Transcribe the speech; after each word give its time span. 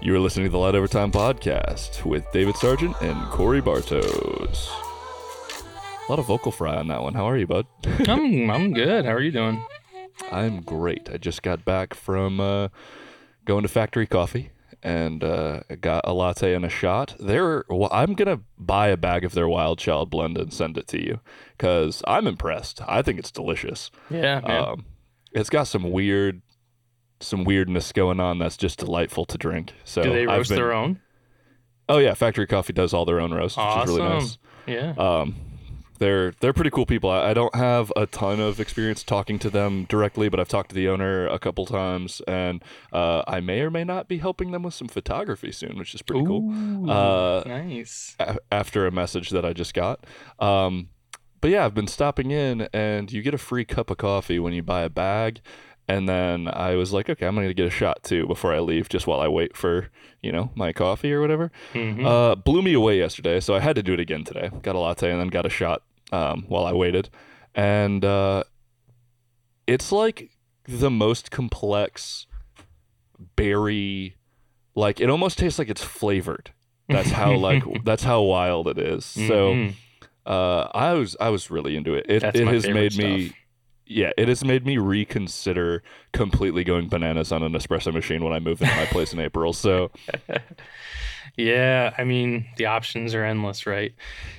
You 0.00 0.14
are 0.14 0.20
listening 0.20 0.46
to 0.46 0.52
the 0.52 0.58
Light 0.58 0.74
Overtime 0.74 1.10
Podcast 1.10 2.04
with 2.04 2.24
David 2.32 2.56
Sargent 2.56 2.94
and 3.02 3.16
Korey 3.32 3.60
Bartos. 3.60 4.68
A 6.06 6.10
lot 6.10 6.18
of 6.20 6.26
vocal 6.26 6.52
fry 6.52 6.76
on 6.76 6.86
that 6.88 7.02
one. 7.02 7.14
How 7.14 7.28
are 7.28 7.36
you, 7.36 7.46
bud? 7.46 7.66
I'm 8.08 8.48
I'm 8.50 8.72
good. 8.72 9.04
How 9.04 9.12
are 9.12 9.20
you 9.20 9.32
doing? 9.32 9.62
I'm 10.30 10.60
great. 10.60 11.08
I 11.12 11.16
just 11.16 11.42
got 11.42 11.64
back 11.64 11.94
from 11.94 12.38
uh, 12.40 12.68
going 13.44 13.62
to 13.62 13.68
Factory 13.68 14.06
Coffee 14.06 14.50
and 14.82 15.24
uh, 15.24 15.60
got 15.80 16.02
a 16.04 16.12
latte 16.12 16.54
and 16.54 16.64
a 16.64 16.68
shot. 16.68 17.16
They're, 17.18 17.64
well, 17.68 17.90
I'm 17.92 18.14
gonna 18.14 18.40
buy 18.56 18.88
a 18.88 18.96
bag 18.96 19.24
of 19.24 19.32
their 19.32 19.48
Wild 19.48 19.78
Child 19.80 20.10
blend 20.10 20.38
and 20.38 20.52
send 20.52 20.78
it 20.78 20.86
to 20.88 21.04
you 21.04 21.20
because 21.56 22.02
I'm 22.06 22.26
impressed. 22.28 22.80
I 22.86 23.02
think 23.02 23.18
it's 23.18 23.32
delicious. 23.32 23.90
Yeah, 24.10 24.40
man. 24.40 24.64
Um, 24.64 24.86
it's 25.32 25.50
got 25.50 25.64
some 25.64 25.90
weird, 25.90 26.40
some 27.20 27.44
weirdness 27.44 27.92
going 27.92 28.20
on 28.20 28.38
that's 28.38 28.56
just 28.56 28.78
delightful 28.78 29.24
to 29.26 29.38
drink. 29.38 29.72
So 29.84 30.02
Do 30.02 30.12
they 30.12 30.26
roast 30.26 30.50
been- 30.50 30.58
their 30.58 30.72
own? 30.72 31.00
Oh 31.88 31.98
yeah, 31.98 32.14
Factory 32.14 32.46
Coffee 32.46 32.72
does 32.74 32.92
all 32.92 33.04
their 33.06 33.18
own 33.20 33.32
roasts, 33.32 33.56
which 33.56 33.66
is 33.66 33.86
really 33.96 34.02
nice. 34.08 34.38
Yeah. 34.66 34.90
Um, 34.98 35.34
they're 35.98 36.32
they're 36.40 36.52
pretty 36.52 36.70
cool 36.70 36.84
people. 36.86 37.10
I, 37.10 37.30
I 37.30 37.34
don't 37.34 37.54
have 37.56 37.90
a 37.96 38.06
ton 38.06 38.38
of 38.40 38.60
experience 38.60 39.02
talking 39.02 39.38
to 39.40 39.50
them 39.50 39.84
directly, 39.88 40.28
but 40.28 40.38
I've 40.38 40.48
talked 40.48 40.68
to 40.68 40.74
the 40.76 40.86
owner 40.88 41.26
a 41.26 41.38
couple 41.38 41.64
times, 41.66 42.20
and 42.28 42.62
uh, 42.92 43.22
I 43.26 43.40
may 43.40 43.62
or 43.62 43.70
may 43.70 43.82
not 43.84 44.06
be 44.06 44.18
helping 44.18 44.52
them 44.52 44.62
with 44.64 44.74
some 44.74 44.86
photography 44.86 45.50
soon, 45.50 45.76
which 45.78 45.94
is 45.94 46.02
pretty 46.02 46.24
cool. 46.26 46.88
Uh, 46.88 47.42
nice. 47.46 48.14
a- 48.20 48.36
after 48.52 48.86
a 48.86 48.92
message 48.92 49.30
that 49.30 49.44
I 49.44 49.52
just 49.54 49.72
got. 49.74 50.04
Um, 50.38 50.90
but 51.40 51.50
yeah, 51.50 51.64
I've 51.64 51.74
been 51.74 51.86
stopping 51.88 52.30
in, 52.30 52.68
and 52.72 53.10
you 53.10 53.22
get 53.22 53.32
a 53.34 53.38
free 53.38 53.64
cup 53.64 53.90
of 53.90 53.96
coffee 53.96 54.38
when 54.38 54.52
you 54.52 54.62
buy 54.62 54.82
a 54.82 54.90
bag. 54.90 55.40
And 55.90 56.06
then 56.08 56.48
I 56.48 56.74
was 56.74 56.92
like, 56.92 57.08
okay, 57.08 57.26
I'm 57.26 57.34
gonna 57.34 57.54
get 57.54 57.66
a 57.66 57.70
shot 57.70 58.02
too 58.02 58.26
before 58.26 58.52
I 58.52 58.58
leave, 58.60 58.88
just 58.90 59.06
while 59.06 59.20
I 59.20 59.28
wait 59.28 59.56
for 59.56 59.88
you 60.22 60.30
know 60.32 60.50
my 60.54 60.72
coffee 60.72 61.12
or 61.12 61.20
whatever. 61.22 61.50
Mhm. 61.72 62.04
Uh, 62.04 62.34
blew 62.36 62.60
me 62.60 62.74
away 62.74 62.98
yesterday, 62.98 63.40
so 63.40 63.54
I 63.54 63.60
had 63.60 63.74
to 63.76 63.82
do 63.82 63.94
it 63.94 64.00
again 64.00 64.22
today. 64.24 64.50
Got 64.62 64.74
a 64.74 64.78
latte 64.78 65.10
and 65.10 65.18
then 65.18 65.28
got 65.28 65.46
a 65.46 65.50
shot 65.50 65.82
um, 66.12 66.44
while 66.48 66.66
I 66.66 66.72
waited, 66.74 67.08
and 67.54 68.04
uh, 68.04 68.44
it's 69.66 69.90
like 69.90 70.30
the 70.66 70.90
most 70.90 71.30
complex 71.30 72.26
berry. 73.36 74.16
Like 74.74 75.00
it 75.00 75.10
almost 75.10 75.38
tastes 75.38 75.58
like 75.58 75.68
it's 75.68 75.82
flavored. 75.82 76.52
That's 76.88 77.10
how 77.10 77.34
like 77.36 77.62
that's 77.84 78.02
how 78.04 78.22
wild 78.22 78.68
it 78.68 78.78
is. 78.78 79.04
So 79.04 79.54
Mhm. 79.54 79.74
uh, 80.26 80.68
I 80.74 80.92
was 80.92 81.16
I 81.20 81.30
was 81.30 81.50
really 81.50 81.76
into 81.76 81.94
it. 81.94 82.06
It 82.08 82.22
it 82.22 82.46
has 82.46 82.68
made 82.68 82.96
me 82.96 83.28
stuff. 83.28 83.37
Yeah, 83.88 84.12
it 84.16 84.28
has 84.28 84.44
made 84.44 84.66
me 84.66 84.78
reconsider 84.78 85.82
completely 86.12 86.62
going 86.62 86.88
bananas 86.88 87.32
on 87.32 87.42
an 87.42 87.52
espresso 87.52 87.92
machine 87.92 88.22
when 88.22 88.32
I 88.32 88.38
move 88.38 88.60
into 88.60 88.74
my 88.76 88.86
place 88.86 89.12
in 89.12 89.18
April. 89.18 89.52
So 89.52 89.90
Yeah, 91.36 91.94
I 91.96 92.04
mean 92.04 92.46
the 92.56 92.66
options 92.66 93.14
are 93.14 93.24
endless, 93.24 93.66
right? 93.66 93.94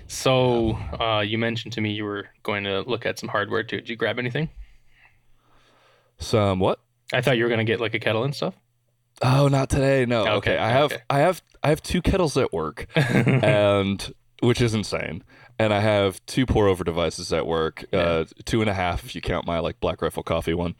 So 0.08 0.74
uh, 1.00 1.22
you 1.22 1.38
mentioned 1.38 1.74
to 1.74 1.82
me 1.82 1.92
you 1.92 2.04
were 2.04 2.28
going 2.44 2.66
to 2.66 2.82
look 2.82 3.06
at 3.06 3.18
some 3.18 3.30
hardware 3.30 3.64
too. 3.64 3.78
Did 3.78 3.90
you 3.90 3.96
grab 3.96 4.20
anything? 4.20 4.50
some 6.22 6.60
what? 6.60 6.80
I 7.14 7.22
thought 7.22 7.38
you 7.38 7.44
were 7.44 7.50
going 7.50 7.66
to 7.66 7.72
get 7.72 7.80
like 7.80 7.94
a 7.94 8.00
kettle 8.00 8.26
and 8.26 8.36
stuff. 8.36 8.54
Oh, 9.22 9.48
not 9.48 9.70
today. 9.70 10.06
No. 10.06 10.22
Okay. 10.22 10.52
Okay, 10.52 10.58
I 10.58 10.70
have 10.70 10.92
okay. 10.92 11.02
I 11.10 11.20
have 11.20 11.42
I 11.64 11.70
have 11.70 11.82
two 11.82 12.02
kettles 12.02 12.38
at 12.38 12.52
work, 12.54 12.88
and 12.96 14.14
which 14.42 14.62
is 14.62 14.74
insane. 14.74 15.24
And 15.60 15.74
I 15.74 15.82
have 15.82 16.26
two 16.26 16.46
pour 16.46 16.68
over 16.68 16.84
devices 16.86 17.34
at 17.34 17.46
work, 17.46 17.84
uh, 17.94 18.24
two 18.46 18.62
and 18.62 18.70
a 18.70 18.74
half 18.74 19.04
if 19.04 19.14
you 19.14 19.20
count 19.22 19.46
my 19.46 19.60
like 19.60 19.80
Black 19.82 20.02
Rifle 20.02 20.24
coffee 20.24 20.54
one. 20.54 20.76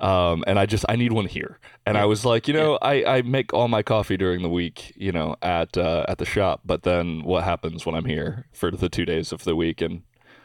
Um, 0.00 0.42
and 0.48 0.58
I 0.58 0.66
just 0.66 0.84
I 0.88 0.96
need 0.96 1.12
one 1.12 1.26
here. 1.26 1.60
And 1.86 1.96
I 1.98 2.06
was 2.06 2.24
like, 2.24 2.48
you 2.48 2.54
know, 2.54 2.76
I, 2.82 3.04
I 3.18 3.22
make 3.22 3.52
all 3.52 3.68
my 3.68 3.82
coffee 3.82 4.16
during 4.16 4.42
the 4.42 4.48
week, 4.48 4.92
you 4.96 5.12
know, 5.12 5.36
at 5.42 5.76
uh, 5.76 6.06
at 6.08 6.18
the 6.18 6.24
shop. 6.24 6.62
But 6.64 6.82
then 6.82 7.22
what 7.22 7.44
happens 7.44 7.86
when 7.86 7.94
I'm 7.94 8.06
here 8.06 8.46
for 8.52 8.70
the 8.72 8.88
two 8.88 9.04
days 9.04 9.32
of 9.32 9.44
the 9.44 9.54
week? 9.54 9.80
And 9.80 10.02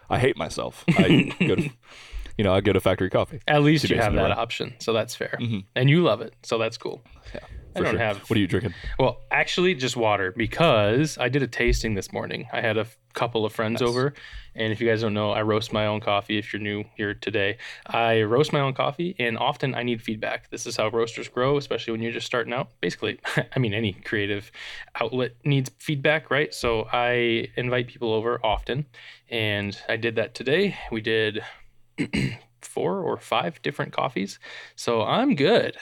I 0.10 0.20
hate 0.20 0.38
myself. 0.38 0.84
I 0.90 1.34
go 1.40 1.56
to, 1.56 1.70
you 2.38 2.44
know, 2.44 2.54
I 2.54 2.62
go 2.62 2.72
to 2.74 2.80
factory 2.80 3.10
coffee. 3.10 3.40
At 3.48 3.64
least 3.64 3.90
you 3.90 3.98
have 3.98 4.14
that 4.14 4.32
option, 4.38 4.76
so 4.80 4.94
that's 4.94 5.16
fair. 5.16 5.38
Mhm. 5.42 5.64
And 5.76 5.90
you 5.90 6.04
love 6.04 6.22
it, 6.22 6.36
so 6.44 6.58
that's 6.60 6.78
cool. 6.78 7.02
Yeah, 7.34 7.40
I 7.78 7.82
don't 7.82 7.92
sure. 7.92 8.00
have 8.00 8.18
What 8.30 8.38
are 8.38 8.40
you 8.40 8.48
drinking? 8.48 8.74
Well, 9.00 9.22
actually, 9.32 9.76
just 9.76 9.96
water 9.96 10.34
because 10.36 11.18
I 11.18 11.30
did 11.30 11.44
a 11.44 11.48
tasting 11.48 11.94
this 11.96 12.12
morning. 12.12 12.48
I 12.52 12.62
had 12.62 12.78
a 12.78 12.82
f- 12.82 12.98
couple 13.14 13.46
of 13.46 13.54
friends 13.54 13.82
Nice. 13.82 13.90
over, 13.90 14.14
and 14.56 14.72
if 14.74 14.80
you 14.82 14.88
guys 14.88 15.02
don't 15.02 15.14
know, 15.14 15.32
I 15.32 15.42
roast 15.42 15.72
my 15.74 15.88
own 15.88 16.00
coffee. 16.00 16.38
If 16.38 16.54
you're 16.54 16.62
new 16.62 16.84
here 16.96 17.14
today, 17.14 17.58
I 17.86 18.22
roast 18.24 18.54
my 18.54 18.60
own 18.60 18.74
coffee, 18.74 19.16
and 19.20 19.38
often 19.38 19.74
I 19.76 19.84
need 19.84 20.02
feedback. 20.02 20.50
This 20.50 20.66
is 20.68 20.78
how 20.78 20.90
roasters 20.90 21.28
grow, 21.28 21.58
especially 21.58 21.92
when 21.94 22.02
you're 22.02 22.12
just 22.12 22.28
starting 22.28 22.54
out. 22.54 22.70
Basically, 22.82 23.20
I 23.56 23.60
mean, 23.60 23.74
any 23.74 23.94
creative 23.94 24.52
outlet 25.00 25.32
needs 25.46 25.72
feedback, 25.80 26.30
right? 26.32 26.54
So 26.54 26.88
I 26.92 27.48
invite 27.56 27.88
people 27.88 28.14
over 28.14 28.40
often, 28.44 28.86
and 29.30 29.80
I 29.90 29.98
did 29.98 30.16
that 30.16 30.34
today. 30.36 30.76
We 30.92 31.02
did. 31.02 31.42
Four 32.68 33.00
or 33.02 33.18
five 33.18 33.62
different 33.62 33.94
coffees. 33.94 34.40
So 34.76 35.02
I'm 35.02 35.36
good. 35.36 35.76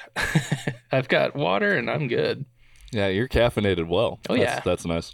I've 0.92 1.08
got 1.10 1.36
water 1.36 1.76
and 1.76 1.90
I'm 1.90 2.08
good. 2.08 2.46
Yeah, 2.92 3.08
you're 3.08 3.28
caffeinated 3.28 3.88
well. 3.88 4.20
Oh, 4.30 4.36
That's- 4.38 4.56
yeah. 4.58 4.62
that's 4.64 4.86
nice. 4.86 5.14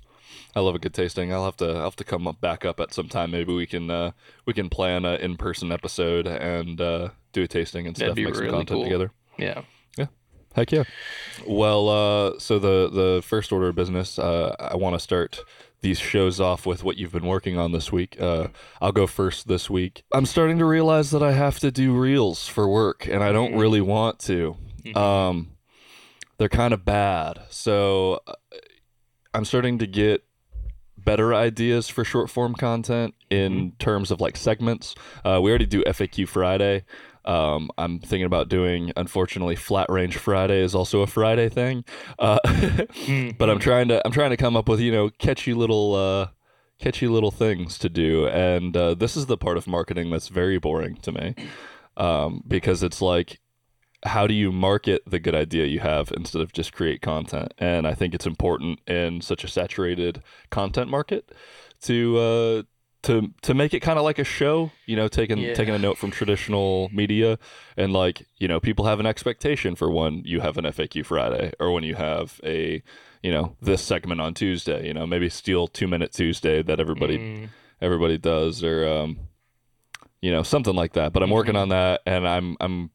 I 0.55 0.59
love 0.59 0.75
a 0.75 0.79
good 0.79 0.93
tasting. 0.93 1.33
I'll 1.33 1.45
have 1.45 1.55
to 1.57 1.69
I'll 1.69 1.83
have 1.85 1.95
to 1.95 2.03
come 2.03 2.27
up 2.27 2.41
back 2.41 2.65
up 2.65 2.79
at 2.81 2.93
some 2.93 3.07
time. 3.07 3.31
Maybe 3.31 3.53
we 3.53 3.65
can 3.65 3.89
uh, 3.89 4.11
we 4.45 4.53
can 4.53 4.69
plan 4.69 5.05
an 5.05 5.19
in 5.21 5.37
person 5.37 5.71
episode 5.71 6.27
and 6.27 6.79
uh, 6.79 7.09
do 7.31 7.43
a 7.43 7.47
tasting 7.47 7.87
and 7.87 7.95
That'd 7.95 8.13
stuff, 8.15 8.25
make 8.25 8.35
some 8.35 8.49
content 8.49 8.67
cool. 8.69 8.83
together. 8.83 9.11
Yeah. 9.37 9.61
Yeah. 9.97 10.07
Heck 10.53 10.71
yeah. 10.73 10.83
Well, 11.47 11.87
uh, 11.87 12.39
so 12.39 12.59
the 12.59 12.89
the 12.89 13.21
first 13.25 13.51
order 13.53 13.69
of 13.69 13.75
business, 13.75 14.19
uh, 14.19 14.55
I 14.59 14.75
want 14.75 14.95
to 14.95 14.99
start 14.99 15.39
these 15.81 15.99
shows 15.99 16.39
off 16.39 16.65
with 16.65 16.83
what 16.83 16.97
you've 16.97 17.11
been 17.11 17.25
working 17.25 17.57
on 17.57 17.71
this 17.71 17.91
week. 17.91 18.15
Uh, 18.19 18.47
I'll 18.79 18.91
go 18.91 19.07
first 19.07 19.47
this 19.47 19.69
week. 19.69 20.03
I'm 20.13 20.25
starting 20.25 20.59
to 20.59 20.65
realize 20.65 21.09
that 21.11 21.23
I 21.23 21.31
have 21.31 21.59
to 21.59 21.71
do 21.71 21.93
reels 21.93 22.47
for 22.47 22.67
work, 22.69 23.07
and 23.07 23.23
I 23.23 23.31
don't 23.31 23.53
Mhm. 23.53 23.59
really 23.59 23.81
want 23.81 24.19
to. 24.19 24.57
Mhm. 24.85 24.95
Um, 24.95 25.51
they're 26.37 26.49
kind 26.49 26.73
of 26.73 26.85
bad, 26.85 27.41
so 27.49 28.21
uh, 28.27 28.33
I'm 29.33 29.45
starting 29.45 29.79
to 29.79 29.87
get 29.87 30.23
better 31.03 31.33
ideas 31.33 31.89
for 31.89 32.03
short 32.03 32.29
form 32.29 32.55
content 32.55 33.13
in 33.29 33.73
terms 33.79 34.11
of 34.11 34.21
like 34.21 34.37
segments. 34.37 34.95
Uh, 35.25 35.39
we 35.41 35.49
already 35.49 35.65
do 35.65 35.83
FAQ 35.83 36.27
Friday. 36.27 36.83
Um, 37.23 37.69
I'm 37.77 37.99
thinking 37.99 38.25
about 38.25 38.49
doing. 38.49 38.91
Unfortunately, 38.97 39.55
Flat 39.55 39.87
Range 39.89 40.15
Friday 40.17 40.59
is 40.61 40.73
also 40.73 41.01
a 41.01 41.07
Friday 41.07 41.49
thing, 41.49 41.83
uh, 42.17 42.39
Mhm. 42.45 43.37
but 43.37 43.49
I'm 43.49 43.59
trying 43.59 43.89
to 43.89 44.01
I'm 44.05 44.11
trying 44.11 44.31
to 44.31 44.37
come 44.37 44.55
up 44.55 44.67
with 44.67 44.79
you 44.79 44.91
know 44.91 45.09
catchy 45.09 45.53
little 45.53 45.93
uh, 45.93 46.27
catchy 46.79 47.07
little 47.07 47.29
things 47.31 47.77
to 47.79 47.89
do, 47.89 48.25
and 48.27 48.75
uh, 48.75 48.95
this 48.95 49.15
is 49.15 49.27
the 49.27 49.37
part 49.37 49.57
of 49.57 49.67
marketing 49.67 50.09
that's 50.09 50.29
very 50.29 50.57
boring 50.57 50.95
to 51.03 51.11
me 51.11 51.35
um, 51.97 52.43
because 52.47 52.81
it's 52.81 53.01
like 53.03 53.39
how 54.03 54.25
do 54.27 54.33
you 54.33 54.51
market 54.51 55.03
the 55.05 55.19
good 55.19 55.35
idea 55.35 55.65
you 55.65 55.79
have 55.79 56.11
instead 56.15 56.41
of 56.41 56.51
just 56.53 56.73
create 56.73 57.01
content? 57.01 57.53
And 57.57 57.85
I 57.87 57.93
think 57.93 58.13
it's 58.13 58.25
important 58.25 58.79
in 58.87 59.21
such 59.21 59.43
a 59.43 59.47
saturated 59.47 60.21
content 60.49 60.89
market 60.89 61.31
to 61.83 62.17
uh, 62.17 62.63
to 63.03 63.33
to 63.41 63.53
make 63.53 63.73
it 63.73 63.79
kind 63.79 63.97
of 63.99 64.03
like 64.05 64.19
a 64.19 64.23
show. 64.23 64.71
You 64.85 64.95
know, 64.95 65.07
taking 65.07 65.39
Yeah. 65.39 65.53
taking 65.53 65.73
a 65.75 65.79
note 65.79 65.97
from 65.97 66.11
traditional 66.11 66.89
media, 66.93 67.37
and 67.77 67.93
like 67.93 68.25
you 68.37 68.47
know, 68.47 68.59
people 68.59 68.85
have 68.85 68.99
an 68.99 69.05
expectation 69.05 69.75
for 69.75 69.89
when 69.89 70.23
you 70.25 70.41
have 70.41 70.57
an 70.57 70.65
FAQ 70.65 71.05
Friday 71.05 71.51
or 71.59 71.71
when 71.71 71.83
you 71.83 71.95
have 71.95 72.39
a 72.43 72.81
you 73.23 73.31
know 73.31 73.55
this 73.61 73.83
segment 73.83 74.21
on 74.21 74.33
Tuesday. 74.33 74.85
You 74.87 74.93
know, 74.93 75.05
maybe 75.07 75.29
steal 75.29 75.67
two 75.67 75.87
minute 75.87 76.11
Tuesday 76.11 76.61
that 76.63 76.79
everybody 76.79 77.17
Mm. 77.17 77.49
everybody 77.81 78.17
does 78.17 78.63
or 78.63 78.87
um 78.87 79.19
you 80.21 80.29
know 80.31 80.43
something 80.43 80.75
like 80.75 80.93
that 80.93 81.11
but 81.13 81.23
i'm 81.23 81.31
working 81.31 81.55
Mhm. 81.55 81.61
on 81.61 81.69
that 81.69 82.01
and 82.05 82.27
i'm 82.27 82.55
i'm 82.59 82.91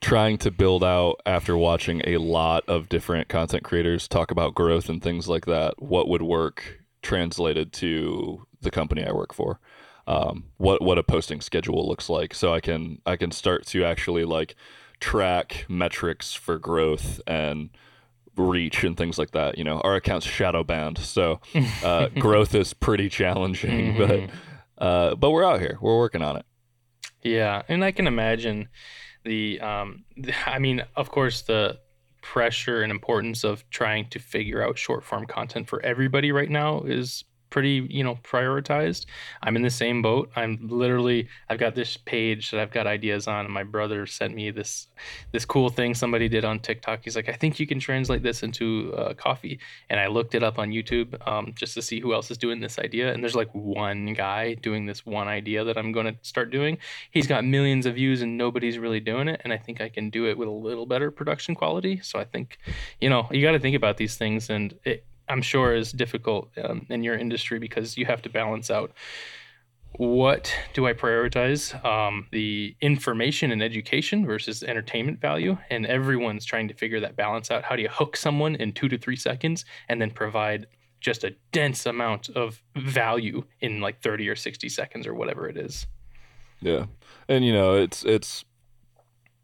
trying 0.00 0.38
to 0.38 0.50
build 0.50 0.82
out 0.82 1.20
after 1.26 1.56
watching 1.56 2.00
a 2.06 2.16
lot 2.18 2.64
of 2.68 2.88
different 2.88 3.28
content 3.28 3.62
creators 3.62 4.08
talk 4.08 4.30
about 4.30 4.54
growth 4.54 4.88
and 4.88 5.02
things 5.02 5.28
like 5.28 5.44
that 5.46 5.74
what 5.82 6.08
would 6.08 6.22
work 6.22 6.80
translated 7.02 7.72
to 7.72 8.46
the 8.62 8.70
company 8.70 9.04
i 9.04 9.12
work 9.12 9.32
for 9.34 9.58
um, 10.06 10.44
what 10.56 10.80
what 10.82 10.98
a 10.98 11.02
posting 11.02 11.40
schedule 11.40 11.86
looks 11.86 12.08
like 12.08 12.34
so 12.34 12.52
i 12.54 12.60
can 12.60 12.98
i 13.06 13.14
can 13.16 13.30
start 13.30 13.66
to 13.66 13.84
actually 13.84 14.24
like 14.24 14.54
track 15.00 15.66
metrics 15.68 16.32
for 16.34 16.58
growth 16.58 17.20
and 17.26 17.70
reach 18.36 18.84
and 18.84 18.96
things 18.96 19.18
like 19.18 19.32
that 19.32 19.58
you 19.58 19.64
know 19.64 19.80
our 19.80 19.96
account's 19.96 20.26
shadow 20.26 20.64
banned 20.64 20.96
so 20.98 21.40
uh, 21.84 22.08
growth 22.18 22.54
is 22.54 22.72
pretty 22.74 23.08
challenging, 23.10 23.94
Mhm. 23.94 23.98
but 24.78 24.84
uh, 24.84 25.14
but 25.14 25.30
we're 25.30 25.44
out 25.44 25.60
here. 25.60 25.76
We're 25.82 25.98
working 25.98 26.22
on 26.22 26.36
it. 26.36 26.46
Yeah, 27.22 27.60
and 27.68 27.84
I 27.84 27.92
can 27.92 28.06
imagine 28.06 28.68
the 29.24 29.60
um 29.60 30.04
I 30.46 30.58
mean, 30.58 30.82
of 30.96 31.10
course 31.10 31.42
the 31.42 31.78
pressure 32.22 32.82
and 32.82 32.90
importance 32.90 33.44
of 33.44 33.68
trying 33.70 34.08
to 34.10 34.18
figure 34.18 34.62
out 34.62 34.78
short 34.78 35.02
form 35.02 35.26
content 35.26 35.68
for 35.68 35.82
everybody 35.82 36.32
right 36.32 36.50
now 36.50 36.82
is 36.82 37.24
pretty 37.50 37.86
you 37.90 38.04
know 38.04 38.16
prioritized. 38.22 39.06
I'm 39.42 39.56
in 39.56 39.62
the 39.62 39.70
same 39.70 40.02
boat. 40.02 40.30
I'm 40.36 40.58
literally 40.62 41.28
i've 41.48 41.58
got 41.58 41.74
this 41.74 41.96
page 41.96 42.50
that 42.50 42.60
i've 42.60 42.70
got 42.70 42.86
ideas 42.86 43.26
on 43.26 43.44
and 43.44 43.52
my 43.52 43.64
brother 43.64 44.06
sent 44.06 44.34
me 44.34 44.50
this 44.50 44.88
this 45.32 45.44
cool 45.44 45.68
thing 45.68 45.94
somebody 45.94 46.28
did 46.28 46.44
on 46.44 46.60
tiktok. 46.60 47.00
He's 47.04 47.16
like 47.16 47.28
i 47.28 47.32
think 47.32 47.58
you 47.60 47.66
can 47.66 47.80
translate 47.80 48.22
this 48.22 48.42
into 48.42 48.94
uh, 48.94 49.14
coffee. 49.14 49.58
And 49.88 50.00
i 50.00 50.06
looked 50.06 50.34
it 50.34 50.42
up 50.42 50.58
on 50.58 50.70
youtube 50.70 51.16
um, 51.28 51.52
just 51.54 51.74
to 51.74 51.82
see 51.82 52.00
who 52.00 52.14
else 52.14 52.30
is 52.30 52.38
doing 52.38 52.60
this 52.60 52.78
idea. 52.78 53.12
And 53.12 53.22
there's 53.22 53.36
like 53.36 53.52
one 53.52 54.14
guy 54.14 54.54
doing 54.54 54.86
this 54.86 55.04
one 55.04 55.28
idea 55.28 55.64
that 55.64 55.76
i'm 55.76 55.92
going 55.92 56.06
to 56.06 56.16
start 56.22 56.50
doing. 56.50 56.78
He's 57.10 57.26
got 57.26 57.44
millions 57.44 57.86
of 57.86 57.96
views 57.96 58.22
and 58.22 58.38
nobody's 58.38 58.78
really 58.78 59.00
doing 59.00 59.28
it. 59.28 59.40
And 59.44 59.52
i 59.52 59.58
think 59.58 59.80
i 59.80 59.88
can 59.88 60.10
do 60.10 60.26
it 60.26 60.38
with 60.38 60.48
a 60.48 60.52
little 60.52 60.86
better 60.86 61.10
production 61.10 61.54
quality. 61.54 62.00
So 62.02 62.18
i 62.18 62.24
think 62.24 62.58
you 63.00 63.10
know 63.10 63.28
you 63.30 63.42
got 63.42 63.52
to 63.52 63.60
think 63.60 63.76
about 63.76 63.96
these 63.96 64.16
things. 64.16 64.50
And 64.50 64.74
it, 64.84 65.04
I'm 65.30 65.42
sure 65.42 65.74
is 65.74 65.92
difficult 65.92 66.50
um, 66.62 66.86
in 66.90 67.02
your 67.02 67.16
industry 67.16 67.58
because 67.58 67.96
you 67.96 68.04
have 68.06 68.20
to 68.22 68.28
balance 68.28 68.70
out 68.70 68.92
what 69.96 70.54
do 70.72 70.86
I 70.86 70.92
prioritize? 70.92 71.84
Um, 71.84 72.26
the 72.30 72.76
information 72.80 73.50
and 73.50 73.62
education 73.62 74.24
versus 74.24 74.62
entertainment 74.62 75.20
value. 75.20 75.58
And 75.68 75.84
everyone's 75.86 76.44
trying 76.44 76.68
to 76.68 76.74
figure 76.74 77.00
that 77.00 77.16
balance 77.16 77.50
out. 77.50 77.64
How 77.64 77.76
do 77.76 77.82
you 77.82 77.88
hook 77.88 78.16
someone 78.16 78.54
in 78.54 78.72
two 78.72 78.88
to 78.88 78.98
three 78.98 79.16
seconds 79.16 79.64
and 79.88 80.00
then 80.00 80.10
provide 80.10 80.66
just 81.00 81.24
a 81.24 81.34
dense 81.52 81.86
amount 81.86 82.28
of 82.30 82.62
value 82.76 83.42
in 83.60 83.80
like 83.80 84.00
30 84.00 84.28
or 84.28 84.36
60 84.36 84.68
seconds 84.68 85.06
or 85.06 85.14
whatever 85.14 85.48
it 85.48 85.56
is? 85.56 85.86
Yeah. 86.60 86.86
And, 87.28 87.44
you 87.44 87.52
know, 87.52 87.74
it's, 87.74 88.04
it's, 88.04 88.44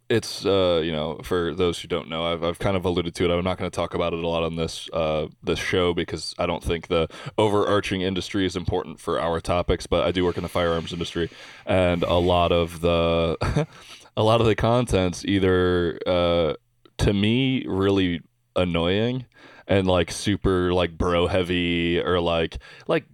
it's 0.09 0.47
uh, 0.47 0.81
you 0.85 0.93
know 0.93 1.21
for 1.23 1.55
those 1.55 1.81
who 1.81 1.89
don't 1.89 2.09
know 2.09 2.33
I've, 2.33 2.43
I've 2.43 2.59
kind 2.59 2.77
of 2.77 2.85
alluded 2.85 3.15
to 3.17 3.25
it. 3.25 3.31
I'm 3.31 3.45
not 3.45 3.59
going 3.59 3.71
to 3.71 3.75
talk 3.75 3.95
about 3.95 4.13
it 4.13 4.23
a 4.23 4.29
lot 4.29 4.43
on 4.43 4.57
this 4.57 4.89
uh, 4.93 5.27
this 5.43 5.59
show 5.59 5.95
because 5.95 6.35
i 6.39 6.47
don't 6.47 6.63
think 6.63 6.89
the 6.89 7.09
overarching 7.39 8.03
industry 8.03 8.47
is 8.47 8.57
important 8.57 9.01
for 9.01 9.21
our 9.21 9.41
topics 9.41 9.87
but 9.87 10.05
i 10.05 10.13
do 10.13 10.25
work 10.25 10.37
in 10.37 10.43
the 10.43 10.49
firearms 10.49 10.93
industry 10.93 11.31
and 11.65 12.03
a 12.03 12.15
lot 12.15 12.53
of 12.53 12.81
the 12.81 13.37
a 14.17 14.23
lot 14.23 14.41
of 14.41 14.47
the 14.47 14.55
content's 14.55 15.25
either 15.25 15.99
uh, 16.07 16.55
to 16.99 17.13
me 17.13 17.65
really 17.67 18.21
annoying 18.55 19.27
and 19.67 19.87
like 19.87 20.11
super 20.11 20.73
like 20.73 20.97
bro 20.97 21.27
heavy 21.27 22.01
or 22.01 22.21
like 22.21 22.59
like 22.87 23.05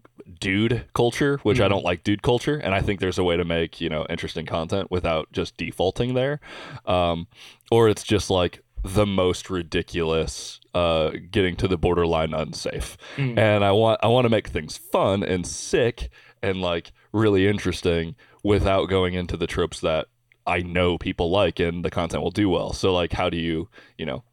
dude 0.42 0.84
culture, 0.92 1.38
which 1.44 1.58
mm-hmm. 1.58 1.64
I 1.64 1.68
don't 1.68 1.84
like 1.84 2.02
dude 2.02 2.22
culture, 2.22 2.56
and 2.56 2.74
I 2.74 2.82
think 2.82 3.00
there's 3.00 3.18
a 3.18 3.24
way 3.24 3.36
to 3.36 3.44
make 3.44 3.80
you 3.80 3.88
know 3.88 4.04
interesting 4.10 4.44
content 4.44 4.90
without 4.90 5.32
just 5.32 5.56
defaulting 5.56 6.14
there, 6.14 6.40
um, 6.84 7.28
or 7.70 7.88
it's 7.88 8.02
just 8.02 8.28
like 8.28 8.62
the 8.84 9.06
most 9.06 9.48
ridiculous, 9.48 10.60
uh, 10.74 11.12
getting 11.30 11.54
to 11.56 11.68
the 11.68 11.78
borderline 11.78 12.34
unsafe, 12.34 12.98
mm. 13.16 13.38
and 13.38 13.64
I 13.64 13.70
want 13.70 14.00
I 14.02 14.08
want 14.08 14.24
to 14.24 14.30
make 14.30 14.48
things 14.48 14.76
fun 14.76 15.22
and 15.22 15.46
sick 15.46 16.10
and 16.42 16.60
like 16.60 16.92
really 17.12 17.46
interesting 17.46 18.16
without 18.42 18.88
going 18.88 19.14
into 19.14 19.36
the 19.36 19.46
tropes 19.46 19.80
that 19.80 20.08
I 20.44 20.58
know 20.58 20.98
people 20.98 21.30
like 21.30 21.60
and 21.60 21.84
the 21.84 21.90
content 21.90 22.24
will 22.24 22.32
do 22.32 22.48
well. 22.48 22.72
So 22.72 22.92
like, 22.92 23.12
how 23.12 23.30
do 23.30 23.36
you 23.36 23.68
you 23.96 24.04
know 24.04 24.24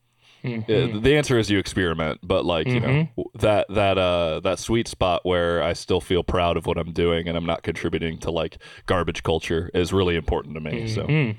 Mm-hmm. 0.43 1.01
the 1.01 1.17
answer 1.17 1.37
is 1.37 1.49
you 1.49 1.59
experiment, 1.59 2.19
but 2.23 2.45
like 2.45 2.67
mm-hmm. 2.67 2.75
you 2.75 2.81
know 2.81 2.87
mm-hmm. 2.87 3.39
that 3.39 3.67
that 3.69 3.97
uh 3.97 4.39
that 4.41 4.59
sweet 4.59 4.87
spot 4.87 5.25
where 5.25 5.61
I 5.61 5.73
still 5.73 6.01
feel 6.01 6.23
proud 6.23 6.57
of 6.57 6.65
what 6.65 6.77
I'm 6.77 6.93
doing 6.93 7.27
and 7.27 7.37
I'm 7.37 7.45
not 7.45 7.63
contributing 7.63 8.19
to 8.19 8.31
like 8.31 8.57
garbage 8.85 9.23
culture 9.23 9.69
is 9.73 9.91
really 9.91 10.15
important 10.15 10.55
to 10.55 10.61
me. 10.61 10.87
Mm-hmm. 10.87 11.31
So 11.31 11.37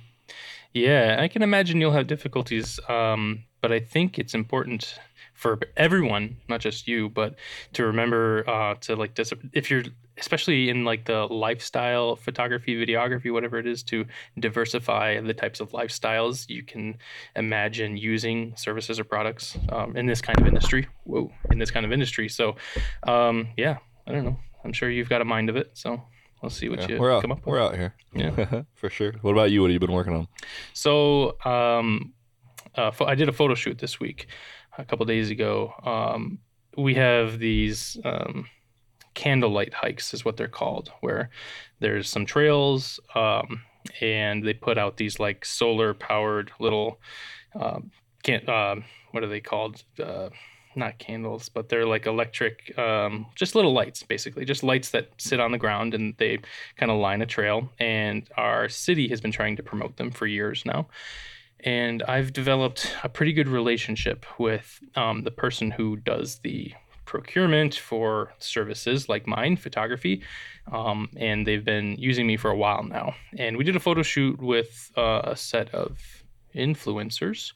yeah, 0.72 1.16
I 1.18 1.28
can 1.28 1.42
imagine 1.42 1.80
you'll 1.80 1.92
have 1.92 2.06
difficulties, 2.06 2.78
um, 2.88 3.44
but 3.60 3.72
I 3.72 3.80
think 3.80 4.18
it's 4.18 4.34
important 4.34 4.98
for 5.34 5.58
everyone, 5.76 6.36
not 6.48 6.60
just 6.60 6.86
you, 6.86 7.08
but 7.08 7.34
to 7.72 7.86
remember 7.86 8.44
uh, 8.48 8.74
to 8.82 8.94
like 8.94 9.14
dis- 9.14 9.32
if 9.52 9.70
you're 9.70 9.84
especially 10.20 10.68
in 10.68 10.84
like 10.84 11.06
the 11.06 11.26
lifestyle 11.26 12.14
photography, 12.14 12.74
videography, 12.76 13.32
whatever 13.32 13.58
it 13.58 13.66
is, 13.66 13.82
to 13.84 14.04
diversify 14.38 15.20
the 15.20 15.34
types 15.34 15.60
of 15.60 15.70
lifestyles 15.70 16.48
you 16.48 16.62
can 16.62 16.96
imagine 17.34 17.96
using 17.96 18.54
services 18.56 19.00
or 19.00 19.04
products 19.04 19.58
um, 19.70 19.96
in 19.96 20.06
this 20.06 20.20
kind 20.20 20.38
of 20.40 20.46
industry. 20.46 20.86
Whoa, 21.04 21.32
in 21.50 21.58
this 21.58 21.70
kind 21.70 21.84
of 21.84 21.92
industry. 21.92 22.28
So, 22.28 22.56
um, 23.04 23.48
yeah, 23.56 23.78
I 24.06 24.12
don't 24.12 24.24
know. 24.24 24.38
I'm 24.64 24.72
sure 24.72 24.90
you've 24.90 25.08
got 25.08 25.22
a 25.22 25.24
mind 25.24 25.48
of 25.48 25.56
it. 25.56 25.70
So 25.74 26.02
we'll 26.42 26.50
see 26.50 26.68
what 26.68 26.80
yeah, 26.80 26.88
you 26.88 27.00
we're 27.00 27.14
out, 27.14 27.22
come 27.22 27.32
up 27.32 27.38
with. 27.38 27.46
We're 27.46 27.62
out 27.62 27.74
here. 27.74 27.94
Yeah, 28.14 28.62
for 28.74 28.90
sure. 28.90 29.14
What 29.22 29.32
about 29.32 29.50
you? 29.50 29.62
What 29.62 29.70
have 29.70 29.74
you 29.74 29.80
been 29.80 29.92
working 29.92 30.14
on? 30.14 30.28
So, 30.74 31.36
um, 31.44 32.12
uh, 32.76 32.92
I 33.04 33.14
did 33.14 33.28
a 33.28 33.32
photo 33.32 33.54
shoot 33.54 33.78
this 33.78 33.98
week, 33.98 34.26
a 34.78 34.84
couple 34.84 35.06
days 35.06 35.30
ago. 35.30 35.72
Um, 35.82 36.38
we 36.76 36.94
have 36.94 37.38
these 37.38 37.98
um, 38.04 38.46
candlelight 39.14 39.74
hikes 39.74 40.14
is 40.14 40.24
what 40.24 40.36
they're 40.36 40.48
called, 40.48 40.92
where 41.00 41.30
there's 41.80 42.08
some 42.08 42.26
trails 42.26 43.00
um, 43.14 43.62
and 44.00 44.44
they 44.44 44.54
put 44.54 44.78
out 44.78 44.96
these 44.96 45.18
like 45.18 45.44
solar 45.44 45.94
powered 45.94 46.50
little 46.60 47.00
uh, 47.58 47.80
can 48.22 48.48
uh, 48.48 48.76
what 49.12 49.24
are 49.24 49.28
they 49.28 49.40
called? 49.40 49.82
Uh, 50.02 50.30
not 50.76 50.98
candles, 50.98 51.48
but 51.48 51.68
they're 51.68 51.86
like 51.86 52.06
electric, 52.06 52.76
um, 52.78 53.26
just 53.34 53.56
little 53.56 53.72
lights, 53.72 54.04
basically, 54.04 54.44
just 54.44 54.62
lights 54.62 54.90
that 54.90 55.10
sit 55.18 55.40
on 55.40 55.50
the 55.50 55.58
ground 55.58 55.94
and 55.94 56.14
they 56.18 56.38
kind 56.76 56.92
of 56.92 56.98
line 56.98 57.22
a 57.22 57.26
trail. 57.26 57.72
And 57.80 58.28
our 58.36 58.68
city 58.68 59.08
has 59.08 59.20
been 59.20 59.32
trying 59.32 59.56
to 59.56 59.62
promote 59.64 59.96
them 59.96 60.12
for 60.12 60.26
years 60.26 60.64
now. 60.64 60.86
And 61.60 62.02
I've 62.04 62.32
developed 62.32 62.96
a 63.02 63.08
pretty 63.08 63.32
good 63.32 63.48
relationship 63.48 64.24
with 64.38 64.80
um, 64.94 65.24
the 65.24 65.30
person 65.30 65.72
who 65.72 65.96
does 65.96 66.38
the 66.38 66.72
procurement 67.10 67.74
for 67.74 68.32
services 68.38 69.08
like 69.08 69.26
mine, 69.26 69.56
photography. 69.56 70.22
Um, 70.70 71.08
and 71.16 71.44
they've 71.44 71.64
been 71.64 71.96
using 71.98 72.24
me 72.24 72.36
for 72.36 72.50
a 72.52 72.56
while 72.56 72.84
now. 72.84 73.14
And 73.36 73.56
we 73.56 73.64
did 73.64 73.74
a 73.74 73.80
photo 73.80 74.02
shoot 74.02 74.40
with 74.40 74.92
uh, 74.96 75.22
a 75.24 75.36
set 75.36 75.74
of 75.74 75.98
influencers. 76.54 77.52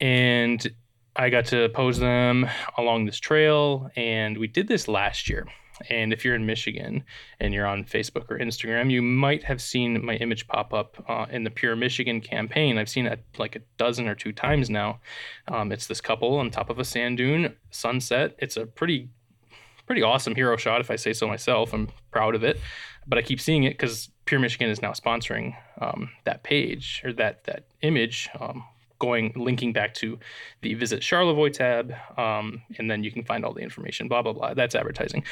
And 0.00 0.66
I 1.14 1.28
got 1.28 1.44
to 1.46 1.68
pose 1.68 1.98
them 1.98 2.48
along 2.78 3.04
this 3.04 3.20
trail. 3.20 3.90
And 3.94 4.38
we 4.38 4.46
did 4.46 4.68
this 4.68 4.88
last 4.88 5.28
year. 5.28 5.46
And 5.90 6.12
if 6.12 6.24
you're 6.24 6.34
in 6.34 6.46
Michigan 6.46 7.04
and 7.40 7.52
you're 7.52 7.66
on 7.66 7.84
Facebook 7.84 8.30
or 8.30 8.38
Instagram, 8.38 8.90
you 8.90 9.02
might 9.02 9.44
have 9.44 9.60
seen 9.60 10.04
my 10.04 10.14
image 10.16 10.46
pop 10.46 10.72
up 10.72 11.04
uh, 11.08 11.26
in 11.30 11.44
the 11.44 11.50
Pure 11.50 11.76
Michigan 11.76 12.20
campaign. 12.20 12.78
I've 12.78 12.88
seen 12.88 13.06
it 13.06 13.24
like 13.38 13.56
a 13.56 13.60
dozen 13.76 14.08
or 14.08 14.14
two 14.14 14.32
times 14.32 14.70
now. 14.70 15.00
Um, 15.48 15.72
it's 15.72 15.86
this 15.86 16.00
couple 16.00 16.36
on 16.36 16.50
top 16.50 16.70
of 16.70 16.78
a 16.78 16.84
sand 16.84 17.18
dune, 17.18 17.56
sunset. 17.70 18.34
It's 18.38 18.56
a 18.56 18.66
pretty, 18.66 19.08
pretty 19.86 20.02
awesome 20.02 20.34
hero 20.34 20.56
shot, 20.56 20.80
if 20.80 20.90
I 20.90 20.96
say 20.96 21.12
so 21.12 21.26
myself. 21.26 21.72
I'm 21.72 21.88
proud 22.10 22.34
of 22.34 22.44
it. 22.44 22.60
But 23.06 23.18
I 23.18 23.22
keep 23.22 23.40
seeing 23.40 23.64
it 23.64 23.70
because 23.70 24.10
Pure 24.26 24.40
Michigan 24.40 24.70
is 24.70 24.80
now 24.80 24.92
sponsoring 24.92 25.56
um, 25.80 26.10
that 26.24 26.44
page 26.44 27.02
or 27.04 27.12
that 27.14 27.44
that 27.44 27.64
image 27.82 28.28
um, 28.38 28.64
going 29.02 29.32
linking 29.34 29.72
back 29.72 29.92
to 29.94 30.16
the 30.60 30.74
visit 30.74 31.02
Charlevoix 31.02 31.48
tab, 31.50 31.92
um, 32.16 32.62
and 32.78 32.88
then 32.88 33.02
you 33.02 33.10
can 33.10 33.24
find 33.24 33.44
all 33.44 33.52
the 33.52 33.60
information. 33.60 34.06
Blah 34.06 34.22
blah 34.22 34.32
blah. 34.32 34.54
That's 34.54 34.76
advertising. 34.76 35.24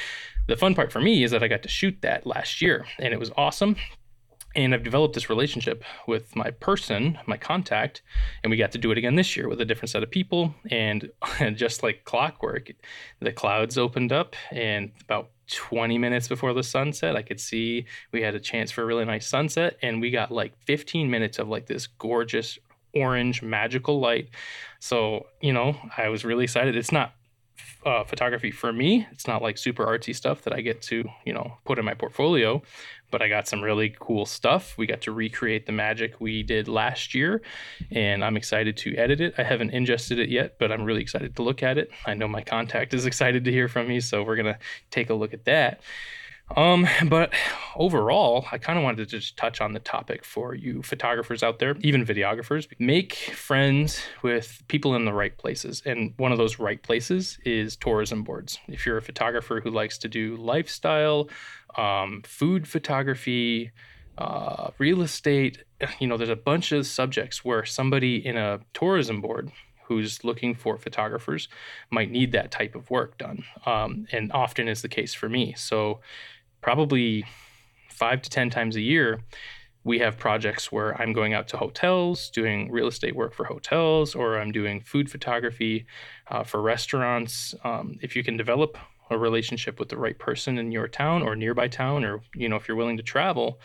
The 0.48 0.56
fun 0.56 0.74
part 0.74 0.90
for 0.90 1.00
me 1.00 1.22
is 1.22 1.30
that 1.30 1.44
I 1.44 1.48
got 1.48 1.62
to 1.62 1.68
shoot 1.68 1.96
that 2.02 2.26
last 2.26 2.60
year, 2.60 2.84
and 2.98 3.14
it 3.14 3.20
was 3.20 3.30
awesome. 3.36 3.76
And 4.56 4.74
I've 4.74 4.82
developed 4.82 5.14
this 5.14 5.30
relationship 5.30 5.84
with 6.08 6.34
my 6.34 6.50
person, 6.50 7.16
my 7.26 7.36
contact, 7.36 8.02
and 8.42 8.50
we 8.50 8.56
got 8.56 8.72
to 8.72 8.78
do 8.78 8.90
it 8.90 8.98
again 8.98 9.14
this 9.14 9.36
year 9.36 9.48
with 9.48 9.60
a 9.60 9.64
different 9.64 9.90
set 9.90 10.02
of 10.02 10.10
people. 10.10 10.52
And, 10.72 11.08
and 11.38 11.56
just 11.64 11.84
like 11.84 12.02
clockwork, 12.04 12.72
the 13.20 13.30
clouds 13.30 13.78
opened 13.78 14.10
up, 14.10 14.34
and 14.50 14.90
about 15.02 15.30
20 15.52 15.98
minutes 15.98 16.26
before 16.26 16.52
the 16.52 16.64
sunset, 16.64 17.14
I 17.14 17.22
could 17.22 17.38
see 17.38 17.86
we 18.10 18.22
had 18.22 18.34
a 18.34 18.40
chance 18.40 18.72
for 18.72 18.82
a 18.82 18.86
really 18.86 19.04
nice 19.04 19.28
sunset. 19.28 19.76
And 19.82 20.00
we 20.00 20.10
got 20.10 20.32
like 20.32 20.54
15 20.66 21.08
minutes 21.08 21.38
of 21.38 21.48
like 21.48 21.66
this 21.66 21.86
gorgeous 21.86 22.58
orange 22.94 23.42
magical 23.42 24.00
light. 24.00 24.28
So, 24.78 25.26
you 25.40 25.52
know, 25.52 25.76
I 25.96 26.08
was 26.08 26.24
really 26.24 26.44
excited. 26.44 26.76
It's 26.76 26.92
not 26.92 27.14
uh, 27.84 28.04
photography 28.04 28.50
for 28.50 28.72
me. 28.72 29.06
It's 29.10 29.26
not 29.26 29.42
like 29.42 29.56
super 29.56 29.86
artsy 29.86 30.14
stuff 30.14 30.42
that 30.42 30.52
I 30.52 30.60
get 30.60 30.82
to, 30.82 31.04
you 31.24 31.32
know, 31.32 31.54
put 31.64 31.78
in 31.78 31.84
my 31.84 31.94
portfolio, 31.94 32.62
but 33.10 33.22
I 33.22 33.28
got 33.28 33.48
some 33.48 33.62
really 33.62 33.94
cool 33.98 34.26
stuff. 34.26 34.76
We 34.76 34.86
got 34.86 35.00
to 35.02 35.12
recreate 35.12 35.66
the 35.66 35.72
magic 35.72 36.20
we 36.20 36.42
did 36.42 36.68
last 36.68 37.14
year, 37.14 37.42
and 37.90 38.24
I'm 38.24 38.36
excited 38.36 38.76
to 38.78 38.94
edit 38.96 39.20
it. 39.20 39.34
I 39.38 39.44
haven't 39.44 39.70
ingested 39.70 40.18
it 40.18 40.28
yet, 40.28 40.58
but 40.58 40.70
I'm 40.70 40.84
really 40.84 41.00
excited 41.00 41.36
to 41.36 41.42
look 41.42 41.62
at 41.62 41.78
it. 41.78 41.90
I 42.06 42.14
know 42.14 42.28
my 42.28 42.42
contact 42.42 42.92
is 42.92 43.06
excited 43.10 43.44
to 43.44 43.52
hear 43.52 43.68
from 43.68 43.88
me, 43.88 44.00
so 44.00 44.22
we're 44.22 44.36
going 44.36 44.52
to 44.52 44.58
take 44.90 45.10
a 45.10 45.14
look 45.14 45.32
at 45.32 45.46
that. 45.46 45.80
Um, 46.56 46.88
but 47.08 47.32
overall, 47.76 48.46
I 48.50 48.58
kind 48.58 48.78
of 48.78 48.82
wanted 48.84 49.08
to 49.08 49.18
just 49.18 49.36
touch 49.36 49.60
on 49.60 49.72
the 49.72 49.80
topic 49.80 50.24
for 50.24 50.54
you 50.54 50.82
photographers 50.82 51.42
out 51.42 51.58
there, 51.58 51.76
even 51.80 52.04
videographers. 52.04 52.66
Make 52.78 53.14
friends 53.14 54.00
with 54.22 54.62
people 54.68 54.94
in 54.94 55.04
the 55.04 55.12
right 55.12 55.36
places. 55.36 55.82
And 55.86 56.14
one 56.16 56.32
of 56.32 56.38
those 56.38 56.58
right 56.58 56.82
places 56.82 57.38
is 57.44 57.76
tourism 57.76 58.24
boards. 58.24 58.58
If 58.68 58.84
you're 58.84 58.98
a 58.98 59.02
photographer 59.02 59.60
who 59.60 59.70
likes 59.70 59.98
to 59.98 60.08
do 60.08 60.36
lifestyle, 60.36 61.28
um, 61.76 62.22
food 62.24 62.66
photography, 62.66 63.70
uh, 64.18 64.70
real 64.78 65.02
estate, 65.02 65.64
you 65.98 66.06
know, 66.06 66.16
there's 66.16 66.28
a 66.28 66.36
bunch 66.36 66.72
of 66.72 66.86
subjects 66.86 67.44
where 67.44 67.64
somebody 67.64 68.24
in 68.26 68.36
a 68.36 68.60
tourism 68.74 69.20
board 69.20 69.52
who's 69.84 70.22
looking 70.22 70.54
for 70.54 70.78
photographers 70.78 71.48
might 71.90 72.12
need 72.12 72.30
that 72.30 72.52
type 72.52 72.76
of 72.76 72.88
work 72.90 73.18
done. 73.18 73.44
Um, 73.66 74.06
and 74.12 74.30
often 74.32 74.68
is 74.68 74.82
the 74.82 74.88
case 74.88 75.14
for 75.14 75.28
me. 75.28 75.54
So, 75.56 76.00
probably 76.60 77.24
five 77.88 78.22
to 78.22 78.30
10 78.30 78.50
times 78.50 78.76
a 78.76 78.80
year, 78.80 79.20
we 79.84 79.98
have 79.98 80.18
projects 80.18 80.70
where 80.70 81.00
I'm 81.00 81.12
going 81.12 81.32
out 81.32 81.48
to 81.48 81.56
hotels, 81.56 82.30
doing 82.30 82.70
real 82.70 82.86
estate 82.86 83.16
work 83.16 83.32
for 83.32 83.44
hotels, 83.44 84.14
or 84.14 84.38
I'm 84.38 84.52
doing 84.52 84.82
food 84.82 85.10
photography 85.10 85.86
uh, 86.28 86.44
for 86.44 86.60
restaurants. 86.60 87.54
Um, 87.64 87.98
if 88.02 88.14
you 88.14 88.22
can 88.22 88.36
develop 88.36 88.76
a 89.10 89.18
relationship 89.18 89.78
with 89.78 89.88
the 89.88 89.96
right 89.96 90.18
person 90.18 90.58
in 90.58 90.70
your 90.70 90.86
town 90.86 91.22
or 91.22 91.34
nearby 91.34 91.68
town, 91.68 92.04
or 92.04 92.20
you 92.34 92.48
know 92.48 92.56
if 92.56 92.68
you're 92.68 92.76
willing 92.76 92.98
to 92.98 93.02
travel, 93.02 93.58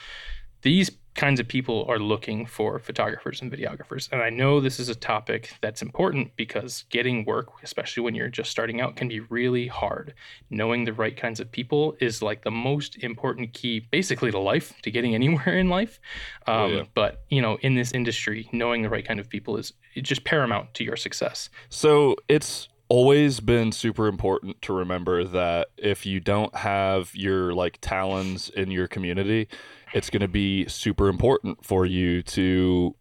these 0.66 0.90
kinds 1.14 1.40
of 1.40 1.48
people 1.48 1.86
are 1.88 2.00
looking 2.00 2.44
for 2.46 2.80
photographers 2.80 3.40
and 3.40 3.52
videographers. 3.52 4.12
And 4.12 4.22
I 4.22 4.32
know 4.32 4.60
this 4.60 4.80
is 4.80 4.90
a 4.90 4.96
topic 4.96 5.54
that's 5.62 5.84
important 5.84 6.36
because 6.36 6.86
getting 6.90 7.24
work, 7.24 7.50
especially 7.64 8.02
when 8.02 8.16
you're 8.16 8.30
just 8.30 8.50
starting 8.50 8.82
out, 8.82 8.96
can 8.96 9.08
be 9.08 9.20
really 9.20 9.68
hard. 9.68 10.16
Knowing 10.50 10.84
the 10.84 10.92
right 10.92 11.16
kinds 11.16 11.40
of 11.40 11.52
people 11.52 11.96
is 12.02 12.24
like 12.24 12.44
the 12.44 12.52
most 12.52 12.98
important 13.04 13.54
key, 13.54 13.80
basically, 13.92 14.32
to 14.32 14.40
life, 14.40 14.74
to 14.82 14.90
getting 14.90 15.14
anywhere 15.22 15.56
in 15.56 15.70
life. 15.70 16.00
Oh, 16.48 16.54
um, 16.54 16.60
oh, 16.60 16.76
yeah. 16.76 16.84
But, 16.96 17.24
you 17.30 17.44
know, 17.44 17.60
in 17.62 17.76
this 17.76 17.92
industry, 17.92 18.50
knowing 18.52 18.82
the 18.82 18.90
right 18.90 19.08
kind 19.08 19.20
of 19.20 19.30
people 19.30 19.56
is 19.56 19.72
just 19.98 20.24
paramount 20.26 20.74
to 20.74 20.84
your 20.84 20.98
success. 20.98 21.50
So 21.70 22.16
it's 22.28 22.70
always 22.90 23.40
been 23.40 23.72
super 23.72 24.08
important 24.08 24.62
to 24.64 24.74
remember 24.74 25.24
that 25.24 25.68
if 25.78 26.08
you 26.08 26.20
don't 26.20 26.56
have 26.56 27.16
your 27.16 27.54
like 27.54 27.78
talons 27.82 28.50
in 28.50 28.72
your 28.72 28.88
community 28.88 29.48
it's 29.94 30.10
going 30.10 30.22
to 30.22 30.28
be 30.28 30.68
super 30.68 31.08
important 31.08 31.64
for 31.66 31.86
you 31.86 32.22
to 32.24 32.96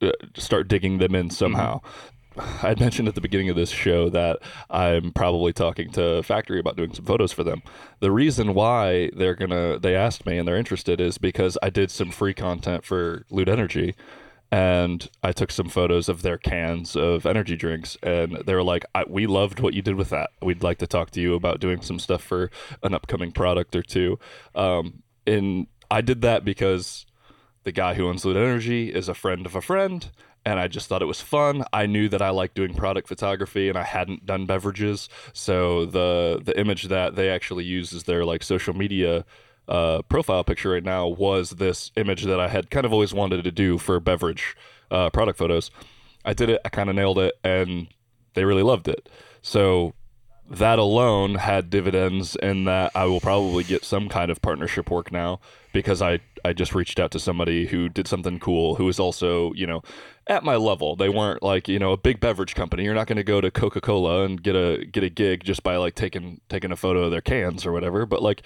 uh, 0.00 0.10
start 0.36 0.68
digging 0.68 0.98
them 0.98 1.14
in 1.14 1.30
somehow. 1.30 1.80
Mm-hmm. 1.80 1.86
I 2.66 2.74
mentioned 2.78 3.08
at 3.08 3.14
the 3.14 3.20
beginning 3.20 3.50
of 3.50 3.56
this 3.56 3.70
show 3.70 4.08
that 4.10 4.38
I'm 4.70 5.12
probably 5.12 5.52
talking 5.52 5.90
to 5.92 6.22
Factory 6.22 6.58
about 6.58 6.76
doing 6.76 6.94
some 6.94 7.04
photos 7.04 7.32
for 7.32 7.44
them. 7.44 7.62
The 8.00 8.10
reason 8.10 8.54
why 8.54 9.10
they're 9.14 9.34
gonna 9.34 9.78
they 9.78 9.94
asked 9.94 10.24
me 10.24 10.38
and 10.38 10.48
they're 10.48 10.56
interested 10.56 11.00
is 11.00 11.18
because 11.18 11.58
I 11.62 11.68
did 11.70 11.90
some 11.90 12.10
free 12.10 12.32
content 12.32 12.84
for 12.84 13.26
Loot 13.30 13.48
Energy 13.48 13.94
and 14.52 15.08
I 15.22 15.32
took 15.32 15.50
some 15.50 15.70
photos 15.70 16.10
of 16.10 16.20
their 16.20 16.36
cans 16.36 16.94
of 16.94 17.24
energy 17.24 17.56
drinks, 17.56 17.96
and 18.02 18.36
they 18.44 18.54
were 18.54 18.62
like, 18.62 18.84
"We 19.08 19.26
loved 19.26 19.60
what 19.60 19.72
you 19.72 19.80
did 19.80 19.94
with 19.94 20.10
that. 20.10 20.28
We'd 20.42 20.62
like 20.62 20.76
to 20.78 20.86
talk 20.86 21.10
to 21.12 21.22
you 21.22 21.34
about 21.34 21.58
doing 21.58 21.80
some 21.80 21.98
stuff 21.98 22.22
for 22.22 22.50
an 22.82 22.92
upcoming 22.92 23.32
product 23.32 23.74
or 23.74 23.82
two. 23.82 24.18
Um, 24.54 25.02
and 25.26 25.68
I 25.92 26.00
did 26.00 26.22
that 26.22 26.42
because 26.42 27.04
the 27.64 27.70
guy 27.70 27.92
who 27.92 28.08
owns 28.08 28.24
Loot 28.24 28.38
Energy 28.38 28.88
is 28.92 29.10
a 29.10 29.14
friend 29.14 29.44
of 29.44 29.54
a 29.54 29.60
friend, 29.60 30.10
and 30.42 30.58
I 30.58 30.66
just 30.66 30.88
thought 30.88 31.02
it 31.02 31.06
was 31.06 31.20
fun. 31.20 31.64
I 31.70 31.84
knew 31.84 32.08
that 32.08 32.22
I 32.22 32.30
liked 32.30 32.54
doing 32.54 32.72
product 32.72 33.08
photography, 33.08 33.68
and 33.68 33.76
I 33.76 33.82
hadn't 33.82 34.24
done 34.24 34.46
beverages, 34.46 35.10
so 35.34 35.84
the 35.84 36.40
the 36.42 36.58
image 36.58 36.84
that 36.84 37.14
they 37.14 37.28
actually 37.28 37.64
use 37.64 37.92
as 37.92 38.04
their 38.04 38.24
like 38.24 38.42
social 38.42 38.74
media 38.74 39.26
uh, 39.68 40.00
profile 40.08 40.42
picture 40.44 40.70
right 40.70 40.82
now 40.82 41.08
was 41.08 41.50
this 41.50 41.92
image 41.96 42.24
that 42.24 42.40
I 42.40 42.48
had 42.48 42.70
kind 42.70 42.86
of 42.86 42.92
always 42.94 43.12
wanted 43.12 43.44
to 43.44 43.52
do 43.52 43.76
for 43.76 44.00
beverage 44.00 44.56
uh, 44.90 45.10
product 45.10 45.38
photos. 45.38 45.70
I 46.24 46.32
did 46.32 46.48
it. 46.48 46.62
I 46.64 46.70
kind 46.70 46.88
of 46.88 46.96
nailed 46.96 47.18
it, 47.18 47.34
and 47.44 47.88
they 48.32 48.46
really 48.46 48.62
loved 48.62 48.88
it. 48.88 49.10
So 49.42 49.92
that 50.52 50.78
alone 50.78 51.36
had 51.36 51.70
dividends 51.70 52.36
in 52.36 52.64
that 52.64 52.92
I 52.94 53.06
will 53.06 53.20
probably 53.20 53.64
get 53.64 53.86
some 53.86 54.10
kind 54.10 54.30
of 54.30 54.42
partnership 54.42 54.90
work 54.90 55.10
now 55.10 55.40
because 55.72 56.02
I, 56.02 56.20
I 56.44 56.52
just 56.52 56.74
reached 56.74 57.00
out 57.00 57.10
to 57.12 57.18
somebody 57.18 57.66
who 57.66 57.88
did 57.88 58.06
something 58.06 58.38
cool 58.38 58.74
who 58.74 58.84
was 58.84 59.00
also, 59.00 59.54
you 59.54 59.66
know, 59.66 59.82
at 60.26 60.44
my 60.44 60.56
level. 60.56 60.94
They 60.94 61.08
weren't 61.08 61.42
like, 61.42 61.68
you 61.68 61.78
know, 61.78 61.92
a 61.92 61.96
big 61.96 62.20
beverage 62.20 62.54
company. 62.54 62.84
You're 62.84 62.94
not 62.94 63.06
going 63.06 63.16
to 63.16 63.24
go 63.24 63.40
to 63.40 63.50
Coca-Cola 63.50 64.24
and 64.24 64.42
get 64.42 64.54
a 64.54 64.84
get 64.84 65.02
a 65.02 65.08
gig 65.08 65.42
just 65.42 65.62
by 65.62 65.76
like 65.76 65.94
taking 65.94 66.42
taking 66.50 66.70
a 66.70 66.76
photo 66.76 67.04
of 67.04 67.10
their 67.10 67.22
cans 67.22 67.64
or 67.64 67.72
whatever, 67.72 68.04
but 68.04 68.22
like 68.22 68.42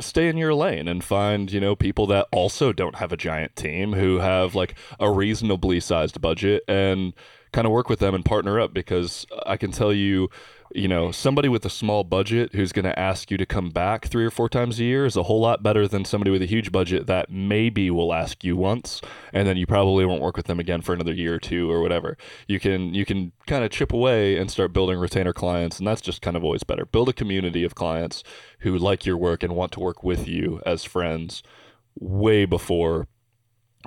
stay 0.00 0.28
in 0.28 0.36
your 0.36 0.52
lane 0.52 0.86
and 0.86 1.02
find, 1.02 1.50
you 1.50 1.60
know, 1.60 1.74
people 1.74 2.06
that 2.08 2.26
also 2.30 2.74
don't 2.74 2.96
have 2.96 3.10
a 3.10 3.16
giant 3.16 3.56
team 3.56 3.94
who 3.94 4.18
have 4.18 4.54
like 4.54 4.74
a 5.00 5.10
reasonably 5.10 5.80
sized 5.80 6.20
budget 6.20 6.62
and 6.68 7.14
kind 7.52 7.66
of 7.66 7.72
work 7.72 7.88
with 7.88 8.00
them 8.00 8.14
and 8.14 8.24
partner 8.24 8.60
up 8.60 8.74
because 8.74 9.26
I 9.46 9.56
can 9.56 9.72
tell 9.72 9.92
you 9.92 10.28
you 10.74 10.86
know, 10.86 11.10
somebody 11.10 11.48
with 11.48 11.64
a 11.64 11.70
small 11.70 12.04
budget 12.04 12.54
who's 12.54 12.72
going 12.72 12.84
to 12.84 12.98
ask 12.98 13.30
you 13.30 13.38
to 13.38 13.46
come 13.46 13.70
back 13.70 14.06
three 14.06 14.24
or 14.24 14.30
four 14.30 14.48
times 14.48 14.78
a 14.78 14.84
year 14.84 15.06
is 15.06 15.16
a 15.16 15.22
whole 15.22 15.40
lot 15.40 15.62
better 15.62 15.88
than 15.88 16.04
somebody 16.04 16.30
with 16.30 16.42
a 16.42 16.46
huge 16.46 16.70
budget 16.70 17.06
that 17.06 17.30
maybe 17.30 17.90
will 17.90 18.12
ask 18.12 18.44
you 18.44 18.56
once 18.56 19.00
and 19.32 19.48
then 19.48 19.56
you 19.56 19.66
probably 19.66 20.04
won't 20.04 20.20
work 20.20 20.36
with 20.36 20.46
them 20.46 20.60
again 20.60 20.82
for 20.82 20.92
another 20.92 21.12
year 21.12 21.34
or 21.34 21.38
two 21.38 21.70
or 21.70 21.80
whatever. 21.80 22.16
You 22.46 22.60
can 22.60 22.92
you 22.92 23.04
can 23.04 23.32
kind 23.46 23.64
of 23.64 23.70
chip 23.70 23.92
away 23.92 24.36
and 24.36 24.50
start 24.50 24.72
building 24.72 24.98
retainer 24.98 25.32
clients 25.32 25.78
and 25.78 25.86
that's 25.86 26.02
just 26.02 26.20
kind 26.20 26.36
of 26.36 26.44
always 26.44 26.64
better. 26.64 26.84
Build 26.84 27.08
a 27.08 27.14
community 27.14 27.64
of 27.64 27.74
clients 27.74 28.22
who 28.60 28.76
like 28.76 29.06
your 29.06 29.16
work 29.16 29.42
and 29.42 29.56
want 29.56 29.72
to 29.72 29.80
work 29.80 30.02
with 30.02 30.28
you 30.28 30.60
as 30.66 30.84
friends 30.84 31.42
way 31.98 32.44
before 32.44 33.08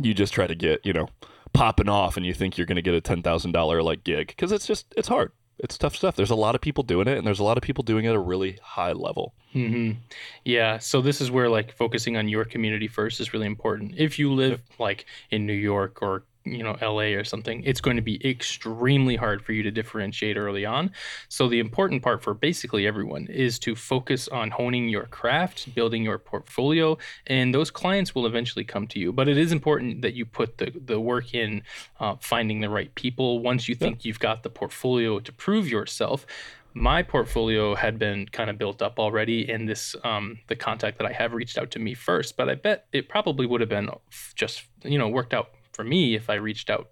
you 0.01 0.13
just 0.13 0.33
try 0.33 0.47
to 0.47 0.55
get, 0.55 0.83
you 0.85 0.93
know, 0.93 1.07
popping 1.53 1.89
off 1.89 2.17
and 2.17 2.25
you 2.25 2.33
think 2.33 2.57
you're 2.57 2.65
going 2.65 2.77
to 2.77 2.81
get 2.81 2.95
a 2.95 3.01
$10,000 3.01 3.83
like 3.83 4.03
gig 4.03 4.27
because 4.27 4.51
it's 4.51 4.65
just 4.65 4.93
it's 4.95 5.09
hard 5.09 5.31
it's 5.63 5.77
tough 5.77 5.96
stuff. 5.96 6.15
There's 6.15 6.32
a 6.32 6.36
lot 6.36 6.56
of 6.56 6.62
people 6.62 6.84
doing 6.84 7.08
it, 7.08 7.18
and 7.18 7.25
there's 7.25 7.39
a 7.39 7.44
lot 7.44 7.58
of 7.58 7.63
people 7.63 7.84
doing 7.84 8.06
it 8.06 8.10
at 8.10 8.15
a 8.15 8.20
really 8.20 8.58
high 8.62 8.94
level. 8.94 9.34
Mm-hmm. 9.53 10.00
Yeah. 10.44 10.80
So 10.80 11.01
this 11.01 11.22
is 11.22 11.30
where 11.30 11.50
like 11.50 11.72
focusing 11.74 12.18
on 12.18 12.27
your 12.27 12.46
community 12.46 12.88
first 12.88 13.20
is 13.20 13.34
really 13.34 13.46
important. 13.46 13.94
If 13.98 14.18
you 14.18 14.34
live 14.34 14.62
like 14.80 15.06
in 15.30 15.46
New 15.46 15.53
York 15.53 16.01
or 16.01 16.24
you 16.43 16.63
know 16.63 16.77
LA 16.81 17.15
or 17.17 17.24
something, 17.24 17.63
it's 17.63 17.81
going 17.81 17.98
to 17.98 18.01
be 18.01 18.25
extremely 18.27 19.15
hard 19.15 19.43
for 19.43 19.53
you 19.53 19.63
to 19.63 19.71
differentiate 19.71 20.38
early 20.38 20.65
on. 20.65 20.91
So 21.29 21.48
the 21.48 21.60
important 21.60 22.01
part 22.01 22.24
for 22.24 22.33
basically 22.33 22.88
everyone 22.88 23.27
is 23.27 23.60
to 23.60 23.75
focus 23.75 24.27
on 24.27 24.51
honing 24.51 24.89
your 24.89 25.05
craft, 25.05 25.74
building 25.75 26.03
your 26.03 26.17
portfolio, 26.17 26.98
and 27.27 27.53
those 27.53 27.71
clients 27.71 28.15
will 28.15 28.25
eventually 28.25 28.65
come 28.65 28.88
to 28.88 29.00
you. 29.00 29.12
But 29.12 29.27
it 29.27 29.38
is 29.38 29.51
important 29.51 30.01
that 30.01 30.13
you 30.13 30.25
put 30.25 30.57
the 30.57 30.71
the 30.86 31.00
work 31.00 31.33
in 31.33 31.63
uh, 32.00 32.15
finding 32.19 32.62
the 32.62 32.69
right 32.69 32.93
people. 32.95 33.39
Once 33.39 33.67
you 33.67 33.75
think 33.75 34.03
yeah. 34.03 34.10
you've 34.10 34.19
got 34.19 34.43
the 34.43 34.50
portfolio 34.50 35.19
to 35.19 35.31
prove 35.31 35.67
yourself, 35.67 36.25
my 36.74 37.03
portfolio 37.03 37.75
had 37.75 38.00
been 38.00 38.25
kind 38.27 38.50
of 38.50 38.57
built 38.57 38.81
up 38.81 39.00
already 39.00 39.50
in 39.50 39.65
this 39.65 39.95
um, 40.03 40.39
the 40.48 40.55
contact 40.55 40.98
that 40.98 41.07
I 41.07 41.12
have 41.12 41.33
reached 41.33 41.57
out 41.57 41.71
to 41.71 41.79
me 41.79 41.93
first, 41.93 42.38
but 42.38 42.50
I 42.50 42.55
bet 42.55 42.88
it 42.91 43.10
probably 43.10 43.45
would 43.45 43.62
have 43.62 43.69
been 43.69 43.89
just 44.36 44.63
you 44.83 44.98
know 44.98 45.07
worked 45.07 45.33
out 45.33 45.51
for 45.74 45.84
me 45.84 46.16
if 46.16 46.30
I 46.30 46.36
reached 46.36 46.70
out. 46.70 46.90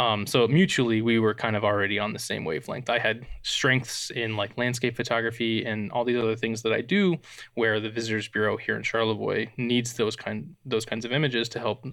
Um, 0.00 0.26
so 0.26 0.48
mutually, 0.48 1.02
we 1.02 1.18
were 1.18 1.34
kind 1.34 1.54
of 1.56 1.62
already 1.62 1.98
on 1.98 2.14
the 2.14 2.18
same 2.18 2.46
wavelength. 2.46 2.88
I 2.88 2.98
had 2.98 3.26
strengths 3.42 4.08
in 4.08 4.34
like 4.34 4.56
landscape 4.56 4.96
photography 4.96 5.66
and 5.66 5.92
all 5.92 6.04
these 6.04 6.16
other 6.16 6.36
things 6.36 6.62
that 6.62 6.72
I 6.72 6.80
do, 6.80 7.18
where 7.52 7.80
the 7.80 7.90
Visitors 7.90 8.26
Bureau 8.26 8.56
here 8.56 8.76
in 8.76 8.82
Charlevoix 8.82 9.48
needs 9.58 9.92
those 9.92 10.16
kind 10.16 10.56
those 10.64 10.86
kinds 10.86 11.04
of 11.04 11.12
images 11.12 11.50
to 11.50 11.58
help, 11.58 11.84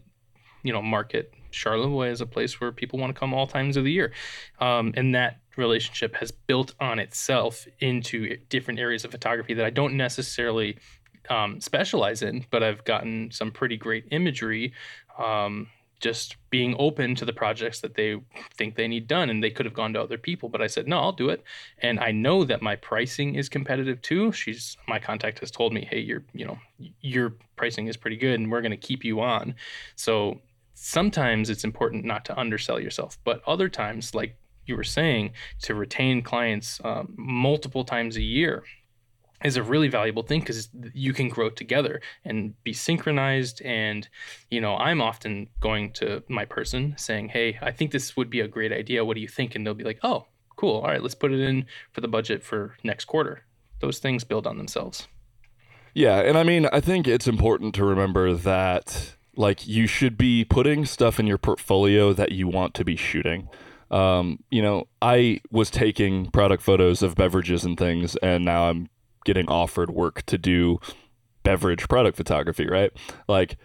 you 0.63 0.71
know, 0.71 0.81
market 0.81 1.33
Charlevoix 1.51 2.09
as 2.09 2.21
a 2.21 2.25
place 2.25 2.61
where 2.61 2.71
people 2.71 2.97
want 2.97 3.13
to 3.13 3.19
come 3.19 3.33
all 3.33 3.45
times 3.45 3.75
of 3.75 3.83
the 3.83 3.91
year, 3.91 4.13
um, 4.61 4.93
and 4.95 5.13
that 5.13 5.41
relationship 5.57 6.15
has 6.15 6.31
built 6.31 6.75
on 6.79 6.99
itself 6.99 7.67
into 7.79 8.37
different 8.47 8.79
areas 8.79 9.03
of 9.03 9.11
photography 9.11 9.53
that 9.55 9.65
I 9.65 9.69
don't 9.69 9.97
necessarily 9.97 10.77
um, 11.29 11.59
specialize 11.59 12.21
in, 12.21 12.45
but 12.51 12.63
I've 12.63 12.85
gotten 12.85 13.31
some 13.31 13.51
pretty 13.51 13.75
great 13.75 14.05
imagery 14.11 14.73
um, 15.19 15.67
just 15.99 16.37
being 16.49 16.75
open 16.77 17.15
to 17.15 17.25
the 17.25 17.33
projects 17.33 17.81
that 17.81 17.95
they 17.95 18.15
think 18.55 18.75
they 18.75 18.87
need 18.87 19.07
done 19.07 19.29
and 19.29 19.43
they 19.43 19.49
could 19.49 19.65
have 19.65 19.73
gone 19.73 19.93
to 19.93 20.01
other 20.01 20.17
people 20.17 20.47
but 20.47 20.61
i 20.61 20.67
said 20.67 20.87
no 20.87 20.99
i'll 20.99 21.11
do 21.11 21.29
it. 21.29 21.43
And 21.79 21.99
i 21.99 22.11
know 22.11 22.43
that 22.43 22.61
my 22.61 22.75
pricing 22.75 23.35
is 23.35 23.49
competitive 23.49 24.01
too. 24.01 24.31
She's 24.31 24.77
my 24.87 24.99
contact 24.99 25.39
has 25.39 25.51
told 25.51 25.73
me 25.73 25.87
hey 25.89 25.99
your 25.99 26.23
you 26.33 26.45
know 26.45 26.57
your 27.01 27.35
pricing 27.55 27.87
is 27.87 27.97
pretty 27.97 28.17
good 28.17 28.39
and 28.39 28.51
we're 28.51 28.61
going 28.61 28.71
to 28.71 28.77
keep 28.77 29.03
you 29.03 29.21
on. 29.21 29.55
So 29.95 30.41
sometimes 30.73 31.49
it's 31.49 31.63
important 31.63 32.05
not 32.05 32.23
to 32.25 32.39
undersell 32.39 32.79
yourself 32.79 33.17
but 33.23 33.41
other 33.47 33.67
times 33.67 34.13
like 34.13 34.37
you 34.67 34.75
were 34.75 34.83
saying 34.83 35.31
to 35.61 35.73
retain 35.73 36.21
clients 36.21 36.79
um, 36.83 37.13
multiple 37.17 37.83
times 37.83 38.17
a 38.17 38.21
year 38.21 38.63
is 39.43 39.55
a 39.55 39.63
really 39.63 39.87
valuable 39.87 40.23
thing 40.23 40.39
because 40.39 40.69
you 40.93 41.13
can 41.13 41.29
grow 41.29 41.49
together 41.49 42.01
and 42.25 42.61
be 42.63 42.73
synchronized. 42.73 43.61
And 43.63 44.07
you 44.49 44.61
know 44.61 44.75
i'm 44.77 45.01
often 45.01 45.47
going 45.59 45.91
to 45.93 46.23
my 46.27 46.45
person 46.45 46.95
saying 46.97 47.29
hey 47.29 47.57
i 47.61 47.71
think 47.71 47.91
this 47.91 48.15
would 48.15 48.29
be 48.29 48.41
a 48.41 48.47
great 48.47 48.71
idea. 48.71 49.05
What 49.05 49.15
do 49.15 49.21
you 49.21 49.27
think? 49.27 49.55
And 49.55 49.65
they'll 49.65 49.73
be 49.73 49.83
like 49.83 49.99
oh 50.03 50.27
cool. 50.55 50.81
All 50.81 50.87
right 50.87 51.01
let's 51.01 51.15
put 51.15 51.31
it 51.31 51.39
in 51.39 51.65
for 51.91 52.01
the 52.01 52.07
budget 52.07 52.43
for 52.43 52.75
next 52.83 53.05
quarter. 53.05 53.43
Those 53.79 53.99
things 53.99 54.23
build 54.23 54.47
on 54.47 54.57
themselves. 54.57 55.07
Yeah 55.93 56.19
and 56.19 56.37
i 56.37 56.43
mean 56.43 56.67
i 56.71 56.79
think 56.79 57.07
it's 57.07 57.27
important 57.27 57.73
to 57.75 57.83
remember 57.83 58.33
that 58.33 59.15
like 59.37 59.67
you 59.67 59.87
should 59.87 60.17
be 60.17 60.43
putting 60.43 60.85
stuff 60.85 61.19
in 61.19 61.27
your 61.27 61.37
portfolio 61.37 62.11
that 62.13 62.31
you 62.31 62.47
want 62.47 62.73
to 62.73 62.83
be 62.83 62.95
shooting. 62.95 63.47
Um, 63.89 64.43
you 64.49 64.61
know, 64.61 64.87
I 65.01 65.39
was 65.51 65.69
taking 65.69 66.29
product 66.31 66.63
photos 66.63 67.01
of 67.01 67.15
beverages 67.15 67.63
and 67.63 67.77
things, 67.77 68.15
and 68.17 68.43
now 68.43 68.69
I'm 68.69 68.89
getting 69.27 69.47
offered 69.49 69.91
work 69.91 70.25
to 70.25 70.37
do 70.37 70.79
beverage 71.43 71.87
product 71.89 72.15
photography, 72.15 72.65
right? 72.65 72.91
Like 73.27 73.57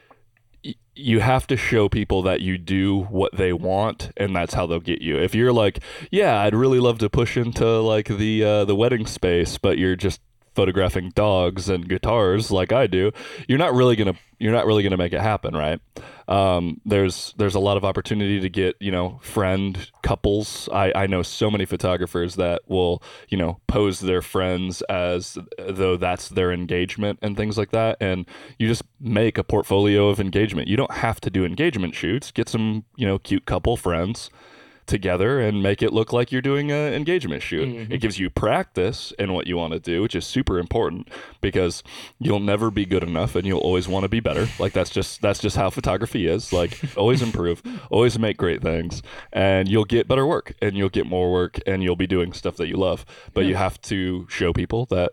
y- 0.65 0.75
you 0.95 1.21
have 1.21 1.47
to 1.47 1.57
show 1.57 1.89
people 1.89 2.23
that 2.23 2.41
you 2.41 2.59
do 2.59 3.05
what 3.05 3.35
they 3.37 3.53
want 3.53 4.11
and 4.17 4.35
that's 4.35 4.55
how 4.55 4.67
they'll 4.67 4.81
get 4.81 5.01
you 5.01 5.17
if 5.17 5.35
you're 5.35 5.53
like 5.53 5.79
yeah 6.11 6.41
i'd 6.43 6.55
really 6.55 6.79
love 6.79 6.99
to 6.99 7.09
push 7.09 7.37
into 7.39 7.65
like 7.81 8.09
the 8.09 8.45
uh, 8.45 8.65
the 8.67 8.77
wedding 8.77 9.07
space 9.07 9.57
but 9.57 9.79
you're 9.79 9.97
just 9.97 10.21
photographing 10.55 11.11
dogs 11.11 11.69
and 11.69 11.89
guitars 11.89 12.51
like 12.51 12.73
I 12.73 12.87
do, 12.87 13.13
you're 13.49 13.59
not 13.59 13.75
really 13.75 13.97
gonna 13.97 14.15
you're 14.39 14.53
not 14.53 14.67
really 14.67 14.83
gonna 14.83 14.97
make 14.97 15.13
it 15.13 15.21
happen, 15.21 15.55
right? 15.55 15.81
Um, 16.29 16.81
there's 16.85 17.35
there's 17.37 17.55
a 17.55 17.61
lot 17.61 17.77
of 17.77 17.85
opportunity 17.85 18.41
to 18.41 18.49
get 18.49 18.77
you 18.81 18.91
know 18.91 19.21
friend 19.23 19.91
couples. 20.03 20.69
I 20.73 20.93
I 20.95 21.07
know 21.07 21.23
so 21.23 21.51
many 21.51 21.65
photographers 21.65 22.37
that 22.37 22.63
will 22.67 23.03
you 23.29 23.39
know 23.39 23.61
pose 23.67 24.01
their 24.01 24.23
friends 24.23 24.83
as 24.83 25.39
though 25.59 25.97
that's 25.97 26.29
their 26.29 26.53
engagement 26.53 27.19
and 27.23 27.37
things 27.37 27.57
like 27.57 27.71
that, 27.71 27.97
and 28.01 28.27
you 28.59 28.69
just 28.69 28.83
make 29.01 29.39
a 29.39 29.45
portfolio 29.45 30.09
of 30.09 30.21
engagement. 30.21 30.69
You 30.69 30.77
don't 30.77 30.93
have 30.93 31.21
to 31.23 31.31
do 31.31 31.45
engagement 31.45 31.95
shoots. 31.95 32.31
Get 32.31 32.49
some 32.49 32.85
you 32.97 33.07
know 33.07 33.19
cute 33.19 33.47
couple 33.47 33.77
friends 33.77 34.31
together 34.87 35.41
and 35.41 35.63
make 35.63 35.83
it 35.83 35.93
look 35.93 36.13
like 36.13 36.33
you're 36.33 36.43
doing 36.43 36.71
an 36.71 36.93
engagement 36.93 37.43
shoot. 37.43 37.69
Mm-hmm. 37.69 37.93
It 37.93 38.01
gives 38.01 38.19
you 38.19 38.31
practice 38.31 39.13
in 39.19 39.33
what 39.33 39.47
you 39.47 39.57
want 39.57 39.73
to 39.73 39.81
do, 39.81 40.03
which 40.03 40.15
is 40.15 40.27
super 40.27 40.59
important 40.59 41.09
because 41.41 41.83
you'll 42.19 42.41
never 42.41 42.71
be 42.71 42.85
good 42.85 43.03
enough 43.03 43.35
and 43.35 43.47
you'll 43.47 43.61
always 43.61 43.89
want 43.89 44.05
to 44.05 44.09
be 44.09 44.21
better. 44.21 44.49
Like 44.59 44.73
that's 44.73 44.91
just 44.91 45.21
that's 45.23 45.41
just 45.41 45.57
how 45.57 45.71
photography 45.71 46.27
is. 46.27 46.53
Like 46.53 46.79
always 46.97 47.23
improve, 47.23 47.63
always 47.91 48.19
make 48.19 48.37
great 48.37 48.63
things 48.63 49.03
and 49.33 49.69
you'll 49.69 49.85
get 49.85 50.09
better 50.09 50.27
work 50.27 50.53
and 50.61 50.77
you'll 50.77 50.89
get 50.89 51.07
more 51.07 51.33
work 51.33 51.59
and 51.67 51.83
you'll 51.83 51.97
be 51.97 52.07
doing 52.07 52.33
stuff 52.33 52.57
that 52.57 52.69
you 52.69 52.77
love. 52.77 53.05
But 53.35 53.43
yeah. 53.43 53.51
you 53.51 53.55
have 53.57 53.81
to 53.83 54.27
show 54.29 54.53
people 54.53 54.87
that 54.87 55.13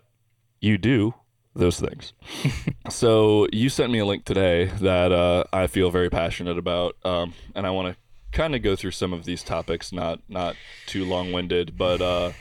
you 0.60 0.78
do 0.78 1.14
those 1.54 1.80
things. 1.80 2.12
so 2.90 3.46
you 3.52 3.68
sent 3.68 3.90
me 3.90 3.98
a 3.98 4.06
link 4.06 4.24
today 4.24 4.66
that 4.80 5.12
uh, 5.12 5.44
I 5.52 5.66
feel 5.66 5.90
very 5.90 6.10
passionate 6.10 6.58
about, 6.58 6.96
um, 7.04 7.34
and 7.54 7.66
I 7.66 7.70
want 7.70 7.94
to 7.94 7.99
kind 8.32 8.54
of 8.54 8.62
go 8.62 8.76
through 8.76 8.92
some 8.92 9.12
of 9.12 9.24
these 9.24 9.42
topics, 9.42 9.92
not 9.92 10.20
not 10.28 10.56
too 10.86 11.04
long 11.04 11.32
winded, 11.32 11.76
but 11.76 12.00
uh, 12.00 12.32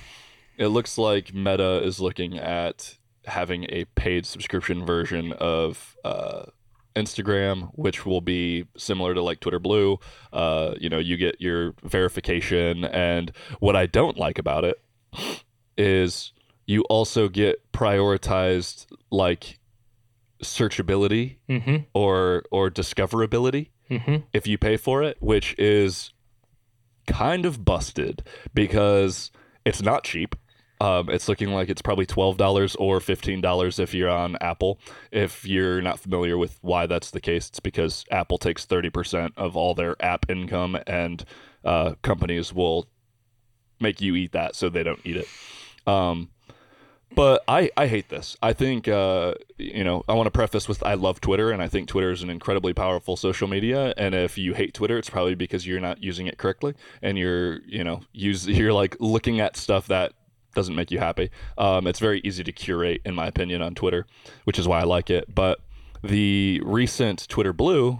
it 0.57 0.67
looks 0.67 0.97
like 0.97 1.33
Meta 1.33 1.81
is 1.83 1.99
looking 1.99 2.37
at 2.37 2.97
having 3.25 3.65
a 3.69 3.85
paid 3.95 4.25
subscription 4.25 4.85
version 4.85 5.33
of 5.33 5.95
uh, 6.03 6.43
Instagram, 6.95 7.69
which 7.73 8.05
will 8.05 8.21
be 8.21 8.65
similar 8.77 9.13
to 9.13 9.21
like 9.21 9.39
Twitter 9.39 9.59
Blue. 9.59 9.99
Uh, 10.33 10.75
you 10.79 10.89
know, 10.89 10.99
you 10.99 11.17
get 11.17 11.39
your 11.39 11.73
verification, 11.83 12.85
and 12.85 13.31
what 13.59 13.75
I 13.75 13.85
don't 13.85 14.17
like 14.17 14.39
about 14.39 14.65
it 14.65 14.81
is 15.77 16.33
you 16.65 16.83
also 16.83 17.29
get 17.29 17.71
prioritized 17.71 18.85
like 19.09 19.59
searchability 20.43 21.37
mm-hmm. 21.49 21.77
or 21.93 22.43
or 22.51 22.69
discoverability 22.69 23.69
mm-hmm. 23.89 24.17
if 24.33 24.47
you 24.47 24.57
pay 24.57 24.77
for 24.77 25.03
it, 25.03 25.17
which 25.19 25.55
is 25.57 26.11
kind 27.07 27.45
of 27.45 27.65
busted 27.65 28.23
because 28.53 29.31
it's 29.65 29.81
not 29.81 30.03
cheap. 30.03 30.35
Um, 30.81 31.09
it's 31.09 31.27
looking 31.27 31.49
like 31.49 31.69
it's 31.69 31.81
probably 31.81 32.05
twelve 32.05 32.37
dollars 32.37 32.75
or 32.77 33.01
fifteen 33.01 33.41
dollars 33.41 33.79
if 33.79 33.93
you're 33.93 34.09
on 34.09 34.37
Apple. 34.39 34.79
If 35.11 35.45
you're 35.45 35.81
not 35.81 35.99
familiar 35.99 36.37
with 36.37 36.57
why 36.61 36.85
that's 36.85 37.11
the 37.11 37.19
case, 37.19 37.49
it's 37.49 37.59
because 37.59 38.05
Apple 38.11 38.37
takes 38.37 38.63
thirty 38.63 38.89
percent 38.89 39.33
of 39.35 39.57
all 39.57 39.73
their 39.73 40.01
app 40.01 40.29
income, 40.29 40.77
and 40.87 41.25
uh, 41.65 41.95
companies 42.01 42.53
will 42.53 42.87
make 43.81 43.99
you 43.99 44.15
eat 44.15 44.31
that 44.31 44.55
so 44.55 44.69
they 44.69 44.83
don't 44.83 45.01
eat 45.03 45.17
it. 45.17 45.27
Um, 45.85 46.29
but 47.15 47.43
I, 47.47 47.69
I 47.75 47.87
hate 47.87 48.09
this. 48.09 48.37
I 48.41 48.53
think, 48.53 48.87
uh, 48.87 49.33
you 49.57 49.83
know, 49.83 50.03
I 50.07 50.13
want 50.13 50.27
to 50.27 50.31
preface 50.31 50.67
with 50.67 50.83
I 50.83 50.93
love 50.93 51.21
Twitter 51.21 51.51
and 51.51 51.61
I 51.61 51.67
think 51.67 51.87
Twitter 51.87 52.11
is 52.11 52.23
an 52.23 52.29
incredibly 52.29 52.73
powerful 52.73 53.15
social 53.15 53.47
media. 53.47 53.93
And 53.97 54.13
if 54.15 54.37
you 54.37 54.53
hate 54.53 54.73
Twitter, 54.73 54.97
it's 54.97 55.09
probably 55.09 55.35
because 55.35 55.65
you're 55.65 55.79
not 55.79 56.03
using 56.03 56.27
it 56.27 56.37
correctly 56.37 56.75
and 57.01 57.17
you're, 57.17 57.61
you 57.65 57.83
know, 57.83 58.01
use 58.13 58.47
you're 58.47 58.73
like 58.73 58.95
looking 58.99 59.39
at 59.39 59.57
stuff 59.57 59.87
that 59.87 60.13
doesn't 60.55 60.75
make 60.75 60.91
you 60.91 60.99
happy. 60.99 61.29
Um, 61.57 61.87
it's 61.87 61.99
very 61.99 62.21
easy 62.23 62.43
to 62.43 62.51
curate, 62.51 63.01
in 63.05 63.15
my 63.15 63.27
opinion, 63.27 63.61
on 63.61 63.75
Twitter, 63.75 64.05
which 64.45 64.57
is 64.57 64.67
why 64.67 64.79
I 64.79 64.83
like 64.83 65.09
it. 65.09 65.33
But 65.33 65.59
the 66.03 66.61
recent 66.63 67.27
Twitter 67.27 67.53
Blue, 67.53 67.99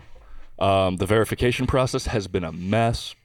um, 0.58 0.98
the 0.98 1.06
verification 1.06 1.68
process 1.68 2.08
has 2.08 2.28
been 2.28 2.44
a 2.44 2.52
mess 2.52 3.16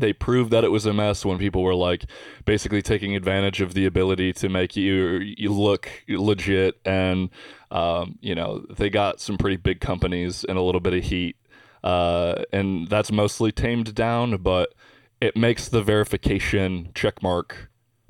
they 0.00 0.12
proved 0.12 0.50
that 0.50 0.64
it 0.64 0.70
was 0.70 0.86
a 0.86 0.92
mess 0.92 1.24
when 1.24 1.38
people 1.38 1.62
were 1.62 1.74
like 1.74 2.04
basically 2.44 2.82
taking 2.82 3.14
advantage 3.14 3.60
of 3.60 3.74
the 3.74 3.86
ability 3.86 4.32
to 4.32 4.48
make 4.48 4.76
you 4.76 5.18
you 5.36 5.52
look 5.52 5.90
legit 6.08 6.78
and 6.84 7.30
um, 7.70 8.18
you 8.20 8.34
know 8.34 8.64
they 8.70 8.90
got 8.90 9.20
some 9.20 9.36
pretty 9.36 9.56
big 9.56 9.80
companies 9.80 10.44
in 10.44 10.56
a 10.56 10.62
little 10.62 10.80
bit 10.80 10.94
of 10.94 11.04
heat 11.04 11.36
uh, 11.84 12.42
and 12.52 12.88
that's 12.88 13.12
mostly 13.12 13.52
tamed 13.52 13.94
down 13.94 14.36
but 14.38 14.74
it 15.20 15.36
makes 15.36 15.68
the 15.68 15.82
verification 15.82 16.90
checkmark 16.94 17.52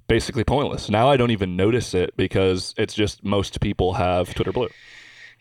basically 0.07 0.45
pointless. 0.45 0.89
Now 0.89 1.09
i 1.11 1.17
don't 1.17 1.31
even 1.31 1.57
notice 1.57 1.95
it 1.95 2.17
because 2.17 2.75
it's 2.79 2.95
just 2.95 3.25
most 3.25 3.61
people 3.61 3.95
have 3.95 4.35
twitter 4.35 4.53
blue 4.53 4.69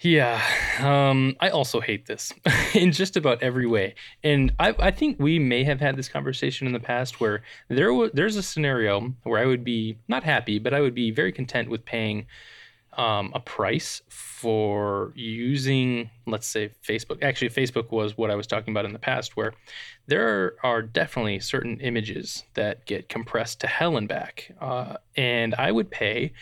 yeah, 0.01 0.41
um, 0.79 1.35
I 1.39 1.49
also 1.49 1.79
hate 1.79 2.05
this 2.05 2.31
in 2.75 2.91
just 2.91 3.17
about 3.17 3.41
every 3.41 3.65
way, 3.65 3.95
and 4.23 4.53
I, 4.59 4.75
I 4.79 4.91
think 4.91 5.19
we 5.19 5.39
may 5.39 5.63
have 5.63 5.79
had 5.79 5.95
this 5.95 6.07
conversation 6.09 6.67
in 6.67 6.73
the 6.73 6.79
past 6.79 7.19
where 7.19 7.41
there 7.67 7.93
was 7.93 8.11
there's 8.13 8.35
a 8.35 8.43
scenario 8.43 9.13
where 9.23 9.41
I 9.41 9.45
would 9.45 9.63
be 9.63 9.97
not 10.07 10.23
happy, 10.23 10.59
but 10.59 10.73
I 10.73 10.81
would 10.81 10.95
be 10.95 11.11
very 11.11 11.31
content 11.31 11.69
with 11.69 11.83
paying 11.83 12.27
um, 12.97 13.31
a 13.35 13.39
price 13.39 14.01
for 14.09 15.13
using, 15.15 16.09
let's 16.25 16.47
say, 16.47 16.71
Facebook. 16.83 17.23
Actually, 17.23 17.49
Facebook 17.49 17.91
was 17.91 18.17
what 18.17 18.31
I 18.31 18.35
was 18.35 18.47
talking 18.47 18.73
about 18.73 18.85
in 18.85 18.93
the 18.93 18.99
past, 18.99 19.37
where 19.37 19.53
there 20.07 20.55
are 20.63 20.81
definitely 20.81 21.39
certain 21.39 21.79
images 21.79 22.43
that 22.55 22.85
get 22.85 23.07
compressed 23.07 23.61
to 23.61 23.67
hell 23.67 23.97
and 23.97 24.07
back, 24.07 24.51
uh, 24.59 24.97
and 25.15 25.53
I 25.55 25.71
would 25.71 25.91
pay 25.91 26.33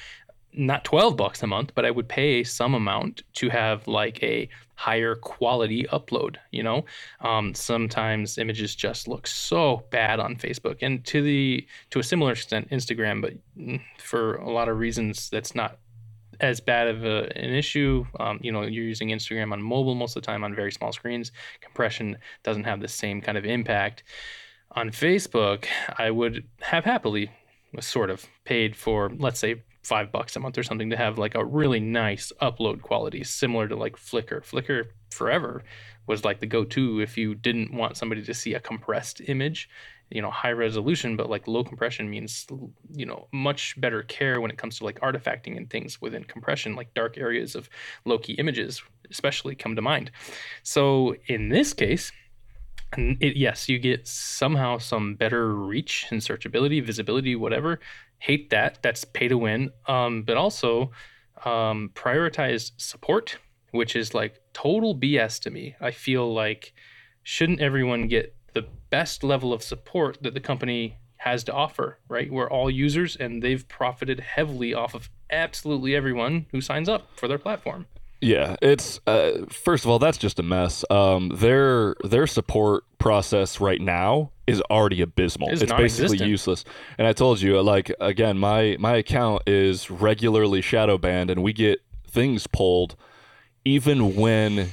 not 0.58 0.84
12 0.84 1.18
bucks 1.18 1.44
a 1.44 1.48
month, 1.48 1.74
but 1.76 1.86
I 1.86 1.92
would 1.92 2.08
pay 2.08 2.44
some 2.44 2.74
amount 2.74 3.24
to 3.36 3.50
have 3.50 3.88
like 3.88 4.22
a 4.24 4.50
higher 4.76 5.16
quality 5.16 5.84
upload, 5.92 6.38
you 6.52 6.64
know? 6.64 6.86
Um, 7.22 7.54
sometimes 7.54 8.38
images 8.38 8.76
just 8.76 9.08
look 9.08 9.28
so 9.28 9.86
bad 9.90 10.20
on 10.20 10.36
Facebook 10.36 10.78
and 10.82 11.04
to 11.06 11.22
the 11.22 11.68
to 11.92 12.00
a 12.00 12.04
similar 12.04 12.32
extent 12.32 12.70
Instagram, 12.70 13.22
but 13.22 13.34
for 13.98 14.36
a 14.36 14.50
lot 14.50 14.70
of 14.70 14.78
reasons 14.78 15.30
that's 15.30 15.56
not 15.56 15.80
as 16.42 16.60
bad 16.60 16.88
of 16.88 17.06
a, 17.06 17.32
an 17.38 17.54
issue. 17.54 18.06
Um, 18.20 18.40
you 18.42 18.52
know, 18.52 18.64
you're 18.64 18.84
using 18.84 19.10
Instagram 19.10 19.54
on 19.54 19.62
mobile 19.62 19.96
most 19.96 20.16
of 20.16 20.22
the 20.22 20.26
time 20.26 20.44
on 20.44 20.54
very 20.54 20.72
small 20.72 20.92
screens. 20.92 21.32
Compression 21.62 22.18
doesn't 22.44 22.66
have 22.66 22.82
the 22.82 22.88
same 22.88 23.22
kind 23.22 23.38
of 23.38 23.46
impact. 23.46 24.04
On 24.72 24.90
Facebook, 24.90 25.66
I 25.98 26.12
would 26.12 26.46
have 26.62 26.84
happily 26.84 27.32
sort 27.80 28.10
of 28.10 28.26
paid 28.44 28.76
for, 28.76 29.12
let's 29.18 29.40
say, 29.40 29.64
five 29.86 30.12
bucks 30.12 30.36
a 30.36 30.40
month 30.40 30.58
or 30.58 30.64
something 30.64 30.90
to 30.90 30.98
have 30.98 31.18
like 31.18 31.36
a 31.36 31.46
really 31.46 31.80
nice 31.80 32.32
upload 32.42 32.82
quality, 32.82 33.24
similar 33.24 33.68
to 33.68 33.76
like 33.76 33.96
Flickr. 33.96 34.42
Flickr 34.42 34.86
forever 35.12 35.64
was 36.08 36.26
like 36.26 36.40
the 36.40 36.46
go-to 36.46 37.00
if 37.00 37.18
you 37.18 37.36
didn't 37.36 37.74
want 37.74 37.98
somebody 37.98 38.24
to 38.24 38.34
see 38.34 38.54
a 38.54 38.60
compressed 38.60 39.22
image 39.28 39.70
you 40.12 40.22
know 40.22 40.30
high 40.30 40.52
resolution 40.52 41.16
but 41.16 41.30
like 41.30 41.48
low 41.48 41.64
compression 41.64 42.10
means 42.10 42.46
you 42.94 43.06
know 43.06 43.28
much 43.32 43.80
better 43.82 44.04
care 44.04 44.40
when 44.40 44.52
it 44.52 44.58
comes 44.58 44.78
to 44.78 44.84
like 44.84 45.00
artifacting 45.00 45.58
and 45.58 45.70
things 45.70 46.00
within 46.00 46.24
compression 46.24 46.76
like 46.76 46.94
dark 46.94 47.18
areas 47.18 47.56
of 47.56 47.70
low 48.06 48.18
key 48.18 48.34
images 48.34 48.84
especially 49.10 49.56
come 49.56 49.76
to 49.76 49.82
mind 49.82 50.12
so 50.62 51.16
in 51.28 51.50
this 51.50 51.74
case 51.74 52.12
it, 52.98 53.36
yes 53.36 53.68
you 53.68 53.80
get 53.80 54.08
somehow 54.08 54.78
some 54.78 55.16
better 55.16 55.56
reach 55.56 56.06
and 56.12 56.22
searchability 56.22 56.84
visibility 56.86 57.36
whatever 57.36 57.80
hate 58.26 58.50
that. 58.50 58.80
That's 58.82 59.06
pay 59.06 59.28
to 59.28 59.38
win. 59.38 59.70
Um, 59.88 60.24
but 60.24 60.36
also 60.36 60.92
um, 61.46 61.92
prioritize 61.94 62.72
support, 62.78 63.38
which 63.72 63.96
is 63.96 64.14
like 64.14 64.42
total 64.54 64.98
BS 64.98 65.40
to 65.42 65.52
me. 65.52 65.76
I 65.80 65.92
feel 65.92 66.34
like 66.34 66.74
shouldn't 67.22 67.62
everyone 67.62 68.08
get 68.08 68.36
the 68.54 68.66
best 68.90 69.24
level 69.24 69.54
of 69.54 69.62
support 69.62 70.18
that 70.22 70.34
the 70.34 70.40
company 70.40 70.98
has 71.18 71.44
to 71.44 71.54
offer, 71.54 72.00
right? 72.08 72.32
We're 72.32 72.50
all 72.50 72.70
users 72.70 73.16
and 73.16 73.44
they've 73.44 73.68
profited 73.68 74.20
heavily 74.20 74.74
off 74.74 74.96
of 74.96 75.10
absolutely 75.30 75.96
everyone 75.96 76.48
who 76.52 76.62
signs 76.62 76.90
up 76.90 77.10
for 77.16 77.28
their 77.28 77.40
platform. 77.40 77.86
Yeah, 78.26 78.56
it's 78.60 79.00
uh, 79.06 79.46
first 79.50 79.86
of 79.86 79.92
all 79.92 80.00
that's 80.00 80.18
just 80.18 80.40
a 80.40 80.44
mess. 80.44 80.84
Um, 80.90 81.30
their 81.30 81.96
their 82.04 82.26
support 82.26 82.84
process 82.98 83.60
right 83.60 83.80
now 83.80 84.32
is 84.48 84.62
already 84.62 85.02
abysmal. 85.02 85.50
It's, 85.50 85.62
it's 85.62 85.72
basically 85.72 86.26
useless. 86.26 86.64
And 86.98 87.08
I 87.08 87.14
told 87.14 87.40
you, 87.40 87.62
like 87.62 87.94
again, 88.00 88.40
my 88.40 88.78
my 88.80 88.96
account 88.96 89.44
is 89.46 89.92
regularly 89.92 90.62
shadow 90.62 90.98
banned, 90.98 91.30
and 91.30 91.44
we 91.44 91.54
get 91.54 91.82
things 92.08 92.48
pulled 92.48 92.96
even 93.64 94.16
when 94.16 94.72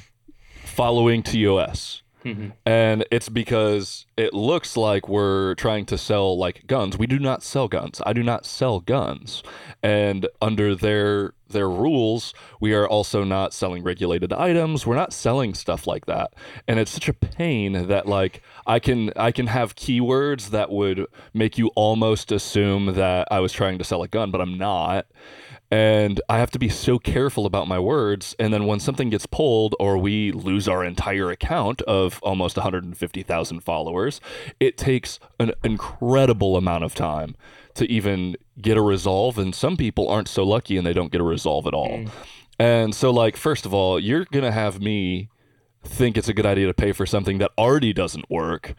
following 0.65 1.21
TOS. 1.21 2.02
Mm-hmm. 2.23 2.49
And 2.65 3.05
it's 3.11 3.29
because 3.29 4.05
it 4.17 4.33
looks 4.33 4.77
like 4.77 5.09
we're 5.09 5.55
trying 5.55 5.85
to 5.87 5.97
sell 5.97 6.37
like 6.37 6.65
guns. 6.67 6.97
We 6.97 7.07
do 7.07 7.19
not 7.19 7.43
sell 7.43 7.67
guns. 7.67 8.01
I 8.05 8.13
do 8.13 8.23
not 8.23 8.45
sell 8.45 8.79
guns. 8.79 9.43
And 9.81 10.27
under 10.41 10.75
their 10.75 11.33
their 11.49 11.69
rules, 11.69 12.33
we 12.59 12.73
are 12.73 12.87
also 12.87 13.23
not 13.23 13.53
selling 13.53 13.83
regulated 13.83 14.33
items. 14.33 14.87
We're 14.87 14.95
not 14.95 15.13
selling 15.13 15.53
stuff 15.53 15.85
like 15.85 16.05
that. 16.05 16.33
And 16.67 16.79
it's 16.79 16.91
such 16.91 17.09
a 17.09 17.13
pain 17.13 17.87
that 17.87 18.07
like 18.07 18.41
I 18.65 18.79
can 18.79 19.11
I 19.15 19.31
can 19.31 19.47
have 19.47 19.75
keywords 19.75 20.49
that 20.49 20.71
would 20.71 21.05
make 21.33 21.57
you 21.57 21.71
almost 21.75 22.31
assume 22.31 22.93
that 22.95 23.27
I 23.31 23.39
was 23.39 23.53
trying 23.53 23.77
to 23.77 23.83
sell 23.83 24.03
a 24.03 24.07
gun, 24.07 24.31
but 24.31 24.41
I'm 24.41 24.57
not 24.57 25.05
and 25.73 26.21
I 26.29 26.37
have 26.37 26.51
to 26.51 26.59
be 26.59 26.69
so 26.69 26.99
careful 26.99 27.47
about 27.47 27.67
my 27.67 27.79
words. 27.79 28.35
And 28.37 28.53
then 28.53 28.67
when 28.67 28.79
something 28.79 29.09
gets 29.09 29.25
pulled 29.25 29.73
or 29.79 29.97
we 29.97 30.31
lose 30.31 30.67
our 30.67 30.83
entire 30.85 31.31
account 31.31 31.81
of 31.83 32.19
almost 32.21 32.57
150,000 32.57 33.59
followers, 33.61 34.21
it 34.59 34.77
takes 34.77 35.19
an 35.39 35.53
incredible 35.63 36.57
amount 36.57 36.83
of 36.83 36.93
time 36.93 37.35
to 37.73 37.91
even 37.91 38.37
get 38.61 38.77
a 38.77 38.83
resolve. 38.83 39.39
And 39.39 39.55
some 39.55 39.75
people 39.75 40.07
aren't 40.09 40.27
so 40.27 40.43
lucky 40.43 40.77
and 40.77 40.85
they 40.85 40.93
don't 40.93 41.11
get 41.11 41.21
a 41.21 41.23
resolve 41.23 41.65
at 41.65 41.73
all. 41.73 41.89
Mm. 41.89 42.09
And 42.59 42.93
so, 42.93 43.09
like, 43.09 43.35
first 43.35 43.65
of 43.65 43.73
all, 43.73 43.99
you're 43.99 44.25
going 44.25 44.45
to 44.45 44.51
have 44.51 44.79
me 44.79 45.29
think 45.83 46.19
it's 46.19 46.29
a 46.29 46.35
good 46.35 46.45
idea 46.45 46.67
to 46.67 46.75
pay 46.75 46.91
for 46.91 47.07
something 47.07 47.39
that 47.39 47.49
already 47.57 47.93
doesn't 47.93 48.29
work 48.29 48.75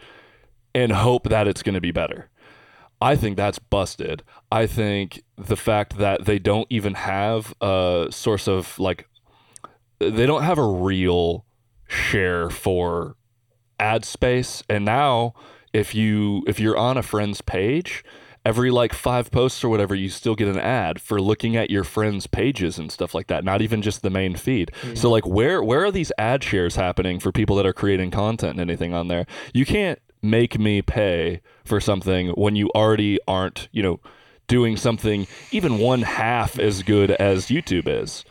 and 0.76 0.92
hope 0.92 1.28
that 1.28 1.48
it's 1.48 1.64
going 1.64 1.74
to 1.74 1.80
be 1.80 1.90
better. 1.90 2.30
I 3.00 3.16
think 3.16 3.36
that's 3.36 3.58
busted. 3.58 4.22
I 4.50 4.66
think 4.66 5.22
the 5.36 5.56
fact 5.56 5.98
that 5.98 6.24
they 6.24 6.38
don't 6.38 6.66
even 6.70 6.94
have 6.94 7.54
a 7.60 8.08
source 8.10 8.48
of 8.48 8.78
like 8.78 9.08
they 9.98 10.26
don't 10.26 10.42
have 10.42 10.58
a 10.58 10.66
real 10.66 11.44
share 11.86 12.50
for 12.50 13.16
ad 13.78 14.04
space 14.04 14.62
and 14.68 14.84
now 14.84 15.34
if 15.72 15.94
you 15.94 16.42
if 16.46 16.60
you're 16.60 16.76
on 16.76 16.96
a 16.96 17.02
friend's 17.02 17.40
page 17.40 18.04
every 18.46 18.70
like 18.70 18.92
five 18.92 19.30
posts 19.30 19.64
or 19.64 19.68
whatever 19.68 19.94
you 19.94 20.08
still 20.08 20.34
get 20.34 20.48
an 20.48 20.58
ad 20.58 21.00
for 21.00 21.20
looking 21.20 21.56
at 21.56 21.70
your 21.70 21.84
friends 21.84 22.26
pages 22.26 22.78
and 22.78 22.92
stuff 22.92 23.14
like 23.14 23.26
that 23.26 23.44
not 23.44 23.60
even 23.60 23.82
just 23.82 24.02
the 24.02 24.10
main 24.10 24.36
feed 24.36 24.70
mm-hmm. 24.80 24.94
so 24.94 25.10
like 25.10 25.26
where 25.26 25.62
where 25.62 25.84
are 25.84 25.90
these 25.90 26.12
ad 26.18 26.42
shares 26.42 26.76
happening 26.76 27.18
for 27.18 27.32
people 27.32 27.56
that 27.56 27.66
are 27.66 27.72
creating 27.72 28.10
content 28.10 28.52
and 28.52 28.60
anything 28.60 28.94
on 28.94 29.08
there 29.08 29.26
you 29.52 29.66
can't 29.66 29.98
make 30.24 30.58
me 30.58 30.82
pay 30.82 31.40
for 31.64 31.80
something 31.80 32.28
when 32.30 32.56
you 32.56 32.70
already 32.74 33.18
aren't, 33.28 33.68
you 33.72 33.82
know, 33.82 34.00
doing 34.46 34.76
something 34.76 35.26
even 35.52 35.78
one 35.78 36.02
half 36.02 36.58
as 36.58 36.82
good 36.82 37.10
as 37.12 37.46
YouTube 37.46 37.86
is. 37.86 38.24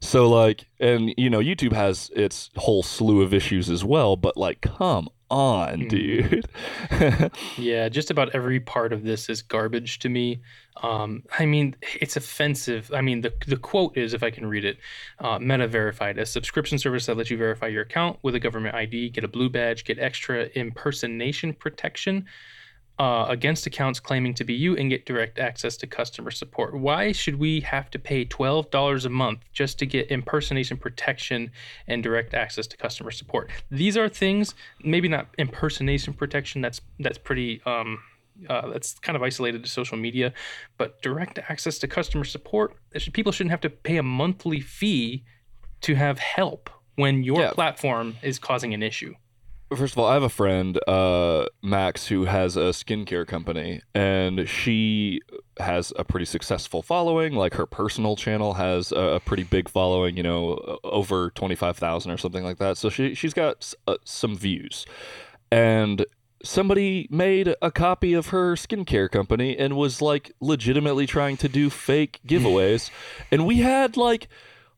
So 0.00 0.28
like 0.28 0.66
and 0.80 1.14
you 1.16 1.30
know 1.30 1.38
YouTube 1.38 1.72
has 1.72 2.10
its 2.14 2.50
whole 2.56 2.82
slew 2.82 3.22
of 3.22 3.32
issues 3.32 3.70
as 3.70 3.84
well, 3.84 4.16
but 4.16 4.36
like 4.36 4.60
come 4.60 5.08
on, 5.30 5.80
mm-hmm. 5.80 5.88
dude. 5.88 7.30
yeah, 7.58 7.88
just 7.88 8.10
about 8.10 8.34
every 8.34 8.60
part 8.60 8.92
of 8.92 9.04
this 9.04 9.28
is 9.28 9.42
garbage 9.42 9.98
to 10.00 10.08
me. 10.08 10.40
Um, 10.82 11.22
I 11.38 11.46
mean, 11.46 11.76
it's 12.00 12.16
offensive. 12.16 12.90
I 12.94 13.00
mean, 13.00 13.20
the, 13.20 13.32
the 13.46 13.56
quote 13.56 13.96
is, 13.96 14.12
if 14.12 14.22
I 14.22 14.30
can 14.30 14.46
read 14.46 14.64
it, 14.64 14.78
uh, 15.18 15.38
Meta 15.38 15.68
Verified, 15.68 16.18
a 16.18 16.26
subscription 16.26 16.78
service 16.78 17.06
that 17.06 17.16
lets 17.16 17.30
you 17.30 17.36
verify 17.36 17.68
your 17.68 17.82
account 17.82 18.18
with 18.22 18.34
a 18.34 18.40
government 18.40 18.74
ID, 18.74 19.10
get 19.10 19.24
a 19.24 19.28
blue 19.28 19.48
badge, 19.48 19.84
get 19.84 19.98
extra 19.98 20.44
impersonation 20.54 21.54
protection 21.54 22.26
uh, 22.98 23.26
against 23.28 23.66
accounts 23.66 23.98
claiming 23.98 24.34
to 24.34 24.44
be 24.44 24.54
you 24.54 24.76
and 24.76 24.88
get 24.88 25.04
direct 25.04 25.38
access 25.38 25.76
to 25.76 25.86
customer 25.86 26.30
support. 26.30 26.78
Why 26.78 27.10
should 27.12 27.38
we 27.38 27.60
have 27.60 27.90
to 27.90 27.98
pay 27.98 28.24
$12 28.24 29.04
a 29.04 29.08
month 29.08 29.40
just 29.52 29.78
to 29.80 29.86
get 29.86 30.10
impersonation 30.10 30.76
protection 30.76 31.50
and 31.88 32.02
direct 32.02 32.34
access 32.34 32.66
to 32.68 32.76
customer 32.76 33.10
support? 33.10 33.50
These 33.70 33.96
are 33.96 34.08
things, 34.08 34.54
maybe 34.82 35.08
not 35.08 35.28
impersonation 35.38 36.14
protection, 36.14 36.60
that's 36.60 36.80
that's 37.00 37.18
pretty 37.18 37.60
um, 37.66 37.98
uh, 38.48 38.68
that's 38.70 38.98
kind 39.00 39.16
of 39.16 39.22
isolated 39.22 39.62
to 39.64 39.70
social 39.70 39.96
media, 39.96 40.32
but 40.78 41.00
direct 41.02 41.38
access 41.38 41.78
to 41.78 41.88
customer 41.88 42.24
support, 42.24 42.76
people 43.12 43.32
shouldn't 43.32 43.50
have 43.50 43.60
to 43.60 43.70
pay 43.70 43.96
a 43.96 44.02
monthly 44.02 44.60
fee 44.60 45.24
to 45.80 45.94
have 45.94 46.18
help 46.18 46.70
when 46.96 47.22
your 47.22 47.40
yeah. 47.40 47.50
platform 47.52 48.16
is 48.22 48.38
causing 48.38 48.74
an 48.74 48.82
issue. 48.82 49.14
First 49.76 49.94
of 49.94 49.98
all, 49.98 50.06
I 50.06 50.14
have 50.14 50.22
a 50.22 50.28
friend, 50.28 50.78
uh, 50.86 51.46
Max, 51.62 52.06
who 52.06 52.24
has 52.24 52.56
a 52.56 52.70
skincare 52.70 53.26
company, 53.26 53.80
and 53.94 54.48
she 54.48 55.20
has 55.58 55.92
a 55.96 56.04
pretty 56.04 56.26
successful 56.26 56.82
following. 56.82 57.34
Like 57.34 57.54
her 57.54 57.66
personal 57.66 58.16
channel 58.16 58.54
has 58.54 58.92
a, 58.92 59.20
pretty 59.24 59.44
big 59.44 59.68
following, 59.68 60.16
you 60.16 60.22
know, 60.22 60.78
over 60.84 61.30
twenty 61.30 61.54
five 61.54 61.76
thousand 61.76 62.12
or 62.12 62.16
something 62.16 62.44
like 62.44 62.58
that. 62.58 62.76
So 62.76 62.88
she 62.88 63.14
she's 63.14 63.34
got 63.34 63.72
uh, 63.86 63.96
some 64.04 64.36
views, 64.36 64.86
and 65.50 66.04
somebody 66.42 67.08
made 67.10 67.54
a 67.62 67.70
copy 67.70 68.12
of 68.12 68.28
her 68.28 68.54
skincare 68.54 69.10
company 69.10 69.56
and 69.56 69.76
was 69.76 70.02
like 70.02 70.32
legitimately 70.40 71.06
trying 71.06 71.36
to 71.38 71.48
do 71.48 71.70
fake 71.70 72.20
giveaways, 72.26 72.90
and 73.30 73.46
we 73.46 73.58
had 73.58 73.96
like 73.96 74.28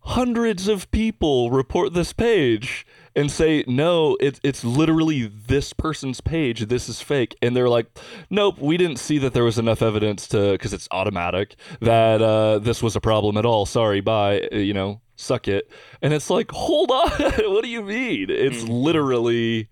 hundreds 0.00 0.68
of 0.68 0.88
people 0.92 1.50
report 1.50 1.92
this 1.92 2.12
page 2.12 2.86
and 3.16 3.30
say 3.32 3.64
no 3.66 4.16
it's 4.20 4.38
it's 4.44 4.62
literally 4.62 5.26
this 5.26 5.72
person's 5.72 6.20
page. 6.20 6.66
This 6.66 6.88
is 6.88 7.00
fake. 7.00 7.36
And 7.42 7.56
they're 7.56 7.68
like 7.68 7.86
nope 8.30 8.58
we 8.58 8.76
didn't 8.76 8.98
see 8.98 9.18
that 9.18 9.32
there 9.32 9.44
was 9.44 9.58
enough 9.58 9.82
evidence 9.82 10.28
to 10.28 10.52
because 10.52 10.72
it's 10.72 10.86
automatic 10.90 11.56
that 11.80 12.22
uh, 12.22 12.58
this 12.58 12.82
was 12.82 12.94
a 12.94 13.00
problem 13.00 13.36
at 13.36 13.46
all. 13.46 13.66
Sorry 13.66 14.00
bye 14.00 14.48
uh, 14.52 14.56
you 14.56 14.74
know 14.74 15.00
suck 15.16 15.48
it. 15.48 15.70
And 16.02 16.12
it's 16.12 16.30
like 16.30 16.50
hold 16.52 16.90
on 16.90 17.10
what 17.50 17.64
do 17.64 17.70
you 17.70 17.82
mean? 17.82 18.30
It's 18.30 18.62
mm. 18.62 18.68
literally 18.68 19.68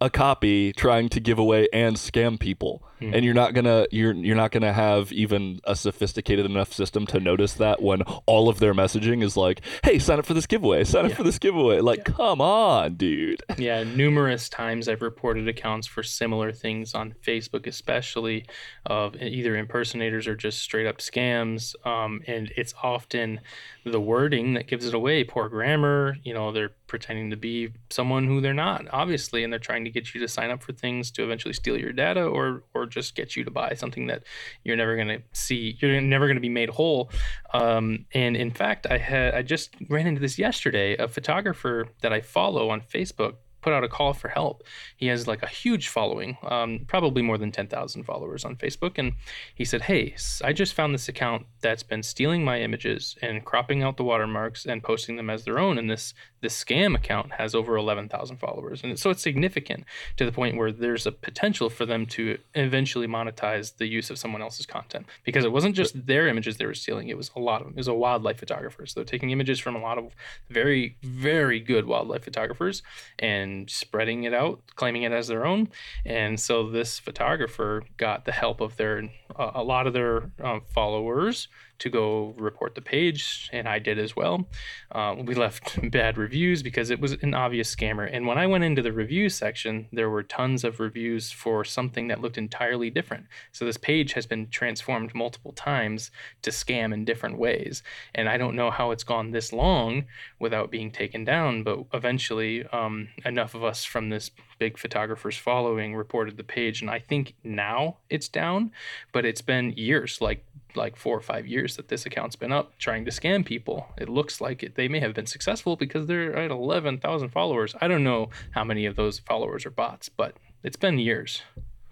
a 0.00 0.10
copy 0.10 0.72
trying 0.72 1.08
to 1.10 1.20
give 1.20 1.38
away 1.38 1.68
and 1.72 1.96
scam 1.96 2.38
people 2.38 2.82
mm. 3.10 3.14
and 3.14 3.24
you're 3.24 3.34
not 3.34 3.54
gonna 3.54 3.86
you're 3.90 4.12
you're 4.12 4.36
not 4.36 4.50
gonna 4.50 4.72
have 4.72 5.12
even 5.12 5.60
a 5.64 5.76
sophisticated 5.76 6.46
enough 6.46 6.72
system 6.72 7.06
to 7.06 7.20
notice 7.20 7.54
that 7.54 7.82
when 7.82 8.02
all 8.26 8.48
of 8.48 8.58
their 8.58 8.74
messaging 8.74 9.22
is 9.22 9.36
like 9.36 9.60
hey 9.82 9.98
sign 9.98 10.18
up 10.18 10.26
for 10.26 10.34
this 10.34 10.46
giveaway 10.46 10.84
sign 10.84 11.04
up 11.04 11.10
yeah. 11.10 11.16
for 11.16 11.22
this 11.22 11.38
giveaway 11.38 11.80
like 11.80 11.98
yeah. 11.98 12.14
come 12.14 12.40
on 12.40 12.94
dude 12.94 13.42
yeah 13.58 13.82
numerous 13.82 14.48
times 14.48 14.88
i've 14.88 15.02
reported 15.02 15.48
accounts 15.48 15.86
for 15.86 16.02
similar 16.02 16.52
things 16.52 16.94
on 16.94 17.14
facebook 17.24 17.66
especially 17.66 18.46
of 18.86 19.16
either 19.16 19.56
impersonators 19.56 20.26
or 20.26 20.34
just 20.34 20.60
straight 20.60 20.86
up 20.86 20.98
scams 20.98 21.74
um, 21.86 22.20
and 22.26 22.52
it's 22.56 22.74
often 22.82 23.40
the 23.84 24.00
wording 24.00 24.54
that 24.54 24.66
gives 24.66 24.86
it 24.86 24.94
away 24.94 25.24
poor 25.24 25.48
grammar 25.48 26.16
you 26.22 26.32
know 26.32 26.52
they're 26.52 26.72
pretending 26.86 27.30
to 27.30 27.36
be 27.36 27.70
someone 27.90 28.26
who 28.26 28.40
they're 28.40 28.54
not 28.54 28.86
obviously 28.92 29.42
and 29.42 29.52
they're 29.52 29.60
trying 29.60 29.84
to 29.84 29.90
get 29.90 30.14
you 30.14 30.20
to 30.20 30.28
sign 30.28 30.50
up 30.50 30.62
for 30.62 30.72
things 30.72 31.10
to 31.10 31.24
eventually 31.24 31.52
steal 31.52 31.76
your 31.76 31.92
data 31.92 32.24
or 32.24 32.62
or 32.74 32.86
just 32.94 33.14
get 33.14 33.36
you 33.36 33.44
to 33.44 33.50
buy 33.50 33.74
something 33.74 34.06
that 34.06 34.22
you're 34.62 34.76
never 34.76 34.94
going 34.96 35.08
to 35.08 35.22
see 35.32 35.76
you're 35.80 36.00
never 36.00 36.26
going 36.26 36.36
to 36.36 36.40
be 36.40 36.48
made 36.48 36.68
whole 36.70 37.10
um, 37.52 38.06
and 38.14 38.36
in 38.36 38.50
fact 38.50 38.86
i 38.90 38.96
had 38.98 39.34
i 39.34 39.42
just 39.42 39.74
ran 39.88 40.06
into 40.06 40.20
this 40.20 40.38
yesterday 40.38 40.96
a 40.96 41.08
photographer 41.08 41.88
that 42.00 42.12
i 42.12 42.20
follow 42.20 42.70
on 42.70 42.80
facebook 42.80 43.34
put 43.64 43.72
out 43.72 43.82
a 43.82 43.88
call 43.88 44.12
for 44.12 44.28
help. 44.28 44.62
He 44.94 45.06
has 45.06 45.26
like 45.26 45.42
a 45.42 45.48
huge 45.48 45.88
following, 45.88 46.36
um, 46.42 46.84
probably 46.86 47.22
more 47.22 47.38
than 47.38 47.50
10,000 47.50 48.04
followers 48.04 48.44
on 48.44 48.56
Facebook. 48.56 48.98
And 48.98 49.14
he 49.54 49.64
said, 49.64 49.80
Hey, 49.82 50.14
I 50.44 50.52
just 50.52 50.74
found 50.74 50.92
this 50.92 51.08
account 51.08 51.46
that's 51.62 51.82
been 51.82 52.02
stealing 52.02 52.44
my 52.44 52.60
images 52.60 53.16
and 53.22 53.42
cropping 53.42 53.82
out 53.82 53.96
the 53.96 54.04
watermarks 54.04 54.66
and 54.66 54.82
posting 54.82 55.16
them 55.16 55.30
as 55.30 55.44
their 55.44 55.58
own. 55.58 55.78
in 55.78 55.86
this, 55.86 56.12
this 56.44 56.62
scam 56.62 56.94
account 56.94 57.32
has 57.32 57.54
over 57.54 57.74
11,000 57.74 58.36
followers. 58.36 58.84
And 58.84 58.98
so 58.98 59.08
it's 59.08 59.22
significant 59.22 59.84
to 60.18 60.26
the 60.26 60.30
point 60.30 60.58
where 60.58 60.70
there's 60.70 61.06
a 61.06 61.12
potential 61.12 61.70
for 61.70 61.86
them 61.86 62.04
to 62.06 62.36
eventually 62.54 63.06
monetize 63.06 63.78
the 63.78 63.86
use 63.86 64.10
of 64.10 64.18
someone 64.18 64.42
else's 64.42 64.66
content 64.66 65.06
because 65.24 65.46
it 65.46 65.52
wasn't 65.52 65.74
just 65.74 66.06
their 66.06 66.28
images 66.28 66.58
they 66.58 66.66
were 66.66 66.74
stealing, 66.74 67.08
it 67.08 67.16
was 67.16 67.30
a 67.34 67.40
lot 67.40 67.62
of 67.62 67.68
them. 67.68 67.72
It 67.72 67.78
was 67.78 67.88
a 67.88 67.94
wildlife 67.94 68.38
photographer. 68.38 68.84
So 68.84 69.00
they're 69.00 69.06
taking 69.06 69.30
images 69.30 69.58
from 69.58 69.74
a 69.74 69.80
lot 69.80 69.96
of 69.96 70.14
very, 70.50 70.98
very 71.02 71.60
good 71.60 71.86
wildlife 71.86 72.24
photographers 72.24 72.82
and 73.18 73.70
spreading 73.70 74.24
it 74.24 74.34
out, 74.34 74.60
claiming 74.76 75.04
it 75.04 75.12
as 75.12 75.28
their 75.28 75.46
own. 75.46 75.70
And 76.04 76.38
so 76.38 76.68
this 76.68 76.98
photographer 76.98 77.84
got 77.96 78.26
the 78.26 78.32
help 78.32 78.60
of 78.60 78.76
their 78.76 79.08
uh, 79.34 79.52
a 79.54 79.62
lot 79.64 79.86
of 79.86 79.94
their 79.94 80.30
um, 80.42 80.60
followers 80.74 81.48
to 81.78 81.90
go 81.90 82.34
report 82.36 82.74
the 82.74 82.80
page, 82.80 83.48
and 83.52 83.68
I 83.68 83.78
did 83.78 83.98
as 83.98 84.14
well. 84.16 84.46
Uh, 84.90 85.16
we 85.24 85.34
left 85.34 85.78
bad 85.90 86.16
reviews 86.16 86.62
because 86.62 86.90
it 86.90 87.00
was 87.00 87.12
an 87.22 87.34
obvious 87.34 87.74
scammer. 87.74 88.08
And 88.10 88.26
when 88.26 88.38
I 88.38 88.46
went 88.46 88.64
into 88.64 88.82
the 88.82 88.92
review 88.92 89.28
section, 89.28 89.86
there 89.92 90.10
were 90.10 90.22
tons 90.22 90.64
of 90.64 90.80
reviews 90.80 91.30
for 91.30 91.64
something 91.64 92.08
that 92.08 92.20
looked 92.20 92.38
entirely 92.38 92.90
different. 92.90 93.26
So 93.52 93.64
this 93.64 93.76
page 93.76 94.12
has 94.12 94.26
been 94.26 94.48
transformed 94.48 95.14
multiple 95.14 95.52
times 95.52 96.10
to 96.42 96.50
scam 96.50 96.92
in 96.92 97.04
different 97.04 97.38
ways. 97.38 97.82
And 98.14 98.28
I 98.28 98.36
don't 98.36 98.56
know 98.56 98.70
how 98.70 98.90
it's 98.90 99.04
gone 99.04 99.30
this 99.30 99.52
long 99.52 100.04
without 100.38 100.70
being 100.70 100.90
taken 100.90 101.24
down, 101.24 101.62
but 101.62 101.80
eventually, 101.92 102.64
um, 102.72 103.08
enough 103.24 103.54
of 103.54 103.64
us 103.64 103.84
from 103.84 104.08
this 104.10 104.30
big 104.58 104.78
photographers 104.78 105.36
following 105.36 105.94
reported 105.94 106.36
the 106.36 106.44
page. 106.44 106.80
And 106.80 106.90
I 106.90 106.98
think 106.98 107.34
now 107.42 107.98
it's 108.08 108.28
down, 108.28 108.70
but 109.12 109.24
it's 109.24 109.42
been 109.42 109.72
years 109.72 110.20
like 110.20 110.44
like 110.76 110.96
four 110.96 111.16
or 111.16 111.20
five 111.20 111.46
years 111.46 111.76
that 111.76 111.88
this 111.88 112.06
account's 112.06 112.36
been 112.36 112.52
up 112.52 112.76
trying 112.78 113.04
to 113.04 113.10
scam 113.10 113.44
people. 113.44 113.88
It 113.96 114.08
looks 114.08 114.40
like 114.40 114.62
it, 114.62 114.74
they 114.74 114.88
may 114.88 115.00
have 115.00 115.14
been 115.14 115.26
successful 115.26 115.76
because 115.76 116.06
they're 116.06 116.36
at 116.36 116.50
11,000 116.50 117.28
followers. 117.30 117.74
I 117.80 117.88
don't 117.88 118.04
know 118.04 118.30
how 118.52 118.64
many 118.64 118.86
of 118.86 118.96
those 118.96 119.18
followers 119.18 119.66
are 119.66 119.70
bots, 119.70 120.08
but 120.08 120.36
it's 120.62 120.76
been 120.76 120.98
years. 120.98 121.42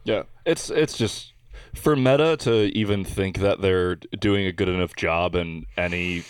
Yeah, 0.04 0.24
it's 0.44 0.70
it's 0.70 0.98
just 0.98 1.32
for 1.74 1.94
Meta 1.94 2.36
to 2.38 2.76
even 2.76 3.04
think 3.04 3.38
that 3.38 3.60
they're 3.60 3.96
doing 3.96 4.46
a 4.46 4.52
good 4.52 4.68
enough 4.68 4.96
job 4.96 5.34
in 5.34 5.66
any 5.76 6.24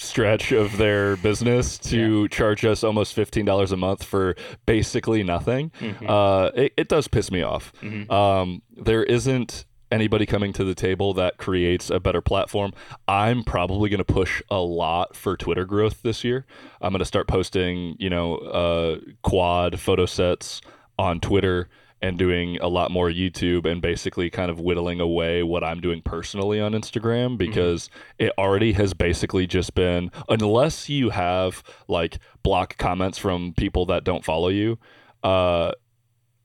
stretch 0.00 0.50
of 0.50 0.78
their 0.78 1.16
business 1.16 1.76
to 1.76 2.22
yeah. 2.22 2.28
charge 2.28 2.64
us 2.64 2.82
almost 2.82 3.12
fifteen 3.12 3.44
dollars 3.44 3.72
a 3.72 3.76
month 3.76 4.02
for 4.02 4.36
basically 4.64 5.22
nothing. 5.22 5.70
Mm-hmm. 5.80 6.08
Uh, 6.08 6.46
it, 6.54 6.72
it, 6.76 6.88
does 6.88 7.08
piss 7.08 7.30
me 7.30 7.42
off. 7.42 7.72
Mm-hmm. 7.82 8.10
Um, 8.10 8.62
there 8.74 9.04
isn't 9.04 9.66
anybody 9.90 10.26
coming 10.26 10.52
to 10.54 10.64
the 10.64 10.74
table 10.74 11.14
that 11.14 11.36
creates 11.38 11.90
a 11.90 12.00
better 12.00 12.20
platform. 12.20 12.72
I'm 13.08 13.44
probably 13.44 13.90
going 13.90 13.98
to 13.98 14.04
push 14.04 14.42
a 14.50 14.60
lot 14.60 15.16
for 15.16 15.36
Twitter 15.36 15.64
growth 15.64 16.02
this 16.02 16.24
year. 16.24 16.46
I'm 16.80 16.92
going 16.92 17.00
to 17.00 17.04
start 17.04 17.26
posting, 17.26 17.96
you 17.98 18.10
know, 18.10 18.36
uh, 18.36 18.98
quad 19.22 19.80
photo 19.80 20.06
sets 20.06 20.60
on 20.98 21.20
Twitter 21.20 21.68
and 22.02 22.18
doing 22.18 22.56
a 22.60 22.68
lot 22.68 22.90
more 22.90 23.10
YouTube 23.10 23.66
and 23.70 23.82
basically 23.82 24.30
kind 24.30 24.50
of 24.50 24.58
whittling 24.58 25.00
away 25.00 25.42
what 25.42 25.62
I'm 25.62 25.80
doing 25.80 26.00
personally 26.02 26.60
on 26.60 26.72
Instagram 26.72 27.28
mm-hmm. 27.28 27.36
because 27.36 27.88
mm-hmm. 27.88 28.26
it 28.26 28.32
already 28.38 28.72
has 28.72 28.94
basically 28.94 29.46
just 29.46 29.74
been 29.74 30.10
unless 30.28 30.88
you 30.88 31.10
have 31.10 31.62
like 31.88 32.18
block 32.42 32.78
comments 32.78 33.18
from 33.18 33.52
people 33.56 33.86
that 33.86 34.04
don't 34.04 34.24
follow 34.24 34.48
you, 34.48 34.78
uh, 35.22 35.72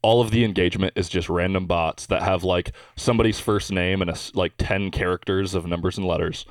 all 0.06 0.22
of 0.22 0.30
the 0.30 0.46
engagement 0.46 0.94
is 0.96 1.10
just 1.10 1.30
random 1.30 1.66
bots 1.66 2.06
that 2.06 2.22
have 2.22 2.44
like 2.44 2.74
somebody's 2.96 3.40
first 3.40 3.72
name 3.72 4.04
and 4.04 4.12
a, 4.12 4.16
like 4.36 4.54
10 4.60 4.92
characters 4.92 5.56
of 5.56 5.66
numbers 5.66 5.98
and 5.98 6.06
letters 6.06 6.46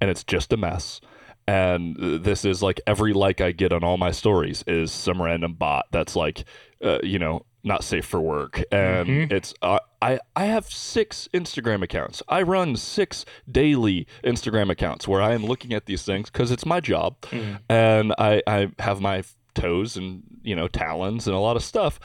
and 0.00 0.08
it's 0.08 0.22
just 0.22 0.52
a 0.52 0.56
mess. 0.56 1.00
And 1.48 1.96
this 1.98 2.44
is 2.44 2.62
like 2.62 2.80
every 2.86 3.12
like 3.12 3.40
I 3.40 3.50
get 3.50 3.72
on 3.72 3.82
all 3.82 3.96
my 3.96 4.12
stories 4.12 4.62
is 4.68 4.92
some 4.92 5.20
random 5.20 5.54
bot 5.54 5.86
that's 5.90 6.14
like, 6.14 6.44
uh, 6.84 7.00
you 7.02 7.18
know, 7.18 7.44
not 7.64 7.82
safe 7.82 8.06
for 8.06 8.20
work. 8.20 8.62
And 8.70 9.08
mm-hmm. 9.08 9.34
it's 9.34 9.54
uh, 9.60 9.80
i 10.00 10.20
i 10.36 10.44
have 10.44 10.66
six 10.66 11.28
instagram 11.34 11.82
accounts. 11.82 12.22
I 12.28 12.42
run 12.42 12.76
six 12.76 13.24
daily 13.50 14.06
instagram 14.22 14.70
accounts 14.70 15.08
where 15.08 15.20
i 15.20 15.34
am 15.34 15.44
looking 15.44 15.72
at 15.72 15.86
these 15.86 16.04
things 16.04 16.30
because 16.30 16.52
it's 16.52 16.64
my 16.64 16.78
job. 16.78 17.20
Mm. 17.22 17.58
and 17.68 18.14
i 18.18 18.40
i 18.46 18.70
have 18.78 19.00
my 19.00 19.24
toes 19.54 19.96
and 19.96 20.22
you 20.44 20.54
know 20.54 20.68
talons 20.68 21.26
and 21.26 21.34
a 21.34 21.40
lot 21.40 21.56
of 21.56 21.64
stuff 21.64 21.98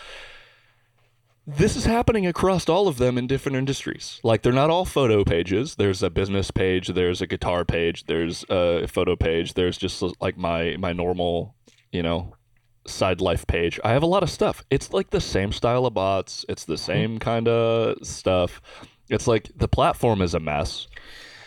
this 1.48 1.76
is 1.76 1.86
happening 1.86 2.26
across 2.26 2.68
all 2.68 2.88
of 2.88 2.98
them 2.98 3.18
in 3.18 3.28
different 3.28 3.58
industries. 3.58 4.20
Like 4.24 4.42
they're 4.42 4.52
not 4.52 4.70
all 4.70 4.86
photo 4.86 5.24
pages. 5.24 5.76
There's 5.76 6.02
a 6.02 6.10
business 6.10 6.52
page, 6.52 6.88
there's 6.90 7.22
a 7.22 7.28
guitar 7.28 7.66
page, 7.66 8.06
there's 8.06 8.44
a 8.50 8.88
photo 8.88 9.16
page, 9.16 9.54
there's 9.54 9.78
just 9.78 10.04
like 10.20 10.38
my 10.38 10.76
my 10.78 10.94
normal, 10.94 11.56
you 11.92 12.04
know, 12.04 12.36
side 12.88 13.22
life 13.22 13.46
page, 13.48 13.80
I 13.84 13.92
have 13.92 14.04
a 14.04 14.08
lot 14.08 14.24
of 14.24 14.30
stuff. 14.30 14.64
It's 14.70 14.94
like 14.94 15.10
the 15.10 15.22
same 15.22 15.52
style 15.52 15.86
of 15.86 15.94
bots. 15.94 16.46
It's 16.50 16.66
the 16.66 16.74
hmm. 16.74 16.78
same 16.78 17.20
kind 17.20 17.48
of 17.48 18.06
stuff. 18.06 18.62
It's 19.10 19.28
like 19.28 19.52
the 19.56 19.68
platform 19.68 20.22
is 20.22 20.34
a 20.34 20.40
mess. 20.40 20.88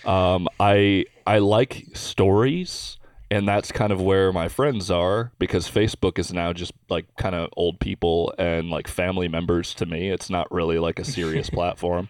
Um, 0.05 0.49
I 0.61 1.07
I 1.27 1.39
like 1.39 1.87
stories, 1.93 2.98
and 3.31 3.47
that's 3.47 3.73
kind 3.73 3.93
of 3.93 4.01
where 4.01 4.33
my 4.33 4.49
friends 4.49 4.91
are 4.91 5.33
because 5.39 5.69
Facebook 5.69 6.19
is 6.19 6.33
now 6.33 6.53
just 6.53 6.73
like 6.89 7.07
kind 7.17 7.35
of 7.35 7.51
old 7.57 7.79
people 7.79 8.33
and 8.39 8.71
like 8.71 8.89
family 8.89 9.29
members 9.29 9.75
to 9.75 9.87
me. 9.87 10.11
It's 10.11 10.31
not 10.31 10.51
really 10.51 10.79
like 10.79 10.99
a 10.99 11.05
serious 11.05 11.51
platform. 11.51 12.09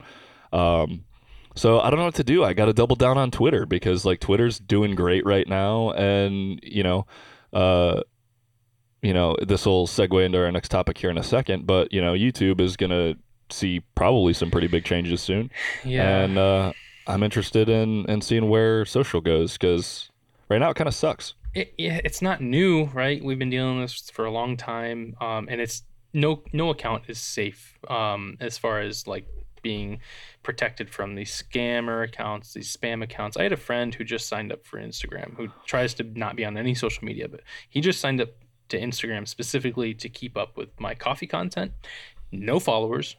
Um, 0.52 1.04
so 1.56 1.80
I 1.80 1.90
don't 1.90 1.98
know 1.98 2.04
what 2.04 2.14
to 2.16 2.24
do. 2.24 2.44
I 2.44 2.52
got 2.52 2.66
to 2.66 2.72
double 2.72 2.94
down 2.94 3.18
on 3.18 3.32
Twitter 3.32 3.66
because 3.66 4.04
like 4.04 4.20
Twitter's 4.20 4.60
doing 4.60 4.94
great 4.94 5.26
right 5.26 5.46
now, 5.46 5.90
and 5.92 6.60
you 6.62 6.82
know. 6.82 7.06
Uh, 7.52 8.02
you 9.00 9.14
know, 9.14 9.36
this 9.46 9.64
will 9.64 9.86
segue 9.86 10.26
into 10.26 10.38
our 10.38 10.50
next 10.50 10.70
topic 10.70 10.98
here 10.98 11.08
in 11.08 11.18
a 11.18 11.22
second, 11.22 11.68
but 11.68 11.92
you 11.92 12.00
know, 12.00 12.14
YouTube 12.14 12.60
is 12.60 12.76
going 12.76 12.90
to 12.90 13.16
see 13.48 13.80
probably 13.94 14.32
some 14.32 14.50
pretty 14.50 14.66
big 14.66 14.84
changes 14.84 15.22
soon. 15.22 15.50
Yeah. 15.84 16.18
And 16.18 16.36
uh, 16.36 16.72
I'm 17.06 17.22
interested 17.22 17.68
in 17.68 18.04
in 18.10 18.20
seeing 18.20 18.48
where 18.48 18.84
social 18.84 19.20
goes 19.20 19.52
because 19.52 20.10
right 20.48 20.58
now 20.58 20.70
it 20.70 20.76
kind 20.76 20.88
of 20.88 20.94
sucks. 20.94 21.34
It, 21.54 21.74
yeah, 21.78 22.00
it's 22.04 22.22
not 22.22 22.40
new, 22.40 22.84
right? 22.86 23.22
We've 23.22 23.38
been 23.38 23.50
dealing 23.50 23.80
with 23.80 23.90
this 23.90 24.10
for 24.10 24.24
a 24.24 24.30
long 24.30 24.56
time, 24.56 25.16
um, 25.20 25.48
and 25.50 25.60
it's 25.60 25.82
no 26.12 26.42
no 26.52 26.70
account 26.70 27.04
is 27.08 27.18
safe 27.18 27.78
um, 27.88 28.36
as 28.40 28.58
far 28.58 28.80
as 28.80 29.06
like 29.06 29.26
being 29.62 30.00
protected 30.42 30.88
from 30.88 31.14
these 31.14 31.30
scammer 31.30 32.04
accounts, 32.04 32.54
these 32.54 32.74
spam 32.74 33.02
accounts. 33.02 33.36
I 33.36 33.42
had 33.42 33.52
a 33.52 33.56
friend 33.56 33.94
who 33.94 34.04
just 34.04 34.28
signed 34.28 34.52
up 34.52 34.64
for 34.64 34.78
Instagram 34.78 35.36
who 35.36 35.48
tries 35.66 35.94
to 35.94 36.04
not 36.04 36.36
be 36.36 36.44
on 36.44 36.56
any 36.56 36.74
social 36.74 37.04
media, 37.04 37.28
but 37.28 37.40
he 37.68 37.80
just 37.80 38.00
signed 38.00 38.20
up 38.20 38.30
to 38.68 38.80
Instagram 38.80 39.26
specifically 39.26 39.94
to 39.94 40.08
keep 40.08 40.36
up 40.36 40.56
with 40.56 40.68
my 40.78 40.94
coffee 40.94 41.26
content. 41.26 41.72
No 42.30 42.60
followers, 42.60 43.16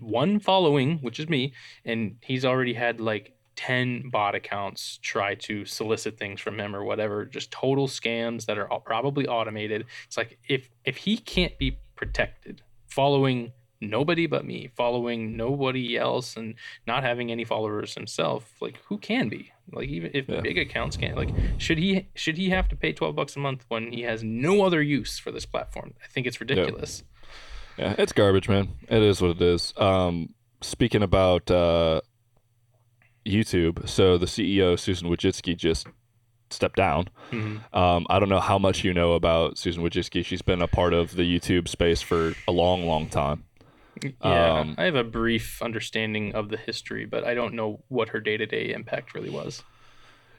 one 0.00 0.38
following, 0.38 0.98
which 0.98 1.18
is 1.18 1.28
me, 1.28 1.52
and 1.84 2.16
he's 2.20 2.44
already 2.44 2.74
had 2.74 3.00
like 3.00 3.34
10 3.56 4.10
bot 4.10 4.34
accounts 4.34 4.98
try 5.02 5.34
to 5.34 5.64
solicit 5.64 6.18
things 6.18 6.40
from 6.40 6.58
him 6.58 6.74
or 6.74 6.84
whatever 6.84 7.24
just 7.24 7.50
total 7.50 7.86
scams 7.86 8.46
that 8.46 8.58
are 8.58 8.68
probably 8.80 9.26
automated. 9.26 9.86
It's 10.06 10.16
like 10.16 10.38
if 10.48 10.68
if 10.84 10.96
he 10.96 11.16
can't 11.16 11.56
be 11.58 11.78
protected 11.96 12.62
following 12.88 13.52
nobody 13.82 14.26
but 14.26 14.44
me 14.44 14.70
following 14.76 15.36
nobody 15.36 15.98
else 15.98 16.36
and 16.36 16.54
not 16.86 17.02
having 17.02 17.32
any 17.32 17.44
followers 17.44 17.94
himself 17.94 18.54
like 18.60 18.78
who 18.86 18.96
can 18.96 19.28
be? 19.28 19.52
Like 19.72 19.88
even 19.88 20.12
if 20.14 20.28
yeah. 20.28 20.40
big 20.40 20.56
accounts 20.58 20.96
can't 20.96 21.16
like 21.16 21.30
should 21.58 21.78
he 21.78 22.08
should 22.14 22.38
he 22.38 22.50
have 22.50 22.68
to 22.68 22.76
pay 22.76 22.92
12 22.92 23.14
bucks 23.14 23.36
a 23.36 23.40
month 23.40 23.64
when 23.68 23.92
he 23.92 24.02
has 24.02 24.22
no 24.22 24.64
other 24.64 24.80
use 24.80 25.18
for 25.18 25.30
this 25.30 25.46
platform? 25.46 25.94
I 26.02 26.08
think 26.08 26.26
it's 26.26 26.40
ridiculous. 26.40 27.02
Yeah, 27.76 27.90
yeah 27.90 27.94
it's 27.98 28.12
garbage 28.12 28.48
man. 28.48 28.68
It 28.88 29.02
is 29.02 29.20
what 29.20 29.32
it 29.32 29.42
is. 29.42 29.74
Um 29.76 30.34
speaking 30.60 31.02
about 31.02 31.50
uh 31.50 32.00
youtube 33.24 33.88
so 33.88 34.18
the 34.18 34.26
ceo 34.26 34.78
susan 34.78 35.08
wojcicki 35.08 35.56
just 35.56 35.86
stepped 36.52 36.76
down. 36.76 37.08
Mm-hmm. 37.30 37.76
Um, 37.76 38.06
I 38.08 38.18
don't 38.18 38.28
know 38.28 38.40
how 38.40 38.58
much 38.58 38.84
you 38.84 38.94
know 38.94 39.12
about 39.12 39.58
Susan 39.58 39.82
Wojcicki. 39.82 40.24
She's 40.24 40.42
been 40.42 40.62
a 40.62 40.68
part 40.68 40.94
of 40.94 41.16
the 41.16 41.22
YouTube 41.22 41.68
space 41.68 42.02
for 42.02 42.34
a 42.46 42.52
long, 42.52 42.86
long 42.86 43.08
time. 43.08 43.44
Yeah, 44.02 44.60
um, 44.60 44.74
I 44.78 44.84
have 44.84 44.94
a 44.94 45.04
brief 45.04 45.60
understanding 45.62 46.34
of 46.34 46.48
the 46.48 46.56
history, 46.56 47.04
but 47.04 47.24
I 47.24 47.34
don't 47.34 47.54
know 47.54 47.82
what 47.88 48.10
her 48.10 48.20
day 48.20 48.36
to 48.36 48.46
day 48.46 48.72
impact 48.72 49.14
really 49.14 49.30
was. 49.30 49.62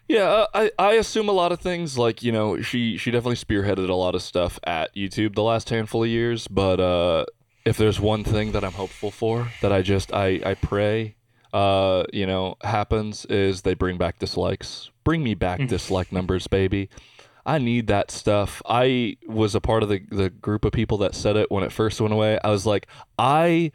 Yeah, 0.07 0.23
uh, 0.23 0.47
I, 0.53 0.71
I 0.77 0.93
assume 0.93 1.29
a 1.29 1.33
lot 1.33 1.51
of 1.51 1.59
things 1.59 1.97
like 1.97 2.23
you 2.23 2.31
know 2.31 2.61
she 2.61 2.97
she 2.97 3.11
definitely 3.11 3.37
spearheaded 3.37 3.89
a 3.89 3.93
lot 3.93 4.15
of 4.15 4.21
stuff 4.21 4.59
at 4.63 4.93
YouTube 4.95 5.35
the 5.35 5.43
last 5.43 5.69
handful 5.69 6.03
of 6.03 6.09
years. 6.09 6.47
But 6.47 6.79
uh, 6.79 7.25
if 7.63 7.77
there's 7.77 7.99
one 7.99 8.23
thing 8.23 8.51
that 8.51 8.65
I'm 8.65 8.73
hopeful 8.73 9.11
for 9.11 9.49
that 9.61 9.71
I 9.71 9.81
just 9.81 10.11
I 10.13 10.41
I 10.45 10.55
pray 10.55 11.15
uh 11.53 12.03
you 12.11 12.25
know 12.25 12.55
happens 12.63 13.25
is 13.25 13.61
they 13.61 13.73
bring 13.73 13.97
back 13.97 14.19
dislikes. 14.19 14.89
Bring 15.03 15.23
me 15.23 15.35
back 15.35 15.67
dislike 15.67 16.11
numbers, 16.11 16.47
baby. 16.47 16.89
I 17.45 17.57
need 17.57 17.87
that 17.87 18.09
stuff. 18.09 18.61
I 18.65 19.17
was 19.27 19.53
a 19.53 19.61
part 19.61 19.83
of 19.83 19.89
the, 19.89 20.01
the 20.09 20.29
group 20.29 20.63
of 20.63 20.71
people 20.71 20.97
that 20.99 21.13
said 21.13 21.35
it 21.35 21.51
when 21.51 21.63
it 21.63 21.73
first 21.73 21.99
went 21.99 22.13
away. 22.13 22.39
I 22.41 22.49
was 22.49 22.65
like, 22.65 22.87
I 23.19 23.73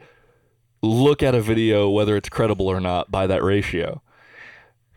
look 0.81 1.21
at 1.21 1.35
a 1.35 1.41
video, 1.41 1.89
whether 1.89 2.15
it's 2.15 2.29
credible 2.29 2.67
or 2.67 2.79
not, 2.79 3.11
by 3.11 3.27
that 3.27 3.43
ratio. 3.43 4.01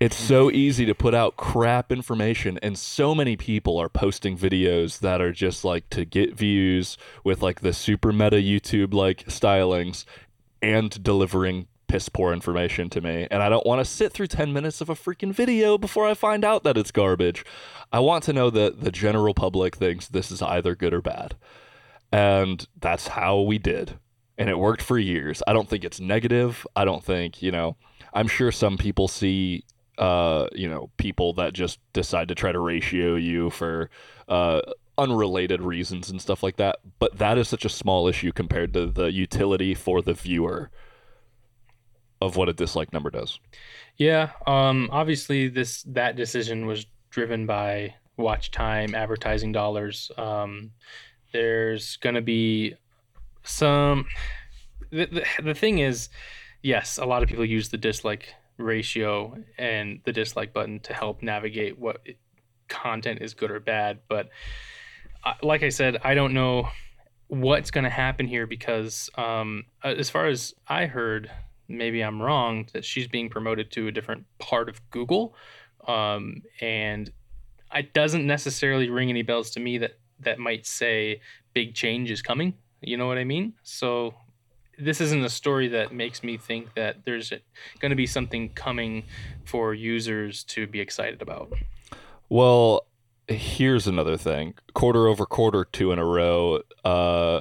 It's 0.01 0.17
so 0.17 0.51
easy 0.51 0.85
to 0.87 0.97
put 0.97 1.15
out 1.15 1.37
crap 1.37 1.93
information, 1.93 2.59
and 2.61 2.77
so 2.77 3.15
many 3.15 3.37
people 3.37 3.79
are 3.79 3.89
posting 3.89 4.37
videos 4.37 4.99
that 4.99 5.21
are 5.21 5.31
just 5.31 5.65
like 5.65 5.89
to 5.91 6.05
get 6.05 6.35
views 6.35 6.97
with 7.23 7.41
like 7.41 7.61
the 7.61 7.73
super 7.73 8.11
meta 8.11 8.39
YouTube 8.39 8.95
like 8.95 9.25
stylings 9.27 10.05
and 10.61 11.01
delivering 11.05 11.69
piss 11.93 12.09
poor 12.09 12.33
information 12.33 12.89
to 12.89 13.03
me. 13.03 13.29
And 13.31 13.43
I 13.43 13.51
don't 13.51 13.67
want 13.67 13.81
to 13.81 13.85
sit 13.85 14.15
through 14.15 14.29
10 14.29 14.51
minutes 14.51 14.81
of 14.81 14.89
a 14.89 14.95
freaking 14.95 15.35
video 15.35 15.77
before 15.77 16.09
I 16.09 16.15
find 16.15 16.43
out 16.43 16.65
that 16.65 16.79
it's 16.79 16.91
garbage. 16.91 17.45
I 17.93 18.01
want 18.01 18.25
to 18.25 18.33
know 18.33 18.49
that 18.49 18.81
the 18.81 18.91
general 18.91 19.35
public 19.35 19.77
thinks 19.77 20.09
this 20.09 20.31
is 20.31 20.41
either 20.41 20.75
good 20.75 20.95
or 20.95 21.03
bad. 21.03 21.35
And 22.11 22.67
that's 22.81 23.09
how 23.09 23.43
we 23.43 23.59
did. 23.59 23.99
And 24.39 24.49
it 24.49 24.59
worked 24.59 24.81
for 24.81 24.99
years. 24.99 25.43
I 25.47 25.53
don't 25.53 25.69
think 25.69 25.85
it's 25.85 26.01
negative. 26.01 26.67
I 26.75 26.87
don't 26.87 27.05
think, 27.05 27.43
you 27.43 27.53
know, 27.53 27.77
I'm 28.15 28.27
sure 28.27 28.51
some 28.51 28.79
people 28.79 29.07
see 29.07 29.65
uh, 29.99 30.49
you 30.53 30.71
know, 30.71 30.89
people 30.97 31.35
that 31.35 31.53
just 31.53 31.79
decide 31.93 32.29
to 32.29 32.35
try 32.35 32.53
to 32.53 32.59
ratio 32.59 33.17
you 33.17 33.51
for 33.51 33.91
uh, 34.29 34.63
unrelated 34.97 35.61
reasons 35.61 36.09
and 36.09 36.23
stuff 36.23 36.43
like 36.43 36.57
that. 36.57 36.77
But 36.99 37.19
that 37.19 37.37
is 37.37 37.49
such 37.49 37.67
a 37.67 37.69
small 37.69 38.09
issue 38.09 38.33
compared 38.33 38.73
to 38.73 38.87
the 38.87 39.13
utility 39.13 39.75
for 39.75 40.01
the 40.01 40.15
viewer 40.15 40.71
of 42.23 42.37
what 42.37 42.49
a 42.49 42.53
dislike 42.53 42.93
number 42.93 43.11
does. 43.11 43.41
Yeah, 43.97 44.31
um, 44.47 44.89
obviously 44.93 45.49
this 45.49 45.83
that 45.89 46.17
decision 46.17 46.67
was 46.67 46.87
driven 47.11 47.47
by 47.47 47.95
watch 48.17 48.51
time, 48.51 48.95
advertising 48.95 49.53
dollars. 49.53 50.11
Um, 50.17 50.71
there's 51.33 51.97
going 51.97 52.15
to 52.15 52.23
be 52.23 52.75
some. 53.43 54.07
The, 54.91 55.07
the, 55.07 55.43
the 55.43 55.55
thing 55.55 55.79
is, 55.79 56.09
yes, 56.63 56.99
a 56.99 57.05
lot 57.05 57.23
of 57.23 57.29
people 57.29 57.45
use 57.45 57.71
the 57.71 57.79
dislike 57.79 58.29
ratio 58.59 59.37
and 59.59 60.01
the 60.05 60.13
dislike 60.13 60.53
button 60.53 60.81
to 60.81 60.95
help 60.95 61.23
navigate 61.23 61.79
what 61.79 62.03
content 62.69 63.21
is 63.21 63.35
good 63.35 63.51
or 63.51 63.61
bad. 63.61 64.01
But 64.09 64.29
uh, 65.25 65.35
like 65.43 65.63
I 65.63 65.71
said, 65.71 65.99
I 66.05 66.15
don't 66.15 66.35
know 66.35 66.69
what's 67.29 67.71
going 67.71 67.85
to 67.85 67.91
happen 67.91 68.27
here 68.27 68.47
because, 68.47 69.09
um, 69.17 69.65
uh, 69.83 69.89
as 69.89 70.11
far 70.11 70.27
as 70.27 70.55
I 70.69 70.87
heard, 70.87 71.31
maybe 71.73 72.03
I'm 72.03 72.21
wrong, 72.21 72.69
that 72.73 72.85
she's 72.85 73.09
being 73.09 73.29
promoted 73.29 73.71
to 73.73 73.89
a 73.89 73.93
different 73.93 74.25
part 74.39 74.69
of 74.69 74.81
Google. 74.91 75.35
Um, 75.87 76.43
and 76.61 77.11
it 77.75 77.93
doesn't 77.93 78.27
necessarily 78.27 78.89
ring 78.91 79.11
any 79.11 79.23
bells 79.23 79.51
to 79.53 79.61
me 79.61 79.79
that 79.79 79.99
that 80.21 80.39
might 80.39 80.67
say 80.67 81.21
big 81.55 81.75
change 81.75 82.11
is 82.11 82.23
coming. 82.23 82.55
You 82.81 82.97
know 82.97 83.07
what 83.07 83.19
I 83.19 83.25
mean? 83.25 83.55
So 83.63 84.15
this 84.79 85.01
isn't 85.01 85.25
a 85.25 85.29
story 85.29 85.69
that 85.69 85.93
makes 85.93 86.23
me 86.23 86.37
think 86.37 86.75
that 86.75 87.05
there's 87.05 87.33
going 87.81 87.91
to 87.91 87.97
be 87.97 88.07
something 88.07 88.51
coming 88.51 89.05
for 89.45 89.75
users 89.75 90.45
to 90.45 90.67
be 90.67 90.81
excited 90.81 91.23
about. 91.23 91.53
Well, 92.29 92.87
here's 93.29 93.87
another 93.87 94.17
thing: 94.17 94.55
quarter 94.75 95.07
over 95.07 95.27
quarter, 95.27 95.65
two 95.65 95.93
in 95.93 95.99
a 95.99 96.05
row, 96.05 96.63
uh, 96.85 97.41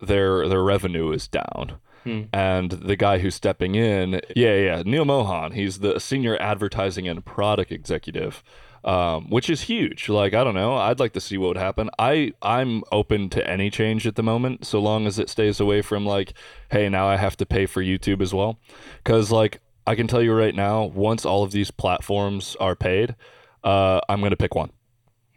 their 0.00 0.48
their 0.48 0.62
revenue 0.62 1.12
is 1.12 1.28
down. 1.28 1.78
Hmm. 2.04 2.22
And 2.32 2.70
the 2.70 2.96
guy 2.96 3.18
who's 3.18 3.34
stepping 3.34 3.74
in, 3.74 4.20
yeah, 4.36 4.54
yeah, 4.54 4.82
Neal 4.84 5.04
Mohan, 5.04 5.52
he's 5.52 5.80
the 5.80 5.98
senior 5.98 6.40
advertising 6.40 7.08
and 7.08 7.24
product 7.24 7.72
executive 7.72 8.42
um, 8.84 9.30
which 9.30 9.48
is 9.48 9.62
huge. 9.62 10.08
Like 10.08 10.34
I 10.34 10.44
don't 10.44 10.54
know, 10.54 10.74
I'd 10.76 11.00
like 11.00 11.14
to 11.14 11.20
see 11.20 11.38
what 11.38 11.48
would 11.48 11.56
happen. 11.56 11.90
I 11.98 12.32
I'm 12.42 12.82
open 12.92 13.30
to 13.30 13.48
any 13.48 13.70
change 13.70 14.06
at 14.06 14.16
the 14.16 14.22
moment, 14.22 14.66
so 14.66 14.78
long 14.78 15.06
as 15.06 15.18
it 15.18 15.30
stays 15.30 15.58
away 15.58 15.82
from 15.82 16.04
like, 16.04 16.34
hey, 16.70 16.88
now 16.88 17.08
I 17.08 17.16
have 17.16 17.36
to 17.38 17.46
pay 17.46 17.66
for 17.66 17.82
YouTube 17.82 18.20
as 18.20 18.34
well, 18.34 18.58
because 19.02 19.30
like 19.32 19.60
I 19.86 19.94
can 19.94 20.06
tell 20.06 20.22
you 20.22 20.34
right 20.34 20.54
now, 20.54 20.84
once 20.84 21.24
all 21.24 21.42
of 21.42 21.52
these 21.52 21.70
platforms 21.70 22.56
are 22.60 22.76
paid, 22.76 23.16
uh, 23.62 24.00
I'm 24.08 24.20
gonna 24.20 24.36
pick 24.36 24.54
one. 24.54 24.70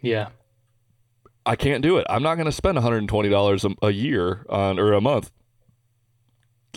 Yeah. 0.02 0.30
I 1.46 1.56
can't 1.56 1.82
do 1.82 1.96
it. 1.96 2.06
I'm 2.10 2.24
not 2.24 2.36
going 2.36 2.48
to 2.48 2.52
spend 2.52 2.78
$120 2.78 3.78
a, 3.82 3.86
a 3.86 3.92
year 3.92 4.46
on 4.50 4.78
or 4.78 4.92
a 4.92 5.00
month 5.00 5.32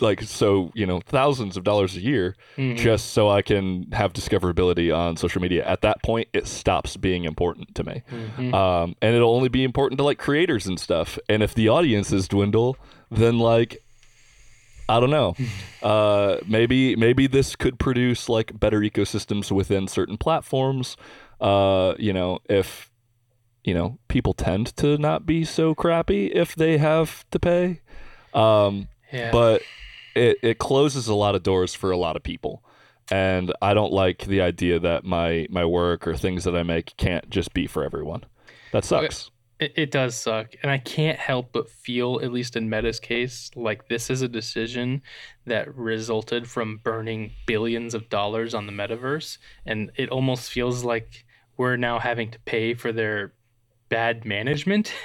like 0.01 0.21
so 0.21 0.71
you 0.73 0.85
know 0.85 0.99
thousands 0.99 1.57
of 1.57 1.63
dollars 1.63 1.95
a 1.95 2.01
year 2.01 2.35
mm-hmm. 2.57 2.77
just 2.77 3.11
so 3.11 3.29
I 3.29 3.41
can 3.41 3.91
have 3.91 4.13
discoverability 4.13 4.95
on 4.95 5.17
social 5.17 5.41
media. 5.41 5.65
At 5.65 5.81
that 5.81 6.01
point, 6.03 6.29
it 6.33 6.47
stops 6.47 6.97
being 6.97 7.25
important 7.25 7.75
to 7.75 7.83
me, 7.83 8.03
mm-hmm. 8.09 8.53
um, 8.53 8.95
and 9.01 9.15
it'll 9.15 9.35
only 9.35 9.49
be 9.49 9.63
important 9.63 9.97
to 9.99 10.03
like 10.03 10.17
creators 10.17 10.67
and 10.67 10.79
stuff. 10.79 11.17
And 11.29 11.43
if 11.43 11.53
the 11.53 11.69
audiences 11.69 12.27
dwindle, 12.27 12.77
then 13.09 13.39
like 13.39 13.81
I 14.91 14.99
don't 14.99 15.09
know. 15.09 15.35
Uh, 15.81 16.37
maybe 16.47 16.95
maybe 16.95 17.25
this 17.25 17.55
could 17.55 17.79
produce 17.79 18.29
like 18.29 18.59
better 18.59 18.81
ecosystems 18.81 19.51
within 19.51 19.87
certain 19.87 20.17
platforms. 20.17 20.95
Uh, 21.39 21.95
you 21.97 22.13
know, 22.13 22.39
if 22.47 22.91
you 23.63 23.73
know 23.73 23.97
people 24.07 24.33
tend 24.33 24.75
to 24.77 24.97
not 24.97 25.25
be 25.25 25.43
so 25.43 25.73
crappy 25.73 26.27
if 26.27 26.55
they 26.55 26.77
have 26.77 27.25
to 27.31 27.39
pay. 27.39 27.81
Um, 28.33 28.89
yeah. 29.11 29.31
But 29.31 29.61
it, 30.15 30.37
it 30.41 30.57
closes 30.57 31.07
a 31.07 31.15
lot 31.15 31.35
of 31.35 31.43
doors 31.43 31.73
for 31.73 31.91
a 31.91 31.97
lot 31.97 32.15
of 32.15 32.23
people. 32.23 32.63
And 33.09 33.53
i 33.61 33.73
don't 33.73 33.91
like 33.91 34.25
the 34.25 34.41
idea 34.41 34.79
that 34.79 35.03
my 35.03 35.47
my 35.49 35.65
work 35.65 36.07
or 36.07 36.15
things 36.15 36.45
that 36.45 36.55
i 36.55 36.63
make 36.63 36.95
can't 36.97 37.29
just 37.29 37.53
be 37.53 37.67
for 37.67 37.83
everyone. 37.83 38.23
That 38.71 38.85
sucks. 38.85 39.31
It, 39.59 39.73
it 39.75 39.91
does 39.91 40.15
suck. 40.15 40.53
And 40.61 40.71
i 40.71 40.77
can't 40.77 41.19
help 41.19 41.51
but 41.51 41.69
feel 41.69 42.19
at 42.23 42.31
least 42.31 42.55
in 42.55 42.69
meta's 42.69 42.99
case 42.99 43.51
like 43.55 43.87
this 43.89 44.09
is 44.09 44.21
a 44.21 44.29
decision 44.29 45.01
that 45.45 45.75
resulted 45.75 46.47
from 46.47 46.77
burning 46.83 47.31
billions 47.47 47.93
of 47.93 48.07
dollars 48.09 48.53
on 48.53 48.65
the 48.65 48.73
metaverse. 48.73 49.37
And 49.65 49.91
it 49.95 50.09
almost 50.09 50.51
feels 50.51 50.83
like 50.83 51.25
we're 51.57 51.77
now 51.77 51.99
having 51.99 52.31
to 52.31 52.39
pay 52.39 52.75
for 52.75 52.91
their 52.93 53.33
bad 53.89 54.25
management. 54.25 54.93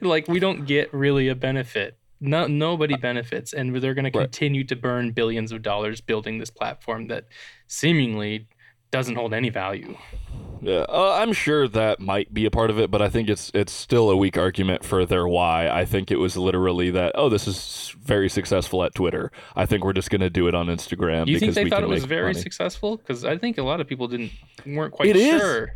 Like 0.00 0.28
we 0.28 0.38
don't 0.38 0.66
get 0.66 0.92
really 0.94 1.28
a 1.28 1.34
benefit 1.34 1.98
no, 2.20 2.46
nobody 2.46 2.96
benefits, 2.96 3.52
and 3.52 3.74
they're 3.76 3.94
going 3.94 4.04
to 4.04 4.10
continue 4.10 4.62
right. 4.62 4.68
to 4.68 4.76
burn 4.76 5.12
billions 5.12 5.52
of 5.52 5.62
dollars 5.62 6.00
building 6.00 6.38
this 6.38 6.50
platform 6.50 7.08
that 7.08 7.26
seemingly 7.66 8.48
doesn't 8.90 9.16
hold 9.16 9.34
any 9.34 9.50
value. 9.50 9.96
Yeah, 10.62 10.86
uh, 10.88 11.18
I'm 11.20 11.32
sure 11.32 11.68
that 11.68 12.00
might 12.00 12.32
be 12.32 12.46
a 12.46 12.50
part 12.50 12.70
of 12.70 12.78
it, 12.78 12.90
but 12.90 13.02
I 13.02 13.08
think 13.10 13.28
it's 13.28 13.50
it's 13.52 13.72
still 13.72 14.10
a 14.10 14.16
weak 14.16 14.38
argument 14.38 14.84
for 14.84 15.04
their 15.04 15.28
why. 15.28 15.68
I 15.68 15.84
think 15.84 16.10
it 16.10 16.16
was 16.16 16.36
literally 16.36 16.90
that 16.92 17.12
oh, 17.14 17.28
this 17.28 17.46
is 17.46 17.94
very 18.00 18.28
successful 18.28 18.82
at 18.82 18.94
Twitter. 18.94 19.30
I 19.54 19.66
think 19.66 19.84
we're 19.84 19.92
just 19.92 20.10
going 20.10 20.22
to 20.22 20.30
do 20.30 20.48
it 20.48 20.54
on 20.54 20.66
Instagram. 20.66 21.26
You 21.26 21.38
think 21.38 21.54
they 21.54 21.68
thought 21.68 21.82
it 21.82 21.88
was 21.88 22.04
very 22.04 22.32
money. 22.32 22.40
successful? 22.40 22.96
Because 22.96 23.24
I 23.24 23.36
think 23.36 23.58
a 23.58 23.62
lot 23.62 23.80
of 23.80 23.86
people 23.86 24.08
didn't 24.08 24.32
weren't 24.64 24.92
quite 24.92 25.10
it 25.10 25.16
sure. 25.16 25.64
Is. 25.64 25.70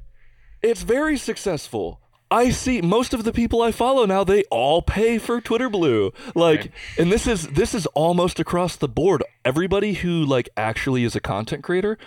It's 0.63 0.83
very 0.83 1.19
successful. 1.19 2.01
I 2.31 2.51
see 2.51 2.81
most 2.81 3.13
of 3.13 3.25
the 3.25 3.33
people 3.33 3.61
I 3.61 3.73
follow 3.73 4.07
now 4.07 4.23
they 4.23 4.45
all 4.45 4.83
pay 4.83 5.19
for 5.19 5.41
Twitter 5.41 5.69
Blue. 5.69 6.13
Like 6.35 6.71
and 6.97 7.11
this 7.11 7.27
is 7.27 7.49
this 7.49 7.75
is 7.75 7.87
almost 7.87 8.39
across 8.39 8.77
the 8.77 8.89
board. 8.89 9.25
Everybody 9.45 9.95
who 9.95 10.25
like 10.25 10.49
actually 10.57 11.05
is 11.05 11.17
a 11.17 11.21
content 11.21 11.65
creator, 11.65 11.99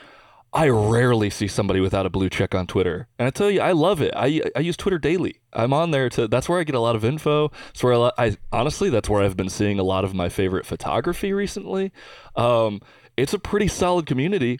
I 0.53 0.69
rarely 0.69 1.29
see 1.29 1.47
somebody 1.47 1.79
without 1.79 2.05
a 2.05 2.09
blue 2.09 2.29
check 2.29 2.53
on 2.53 2.67
Twitter. 2.67 3.07
And 3.17 3.27
I 3.27 3.31
tell 3.31 3.49
you, 3.49 3.59
I 3.59 3.71
love 3.71 4.01
it. 4.01 4.13
I 4.15 4.41
I 4.55 4.59
use 4.59 4.77
Twitter 4.77 4.99
daily. 4.99 5.41
I'm 5.51 5.73
on 5.73 5.91
there 5.91 6.09
to 6.09 6.27
that's 6.27 6.47
where 6.47 6.59
I 6.59 6.63
get 6.63 6.75
a 6.75 6.79
lot 6.79 6.95
of 6.95 7.03
info. 7.03 7.51
It's 7.71 7.83
where 7.83 7.93
I, 7.93 8.11
I 8.17 8.37
honestly 8.51 8.89
that's 8.89 9.09
where 9.09 9.23
I've 9.23 9.35
been 9.35 9.49
seeing 9.49 9.79
a 9.79 9.83
lot 9.83 10.05
of 10.05 10.13
my 10.13 10.29
favorite 10.29 10.65
photography 10.65 11.33
recently. 11.33 11.91
Um, 12.35 12.81
it's 13.17 13.33
a 13.33 13.39
pretty 13.39 13.67
solid 13.67 14.05
community. 14.05 14.59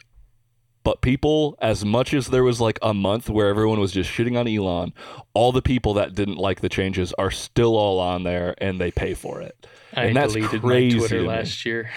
But 0.84 1.00
people, 1.00 1.56
as 1.62 1.82
much 1.82 2.12
as 2.12 2.28
there 2.28 2.44
was 2.44 2.60
like 2.60 2.78
a 2.82 2.92
month 2.92 3.30
where 3.30 3.48
everyone 3.48 3.80
was 3.80 3.90
just 3.90 4.10
shitting 4.10 4.38
on 4.38 4.46
Elon, 4.46 4.92
all 5.32 5.50
the 5.50 5.62
people 5.62 5.94
that 5.94 6.14
didn't 6.14 6.36
like 6.36 6.60
the 6.60 6.68
changes 6.68 7.14
are 7.14 7.30
still 7.30 7.74
all 7.74 7.98
on 7.98 8.22
there 8.22 8.54
and 8.58 8.78
they 8.78 8.90
pay 8.90 9.14
for 9.14 9.40
it. 9.40 9.66
I 9.94 10.04
and 10.04 10.16
that's 10.16 10.34
deleted 10.34 10.60
crazy 10.60 10.98
my 10.98 11.06
Twitter 11.06 11.22
last 11.22 11.64
year. 11.64 11.90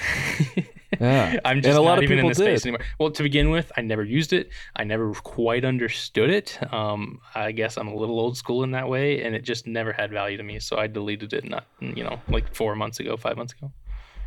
yeah, 1.02 1.38
I'm 1.46 1.62
just 1.62 1.78
not 1.78 2.02
even 2.02 2.20
in 2.20 2.28
the 2.28 2.36
space 2.36 2.62
did. 2.62 2.70
anymore. 2.70 2.88
Well, 2.98 3.12
to 3.12 3.24
begin 3.24 3.50
with, 3.50 3.74
I 3.76 3.82
never 3.82 4.06
used 4.06 4.32
it. 4.32 4.52
I 4.74 4.86
never 4.86 5.12
quite 5.16 5.66
understood 5.66 6.30
it. 6.30 6.58
Um, 6.74 7.20
I 7.36 7.52
guess 7.52 7.78
I'm 7.78 7.90
a 7.90 7.96
little 7.96 8.20
old 8.22 8.38
school 8.38 8.64
in 8.64 8.72
that 8.72 8.88
way, 8.88 9.22
and 9.24 9.36
it 9.36 9.44
just 9.44 9.68
never 9.68 9.92
had 9.92 10.12
value 10.12 10.38
to 10.38 10.44
me. 10.44 10.60
So 10.60 10.78
I 10.78 10.88
deleted 10.88 11.34
it. 11.34 11.44
Not 11.44 11.66
you 11.82 12.06
know, 12.06 12.22
like 12.30 12.56
four 12.56 12.74
months 12.78 13.02
ago, 13.02 13.18
five 13.18 13.36
months 13.36 13.52
ago. 13.52 13.70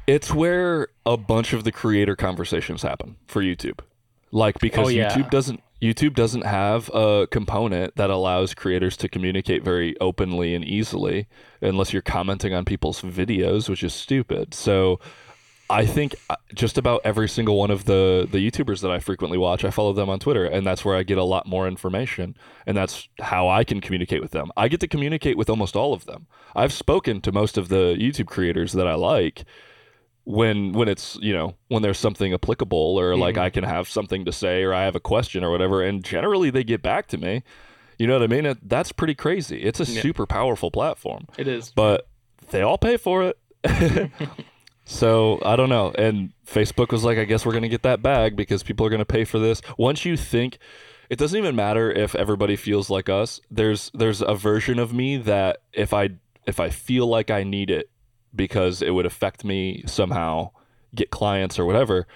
It's 0.07 0.35
where 0.35 0.89
a 1.07 1.17
bunch 1.17 1.55
of 1.55 1.65
the 1.65 1.73
creator 1.73 2.17
conversations 2.17 2.83
happen 2.83 3.17
for 3.27 3.43
YouTube. 3.43 3.79
Like 4.33 4.59
because 4.61 4.87
oh, 4.87 4.91
yeah. 4.91 5.11
YouTube 5.11 5.31
doesn't 5.31 5.61
YouTube 5.83 6.15
doesn't 6.15 6.45
have 6.45 6.91
a 6.93 7.27
component 7.31 7.97
that 7.97 8.11
allows 8.11 8.55
creators 8.55 8.97
to 8.99 9.09
communicate 9.09 9.65
very 9.65 9.99
openly 9.99 10.55
and 10.55 10.65
easily 10.65 11.27
unless 11.63 11.93
you're 11.93 12.03
commenting 12.03 12.53
on 12.53 12.65
people's 12.65 13.01
videos, 13.01 13.69
which 13.69 13.83
is 13.83 13.95
stupid. 13.95 14.53
So 14.53 15.01
I 15.71 15.87
think 15.87 16.17
uh, 16.29 16.35
just 16.53 16.77
about 16.79 17.01
every 17.05 17.29
single 17.29 17.57
one 17.57 17.71
of 17.71 17.85
the 17.85 18.29
the 18.31 18.39
YouTubers 18.39 18.83
that 18.83 18.91
I 18.91 18.99
frequently 18.99 19.39
watch, 19.39 19.65
I 19.65 19.71
follow 19.71 19.93
them 19.93 20.11
on 20.11 20.19
Twitter, 20.19 20.45
and 20.45 20.67
that's 20.67 20.85
where 20.85 20.97
I 20.97 21.05
get 21.05 21.17
a 21.17 21.25
lot 21.25 21.47
more 21.47 21.69
information, 21.69 22.37
and 22.67 22.77
that's 22.77 23.09
how 23.21 23.49
I 23.49 23.63
can 23.63 23.81
communicate 23.81 24.21
with 24.21 24.33
them. 24.33 24.51
I 24.57 24.67
get 24.67 24.81
to 24.81 24.89
communicate 24.89 25.39
with 25.39 25.49
almost 25.49 25.77
all 25.77 25.95
of 25.95 26.07
them. 26.07 26.27
I've 26.57 26.73
spoken 26.73 27.21
to 27.21 27.31
most 27.31 27.57
of 27.57 27.69
the 27.69 27.97
YouTube 27.99 28.27
creators 28.27 28.73
that 28.73 28.89
I 28.89 28.95
like, 28.95 29.45
when 30.25 30.73
when 30.73 30.89
it's 30.89 31.17
you 31.21 31.33
know 31.33 31.55
when 31.69 31.83
there's 31.83 31.99
something 31.99 32.33
applicable 32.33 32.99
or 32.99 33.17
like 33.17 33.35
mm-hmm. 33.35 33.45
I 33.45 33.51
can 33.51 33.65
have 33.65 33.89
something 33.89 34.25
to 34.27 34.33
say 34.33 34.63
or 34.63 34.75
I 34.75 34.85
have 34.85 34.95
a 34.95 35.01
question 35.01 35.43
or 35.43 35.51
whatever 35.51 35.83
and 35.83 36.05
generally 36.05 36.51
they 36.51 36.65
get 36.65 36.83
back 36.83 37.09
to 37.09 37.19
me 37.19 37.43
you 37.99 38.07
know 38.07 38.15
what 38.15 38.23
I 38.23 38.29
mean? 38.29 38.47
It, 38.47 38.67
that's 38.67 38.93
pretty 38.93 39.15
crazy. 39.15 39.63
It's 39.63 39.79
a 39.79 39.85
yeah. 39.85 40.01
super 40.01 40.25
powerful 40.25 40.71
platform. 40.71 41.27
It 41.37 41.47
is. 41.47 41.71
But 41.71 42.09
they 42.49 42.63
all 42.63 42.79
pay 42.79 42.97
for 42.97 43.35
it. 43.63 44.11
So 44.91 45.41
I 45.45 45.55
don't 45.55 45.69
know. 45.69 45.93
And 45.97 46.33
Facebook 46.45 46.91
was 46.91 47.05
like 47.05 47.17
I 47.17 47.25
guess 47.25 47.47
we're 47.47 47.53
going 47.53 47.63
to 47.63 47.69
get 47.69 47.83
that 47.83 48.03
bag 48.03 48.35
because 48.35 48.65
people 48.65 48.85
are 48.85 48.91
going 48.91 48.99
to 48.99 49.05
pay 49.05 49.25
for 49.25 49.39
this. 49.39 49.63
Once 49.79 50.05
you 50.05 50.17
think 50.17 50.59
it 51.09 51.17
doesn't 51.17 51.39
even 51.39 51.55
matter 51.55 51.93
if 51.93 52.17
everybody 52.17 52.57
feels 52.57 52.91
like 52.91 53.09
us. 53.09 53.41
There's 53.51 53.93
there's 53.95 54.21
a 54.21 54.35
version 54.35 54.81
of 54.81 54.93
me 54.93 55.17
that 55.19 55.59
if 55.73 55.95
I 55.95 56.11
if 56.45 56.59
I 56.59 56.71
feel 56.71 57.07
like 57.07 57.31
I 57.31 57.45
need 57.45 57.71
it 57.71 57.89
because 58.35 58.83
it 58.83 58.91
would 58.91 59.07
affect 59.07 59.45
me 59.45 59.83
somehow, 59.87 60.51
get 60.95 61.11
clients 61.11 61.59
or 61.59 61.65
whatever, 61.65 62.07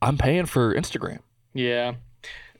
I'm 0.00 0.18
paying 0.18 0.46
for 0.46 0.74
Instagram. 0.74 1.20
Yeah. 1.54 1.94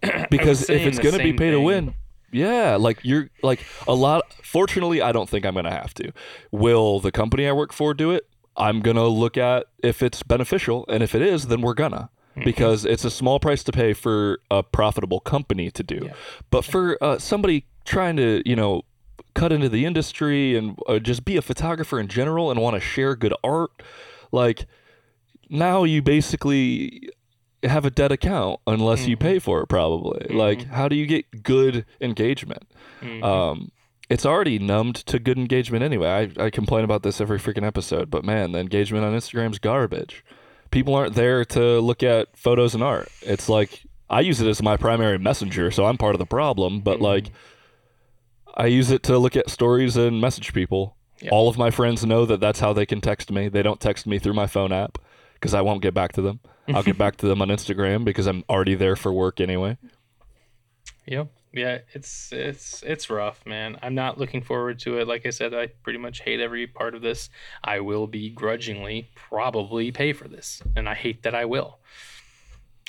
because 0.30 0.68
if 0.70 0.86
it's 0.86 0.98
going 0.98 1.16
to 1.16 1.22
be 1.22 1.32
pay 1.32 1.50
thing. 1.50 1.52
to 1.52 1.60
win, 1.60 1.94
yeah, 2.30 2.76
like 2.76 3.00
you're 3.02 3.30
like 3.42 3.64
a 3.86 3.94
lot. 3.94 4.22
Fortunately, 4.42 5.00
I 5.00 5.12
don't 5.12 5.28
think 5.28 5.46
I'm 5.46 5.54
going 5.54 5.64
to 5.64 5.70
have 5.70 5.94
to. 5.94 6.12
Will 6.50 7.00
the 7.00 7.10
company 7.10 7.46
I 7.48 7.52
work 7.52 7.72
for 7.72 7.94
do 7.94 8.10
it? 8.10 8.28
I'm 8.56 8.80
going 8.80 8.96
to 8.96 9.06
look 9.06 9.38
at 9.38 9.66
if 9.82 10.02
it's 10.02 10.22
beneficial. 10.22 10.84
And 10.88 11.02
if 11.02 11.14
it 11.14 11.22
is, 11.22 11.46
then 11.46 11.62
we're 11.62 11.74
going 11.74 11.92
to. 11.92 12.08
Mm-hmm. 12.36 12.44
Because 12.44 12.84
it's 12.84 13.04
a 13.04 13.10
small 13.10 13.40
price 13.40 13.62
to 13.64 13.72
pay 13.72 13.92
for 13.94 14.40
a 14.50 14.62
profitable 14.62 15.20
company 15.20 15.70
to 15.70 15.82
do. 15.82 16.00
Yeah. 16.04 16.12
But 16.50 16.64
for 16.64 17.02
uh, 17.02 17.18
somebody 17.18 17.66
trying 17.84 18.16
to, 18.16 18.42
you 18.44 18.56
know, 18.56 18.82
cut 19.38 19.52
into 19.52 19.68
the 19.68 19.84
industry 19.84 20.56
and 20.56 20.78
uh, 20.88 20.98
just 20.98 21.24
be 21.24 21.36
a 21.36 21.42
photographer 21.42 21.98
in 22.00 22.08
general 22.08 22.50
and 22.50 22.60
want 22.60 22.74
to 22.74 22.80
share 22.80 23.14
good 23.16 23.34
art 23.44 23.70
like 24.32 24.66
now 25.50 25.84
you 25.84 26.02
basically 26.02 27.08
have 27.62 27.84
a 27.84 27.90
dead 27.90 28.12
account 28.12 28.60
unless 28.66 29.06
you 29.06 29.16
Mm-hmm. 29.16 29.28
pay 29.28 29.38
for 29.38 29.60
it 29.62 29.66
probably. 29.68 30.26
Like 30.34 30.66
how 30.66 30.86
do 30.88 30.94
you 30.96 31.06
get 31.06 31.42
good 31.42 31.84
engagement? 32.00 32.64
Mhm. 33.02 33.22
um 33.24 33.70
it's 34.10 34.24
already 34.24 34.58
numbed 34.58 34.96
to 35.06 35.18
good 35.18 35.36
engagement 35.36 35.82
anyway. 35.84 36.08
I, 36.38 36.44
I 36.46 36.50
complain 36.50 36.82
about 36.84 37.02
this 37.02 37.20
every 37.20 37.38
freaking 37.38 37.66
episode 37.66 38.10
but 38.10 38.24
man 38.24 38.52
the 38.52 38.58
engagement 38.60 39.04
on 39.04 39.12
instagram's 39.14 39.58
garbage. 39.58 40.24
People 40.70 40.94
aren't 40.94 41.14
there 41.14 41.44
to 41.56 41.80
look 41.80 42.02
at 42.02 42.36
photos 42.36 42.74
and 42.74 42.82
art. 42.82 43.08
It's 43.22 43.48
like 43.48 43.82
i 44.10 44.20
use 44.20 44.40
it 44.40 44.48
as 44.48 44.62
my 44.62 44.76
primary 44.76 45.18
messenger 45.18 45.70
so 45.70 45.84
i'm 45.84 45.98
part 45.98 46.14
of 46.14 46.18
the 46.18 46.26
problem 46.38 46.80
but 46.80 46.98
like 47.00 47.26
i 48.58 48.66
use 48.66 48.90
it 48.90 49.02
to 49.04 49.18
look 49.18 49.36
at 49.36 49.48
stories 49.48 49.96
and 49.96 50.20
message 50.20 50.52
people 50.52 50.96
Yeah. 51.20 51.30
all 51.30 51.48
of 51.48 51.56
my 51.56 51.70
friends 51.70 52.04
know 52.04 52.26
that 52.26 52.40
that's 52.40 52.60
how 52.60 52.72
they 52.72 52.84
can 52.86 53.00
text 53.00 53.30
me 53.30 53.48
they 53.48 53.62
don't 53.62 53.80
text 53.80 54.06
me 54.06 54.18
through 54.18 54.34
my 54.34 54.46
phone 54.46 54.72
app 54.72 54.98
because 55.34 55.54
i 55.54 55.60
won't 55.62 55.80
get 55.82 55.94
back 55.94 56.12
to 56.12 56.22
them 56.22 56.40
i'll 56.68 56.82
get 56.82 56.98
back 56.98 57.16
to 57.18 57.26
them 57.26 57.40
on 57.40 57.48
instagram 57.48 58.04
because 58.04 58.26
i'm 58.26 58.44
already 58.50 58.74
there 58.74 58.96
for 58.96 59.12
work 59.12 59.40
anyway 59.40 59.76
Yep. 61.06 61.28
Yeah, 61.54 61.78
it's 61.94 62.30
it's 62.32 62.82
it's 62.82 63.08
rough, 63.08 63.46
man. 63.46 63.78
I'm 63.82 63.94
not 63.94 64.18
looking 64.18 64.42
forward 64.42 64.78
to 64.80 64.98
it. 64.98 65.08
Like 65.08 65.24
I 65.24 65.30
said, 65.30 65.54
I 65.54 65.68
pretty 65.82 65.98
much 65.98 66.20
hate 66.20 66.38
every 66.40 66.66
part 66.66 66.94
of 66.94 67.00
this. 67.00 67.30
I 67.64 67.80
will 67.80 68.06
begrudgingly 68.06 69.08
probably 69.14 69.90
pay 69.90 70.12
for 70.12 70.28
this, 70.28 70.62
and 70.76 70.86
I 70.86 70.92
hate 70.94 71.22
that 71.22 71.34
I 71.34 71.46
will. 71.46 71.78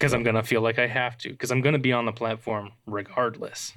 Cuz 0.01 0.13
I'm 0.13 0.23
going 0.23 0.35
to 0.35 0.43
feel 0.43 0.59
like 0.61 0.77
I 0.79 0.87
have 0.87 1.17
to 1.19 1.33
cuz 1.33 1.49
I'm 1.51 1.61
going 1.61 1.73
to 1.73 1.79
be 1.79 1.93
on 1.93 2.05
the 2.05 2.11
platform 2.11 2.71
regardless. 2.85 3.71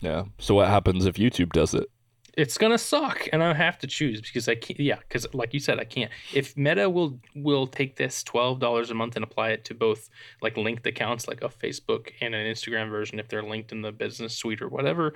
Yeah 0.00 0.24
so 0.38 0.54
what 0.54 0.68
happens 0.68 1.06
if 1.06 1.16
youtube 1.16 1.52
does 1.52 1.74
it 1.74 1.88
It's 2.36 2.56
going 2.56 2.70
to 2.70 2.78
suck 2.78 3.26
and 3.32 3.42
I 3.42 3.52
have 3.52 3.78
to 3.78 3.88
choose 3.88 4.20
because 4.20 4.48
I 4.48 4.54
can't 4.54 4.78
yeah, 4.78 5.00
cuz 5.10 5.26
like 5.34 5.52
you 5.52 5.58
said 5.58 5.80
I 5.80 5.84
can't. 5.84 6.12
If 6.32 6.56
Meta 6.56 6.88
will 6.88 7.18
will 7.34 7.66
take 7.66 7.96
this 7.96 8.22
$12 8.22 8.90
a 8.90 8.94
month 8.94 9.16
and 9.16 9.24
apply 9.24 9.48
it 9.50 9.64
to 9.64 9.74
both 9.74 10.08
like 10.40 10.56
linked 10.56 10.86
accounts 10.86 11.26
like 11.26 11.42
a 11.42 11.48
Facebook 11.48 12.12
and 12.20 12.36
an 12.36 12.46
Instagram 12.46 12.90
version 12.90 13.18
if 13.18 13.26
they're 13.26 13.42
linked 13.42 13.72
in 13.72 13.82
the 13.82 13.90
business 13.90 14.36
suite 14.36 14.62
or 14.62 14.68
whatever, 14.68 15.14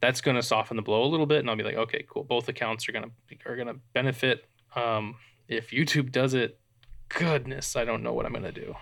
that's 0.00 0.20
going 0.20 0.36
to 0.36 0.44
soften 0.44 0.76
the 0.76 0.82
blow 0.82 1.02
a 1.02 1.10
little 1.10 1.26
bit 1.26 1.40
and 1.40 1.50
I'll 1.50 1.56
be 1.56 1.64
like, 1.64 1.74
okay, 1.74 2.04
cool. 2.08 2.22
Both 2.22 2.48
accounts 2.48 2.88
are 2.88 2.92
going 2.92 3.10
to 3.10 3.50
are 3.50 3.56
to 3.56 3.80
benefit. 3.92 4.44
Um, 4.76 5.16
if 5.48 5.72
YouTube 5.72 6.12
does 6.12 6.34
it, 6.34 6.60
goodness, 7.08 7.74
I 7.74 7.84
don't 7.84 8.04
know 8.04 8.12
what 8.12 8.26
I'm 8.26 8.32
going 8.32 8.44
to 8.44 8.52
do. 8.52 8.76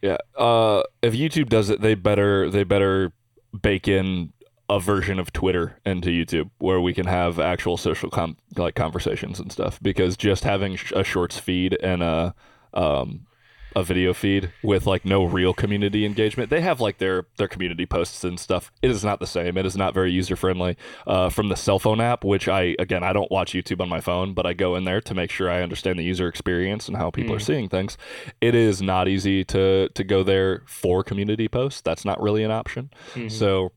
Yeah. 0.00 0.16
Uh, 0.34 0.82
if 1.02 1.12
YouTube 1.12 1.50
does 1.50 1.68
it, 1.68 1.82
they 1.82 1.94
better 1.94 2.48
they 2.48 2.64
better 2.64 3.12
bake 3.60 3.86
in 3.86 4.32
a 4.72 4.80
version 4.80 5.18
of 5.18 5.32
Twitter 5.32 5.78
into 5.84 6.08
YouTube 6.08 6.48
where 6.58 6.80
we 6.80 6.94
can 6.94 7.06
have 7.06 7.38
actual 7.38 7.76
social 7.76 8.08
com- 8.08 8.38
like 8.56 8.74
conversations 8.74 9.38
and 9.38 9.52
stuff. 9.52 9.78
Because 9.82 10.16
just 10.16 10.44
having 10.44 10.76
sh- 10.76 10.92
a 10.96 11.04
shorts 11.04 11.38
feed 11.38 11.76
and 11.82 12.02
a 12.02 12.34
um, 12.72 13.26
a 13.74 13.82
video 13.82 14.12
feed 14.12 14.52
with 14.62 14.86
like 14.86 15.04
no 15.04 15.24
real 15.24 15.54
community 15.54 16.04
engagement, 16.06 16.48
they 16.50 16.60
have 16.62 16.80
like 16.80 16.98
their 16.98 17.26
their 17.36 17.48
community 17.48 17.84
posts 17.86 18.24
and 18.24 18.38
stuff. 18.40 18.70
It 18.82 18.90
is 18.90 19.04
not 19.04 19.20
the 19.20 19.26
same. 19.26 19.56
It 19.58 19.66
is 19.66 19.76
not 19.76 19.92
very 19.94 20.10
user 20.10 20.36
friendly. 20.36 20.76
Uh, 21.06 21.28
from 21.28 21.48
the 21.48 21.56
cell 21.56 21.78
phone 21.78 22.00
app, 22.00 22.24
which 22.24 22.48
I 22.48 22.74
again 22.78 23.02
I 23.02 23.12
don't 23.12 23.30
watch 23.30 23.52
YouTube 23.52 23.80
on 23.82 23.88
my 23.90 24.00
phone, 24.00 24.32
but 24.34 24.46
I 24.46 24.52
go 24.54 24.74
in 24.76 24.84
there 24.84 25.00
to 25.02 25.14
make 25.14 25.30
sure 25.30 25.50
I 25.50 25.62
understand 25.62 25.98
the 25.98 26.04
user 26.04 26.28
experience 26.28 26.88
and 26.88 26.96
how 26.96 27.10
people 27.10 27.34
are 27.34 27.38
seeing 27.40 27.68
things. 27.68 27.98
It 28.40 28.54
is 28.54 28.80
not 28.80 29.06
easy 29.08 29.44
to 29.46 29.88
to 29.90 30.04
go 30.04 30.22
there 30.22 30.62
for 30.66 31.02
community 31.04 31.48
posts. 31.48 31.82
That's 31.82 32.04
not 32.06 32.22
really 32.22 32.42
an 32.44 32.50
option. 32.50 32.90
Mhm. 33.14 33.30
So 33.30 33.72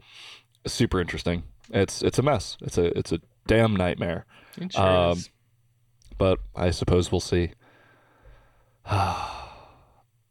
super 0.68 1.00
interesting. 1.02 1.44
It's 1.72 2.02
it's 2.02 2.20
a 2.20 2.22
mess. 2.22 2.58
It's 2.62 2.78
a 2.78 2.98
it's 2.98 3.12
a 3.12 3.20
damn 3.48 3.76
nightmare. 3.76 4.26
Sure 4.70 4.82
um. 4.84 5.20
But 6.18 6.40
I 6.56 6.72
suppose 6.72 7.12
we'll 7.12 7.20
see. 7.22 7.52
uh, 8.86 9.42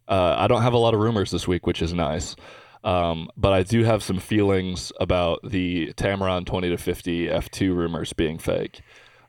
I 0.08 0.46
don't 0.48 0.62
have 0.62 0.72
a 0.72 0.78
lot 0.78 0.94
of 0.94 1.00
rumors 1.00 1.30
this 1.30 1.46
week, 1.48 1.66
which 1.66 1.82
is 1.82 1.92
nice. 1.92 2.36
Um, 2.82 3.28
but 3.36 3.52
I 3.52 3.62
do 3.62 3.82
have 3.84 4.02
some 4.02 4.18
feelings 4.18 4.92
about 5.00 5.40
the 5.42 5.92
Tamron 5.96 6.44
20 6.44 6.68
to 6.70 6.76
50 6.76 7.28
F2 7.28 7.74
rumors 7.74 8.12
being 8.12 8.38
fake. 8.38 8.82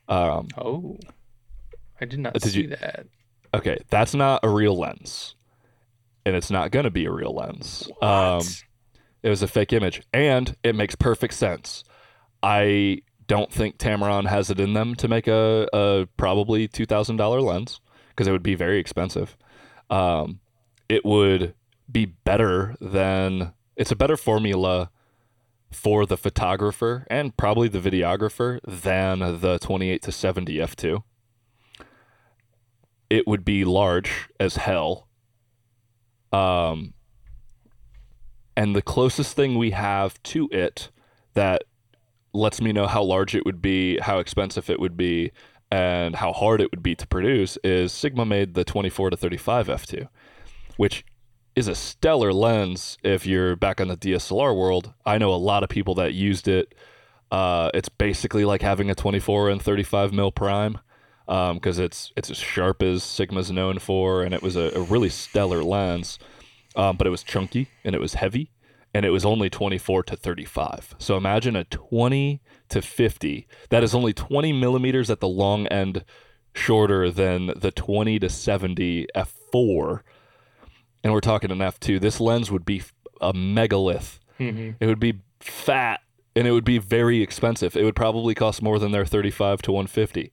Um, 0.08 0.48
Oh, 0.58 0.98
I 2.00 2.04
did 2.04 2.20
not 2.20 2.34
did 2.34 2.42
see 2.52 2.62
you- 2.62 2.68
that. 2.68 3.06
okay, 3.54 3.78
that's 3.88 4.14
not 4.14 4.40
a 4.44 4.48
real 4.50 4.76
lens. 4.78 5.34
And 6.26 6.36
it's 6.36 6.50
not 6.50 6.70
going 6.70 6.84
to 6.84 6.90
be 6.90 7.06
a 7.06 7.10
real 7.12 7.34
lens. 7.34 7.88
Um, 8.02 8.38
What? 8.38 8.64
It 9.26 9.30
was 9.30 9.42
a 9.42 9.48
fake 9.48 9.72
image, 9.72 10.02
and 10.12 10.54
it 10.62 10.76
makes 10.76 10.94
perfect 10.94 11.34
sense. 11.34 11.82
I 12.44 13.02
don't 13.26 13.52
think 13.52 13.76
Tamron 13.76 14.28
has 14.28 14.50
it 14.50 14.60
in 14.60 14.72
them 14.72 14.94
to 14.94 15.08
make 15.08 15.26
a, 15.26 15.68
a 15.72 16.06
probably 16.16 16.68
two 16.68 16.86
thousand 16.86 17.16
dollar 17.16 17.40
lens 17.40 17.80
because 18.10 18.28
it 18.28 18.30
would 18.30 18.44
be 18.44 18.54
very 18.54 18.78
expensive. 18.78 19.36
Um, 19.90 20.38
it 20.88 21.04
would 21.04 21.54
be 21.90 22.04
better 22.04 22.76
than 22.80 23.52
it's 23.74 23.90
a 23.90 23.96
better 23.96 24.16
formula 24.16 24.92
for 25.72 26.06
the 26.06 26.16
photographer 26.16 27.04
and 27.10 27.36
probably 27.36 27.66
the 27.66 27.80
videographer 27.80 28.60
than 28.64 29.40
the 29.40 29.58
28 29.60 30.02
to 30.02 30.12
70 30.12 30.58
f2 30.58 31.02
it 33.10 33.26
would 33.26 33.44
be 33.44 33.64
large 33.64 34.28
as 34.38 34.54
hell 34.56 35.08
um 36.32 36.94
and 38.56 38.74
the 38.74 38.82
closest 38.82 39.36
thing 39.36 39.58
we 39.58 39.70
have 39.70 40.20
to 40.24 40.48
it 40.50 40.90
that 41.34 41.64
lets 42.32 42.60
me 42.60 42.72
know 42.72 42.86
how 42.86 43.02
large 43.02 43.34
it 43.34 43.44
would 43.44 43.60
be, 43.60 43.98
how 43.98 44.18
expensive 44.18 44.70
it 44.70 44.80
would 44.80 44.96
be, 44.96 45.32
and 45.70 46.16
how 46.16 46.32
hard 46.32 46.60
it 46.60 46.70
would 46.70 46.82
be 46.82 46.94
to 46.94 47.06
produce 47.06 47.58
is 47.64 47.92
Sigma 47.92 48.24
made 48.24 48.54
the 48.54 48.64
24 48.64 49.10
to 49.10 49.16
35 49.16 49.66
f2, 49.66 50.08
which 50.76 51.04
is 51.54 51.68
a 51.68 51.74
stellar 51.74 52.32
lens 52.32 52.98
if 53.02 53.26
you're 53.26 53.56
back 53.56 53.80
on 53.80 53.88
the 53.88 53.96
DSLR 53.96 54.56
world. 54.56 54.92
I 55.04 55.18
know 55.18 55.32
a 55.32 55.36
lot 55.36 55.62
of 55.62 55.68
people 55.68 55.94
that 55.96 56.12
used 56.12 56.48
it. 56.48 56.74
Uh, 57.30 57.70
it's 57.74 57.88
basically 57.88 58.44
like 58.44 58.62
having 58.62 58.90
a 58.90 58.94
24 58.94 59.50
and 59.50 59.60
35 59.60 60.12
mil 60.12 60.30
prime 60.30 60.78
because 61.26 61.78
it's 61.78 62.12
it's 62.16 62.30
as 62.30 62.36
sharp 62.36 62.82
as 62.82 63.02
Sigma's 63.02 63.50
known 63.50 63.78
for, 63.78 64.22
and 64.22 64.32
it 64.32 64.42
was 64.42 64.54
a, 64.54 64.70
a 64.74 64.82
really 64.82 65.08
stellar 65.08 65.64
lens. 65.64 66.18
Um, 66.76 66.96
but 66.96 67.06
it 67.06 67.10
was 67.10 67.22
chunky 67.22 67.68
and 67.84 67.94
it 67.94 68.00
was 68.00 68.14
heavy, 68.14 68.52
and 68.94 69.04
it 69.06 69.10
was 69.10 69.24
only 69.24 69.48
24 69.50 70.02
to 70.04 70.16
35. 70.16 70.94
So 70.98 71.16
imagine 71.16 71.56
a 71.56 71.64
20 71.64 72.40
to 72.68 72.82
50 72.82 73.48
that 73.70 73.82
is 73.82 73.94
only 73.94 74.12
20 74.12 74.52
millimeters 74.52 75.08
at 75.10 75.20
the 75.20 75.28
long 75.28 75.66
end, 75.68 76.04
shorter 76.54 77.10
than 77.10 77.52
the 77.56 77.70
20 77.70 78.18
to 78.18 78.28
70 78.28 79.06
f4, 79.14 80.00
and 81.02 81.12
we're 81.12 81.20
talking 81.20 81.50
an 81.50 81.58
f2. 81.58 82.00
This 82.00 82.20
lens 82.20 82.50
would 82.50 82.64
be 82.64 82.82
a 83.20 83.32
megalith. 83.32 84.18
Mhm. 84.38 84.76
It 84.80 84.86
would 84.86 85.00
be 85.00 85.20
fat 85.40 86.00
and 86.34 86.46
it 86.46 86.52
would 86.52 86.64
be 86.64 86.78
very 86.78 87.22
expensive. 87.22 87.76
It 87.76 87.84
would 87.84 87.96
probably 87.96 88.34
cost 88.34 88.60
more 88.60 88.78
than 88.78 88.92
their 88.92 89.06
35 89.06 89.62
to 89.62 89.72
150. 89.72 90.32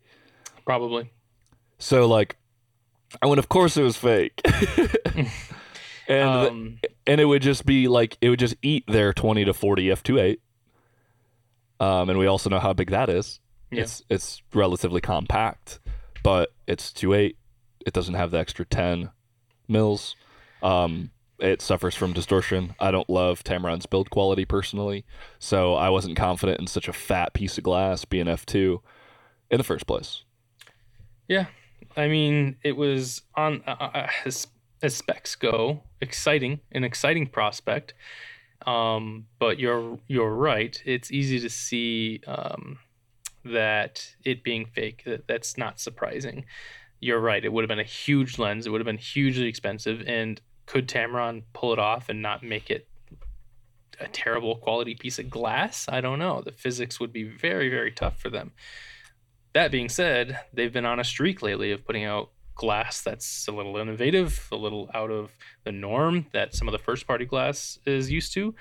Probably. 0.65 1.11
So 1.77 2.05
like, 2.07 2.35
I 3.21 3.27
mean, 3.27 3.39
of 3.39 3.47
course 3.47 3.77
it 3.77 3.83
was 3.83 3.95
fake. 3.95 4.41
and 6.07 6.29
the- 6.43 6.49
Um, 6.49 6.79
and 7.07 7.19
it 7.21 7.25
would 7.25 7.41
just 7.41 7.65
be 7.65 7.87
like 7.87 8.17
it 8.21 8.29
would 8.29 8.39
just 8.39 8.55
eat 8.61 8.85
their 8.87 9.13
20 9.13 9.45
to 9.45 9.53
40 9.53 9.87
f28 9.89 10.37
um 11.79 12.09
and 12.09 12.17
we 12.19 12.27
also 12.27 12.49
know 12.49 12.59
how 12.59 12.73
big 12.73 12.91
that 12.91 13.09
is. 13.09 13.39
Yeah. 13.71 13.81
it's 13.83 14.03
it's 14.09 14.41
relatively 14.53 15.01
compact 15.01 15.79
but 16.23 16.53
it's 16.67 16.93
28 16.93 17.37
it 17.85 17.93
doesn't 17.93 18.13
have 18.13 18.31
the 18.31 18.37
extra 18.37 18.65
10 18.65 19.09
mils. 19.67 20.15
Um 20.61 21.11
it 21.39 21.61
suffers 21.61 21.95
from 21.95 22.13
distortion. 22.13 22.75
I 22.79 22.91
don't 22.91 23.09
love 23.09 23.43
tamron's 23.43 23.85
build 23.85 24.09
quality 24.09 24.45
personally 24.45 25.03
so 25.39 25.73
i 25.73 25.89
wasn't 25.89 26.15
confident 26.15 26.59
in 26.59 26.67
such 26.67 26.87
a 26.87 26.93
fat 26.93 27.33
piece 27.33 27.57
of 27.57 27.63
glass 27.63 28.05
being 28.05 28.27
f2 28.27 28.79
in 29.49 29.57
the 29.57 29.63
first 29.63 29.85
place. 29.87 30.23
Yeah, 31.27 31.45
I 31.95 32.07
mean, 32.09 32.57
it 32.63 32.75
was 32.75 33.21
on 33.35 33.61
uh, 33.67 33.71
uh, 33.79 34.07
as, 34.83 34.95
specs 34.95 35.35
go, 35.35 35.81
exciting, 36.01 36.59
an 36.71 36.83
exciting 36.83 37.27
prospect. 37.27 37.93
Um, 38.65 39.25
but 39.39 39.59
you're 39.59 39.99
you're 40.07 40.33
right. 40.33 40.81
It's 40.85 41.11
easy 41.11 41.39
to 41.39 41.49
see 41.49 42.21
um, 42.27 42.79
that 43.43 44.15
it 44.23 44.43
being 44.43 44.65
fake. 44.65 45.03
That, 45.05 45.27
that's 45.27 45.57
not 45.57 45.79
surprising. 45.79 46.45
You're 46.99 47.19
right. 47.19 47.43
It 47.43 47.51
would 47.51 47.63
have 47.63 47.69
been 47.69 47.79
a 47.79 47.83
huge 47.83 48.39
lens. 48.39 48.65
It 48.65 48.69
would 48.69 48.79
have 48.79 48.85
been 48.85 48.97
hugely 48.97 49.47
expensive. 49.47 50.03
And 50.07 50.39
could 50.65 50.87
Tamron 50.87 51.43
pull 51.51 51.73
it 51.73 51.79
off 51.79 52.07
and 52.07 52.21
not 52.21 52.43
make 52.43 52.69
it 52.69 52.87
a 53.99 54.07
terrible 54.07 54.55
quality 54.55 54.95
piece 54.95 55.19
of 55.19 55.29
glass? 55.29 55.85
I 55.89 55.99
don't 55.99 56.19
know. 56.19 56.41
The 56.41 56.53
physics 56.53 56.99
would 56.99 57.11
be 57.11 57.23
very 57.23 57.69
very 57.69 57.91
tough 57.91 58.19
for 58.19 58.29
them. 58.29 58.53
That 59.53 59.71
being 59.71 59.89
said, 59.89 60.39
they've 60.53 60.73
been 60.73 60.85
on 60.85 60.99
a 60.99 61.03
streak 61.03 61.41
lately 61.41 61.71
of 61.71 61.85
putting 61.85 62.05
out 62.05 62.31
glass 62.55 63.01
that's 63.01 63.47
a 63.47 63.51
little 63.51 63.77
innovative, 63.77 64.47
a 64.51 64.55
little 64.55 64.89
out 64.93 65.11
of 65.11 65.31
the 65.63 65.71
norm 65.71 66.25
that 66.33 66.53
some 66.55 66.67
of 66.67 66.71
the 66.71 66.77
first 66.79 67.07
party 67.07 67.25
glass 67.25 67.79
is 67.85 68.11
used 68.11 68.33
to. 68.33 68.53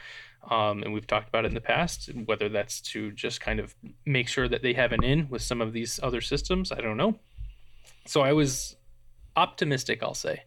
Um, 0.50 0.82
and 0.82 0.92
we've 0.92 1.06
talked 1.06 1.28
about 1.28 1.44
it 1.44 1.48
in 1.48 1.54
the 1.54 1.60
past, 1.60 2.10
whether 2.24 2.48
that's 2.48 2.80
to 2.92 3.12
just 3.12 3.40
kind 3.40 3.60
of 3.60 3.74
make 4.04 4.26
sure 4.28 4.48
that 4.48 4.62
they 4.62 4.72
have 4.72 4.92
an 4.92 5.04
in 5.04 5.28
with 5.28 5.42
some 5.42 5.60
of 5.60 5.72
these 5.72 6.00
other 6.02 6.20
systems. 6.20 6.72
I 6.72 6.80
don't 6.80 6.96
know. 6.96 7.18
So 8.06 8.22
I 8.22 8.32
was 8.32 8.76
optimistic, 9.36 10.02
I'll 10.02 10.14
say, 10.14 10.42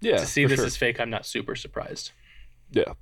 Yeah, 0.00 0.18
to 0.18 0.26
see 0.26 0.44
this 0.46 0.58
sure. 0.58 0.66
is 0.66 0.76
fake, 0.76 1.00
I'm 1.00 1.10
not 1.10 1.26
super 1.26 1.56
surprised. 1.56 2.12
Yeah. 2.70 2.92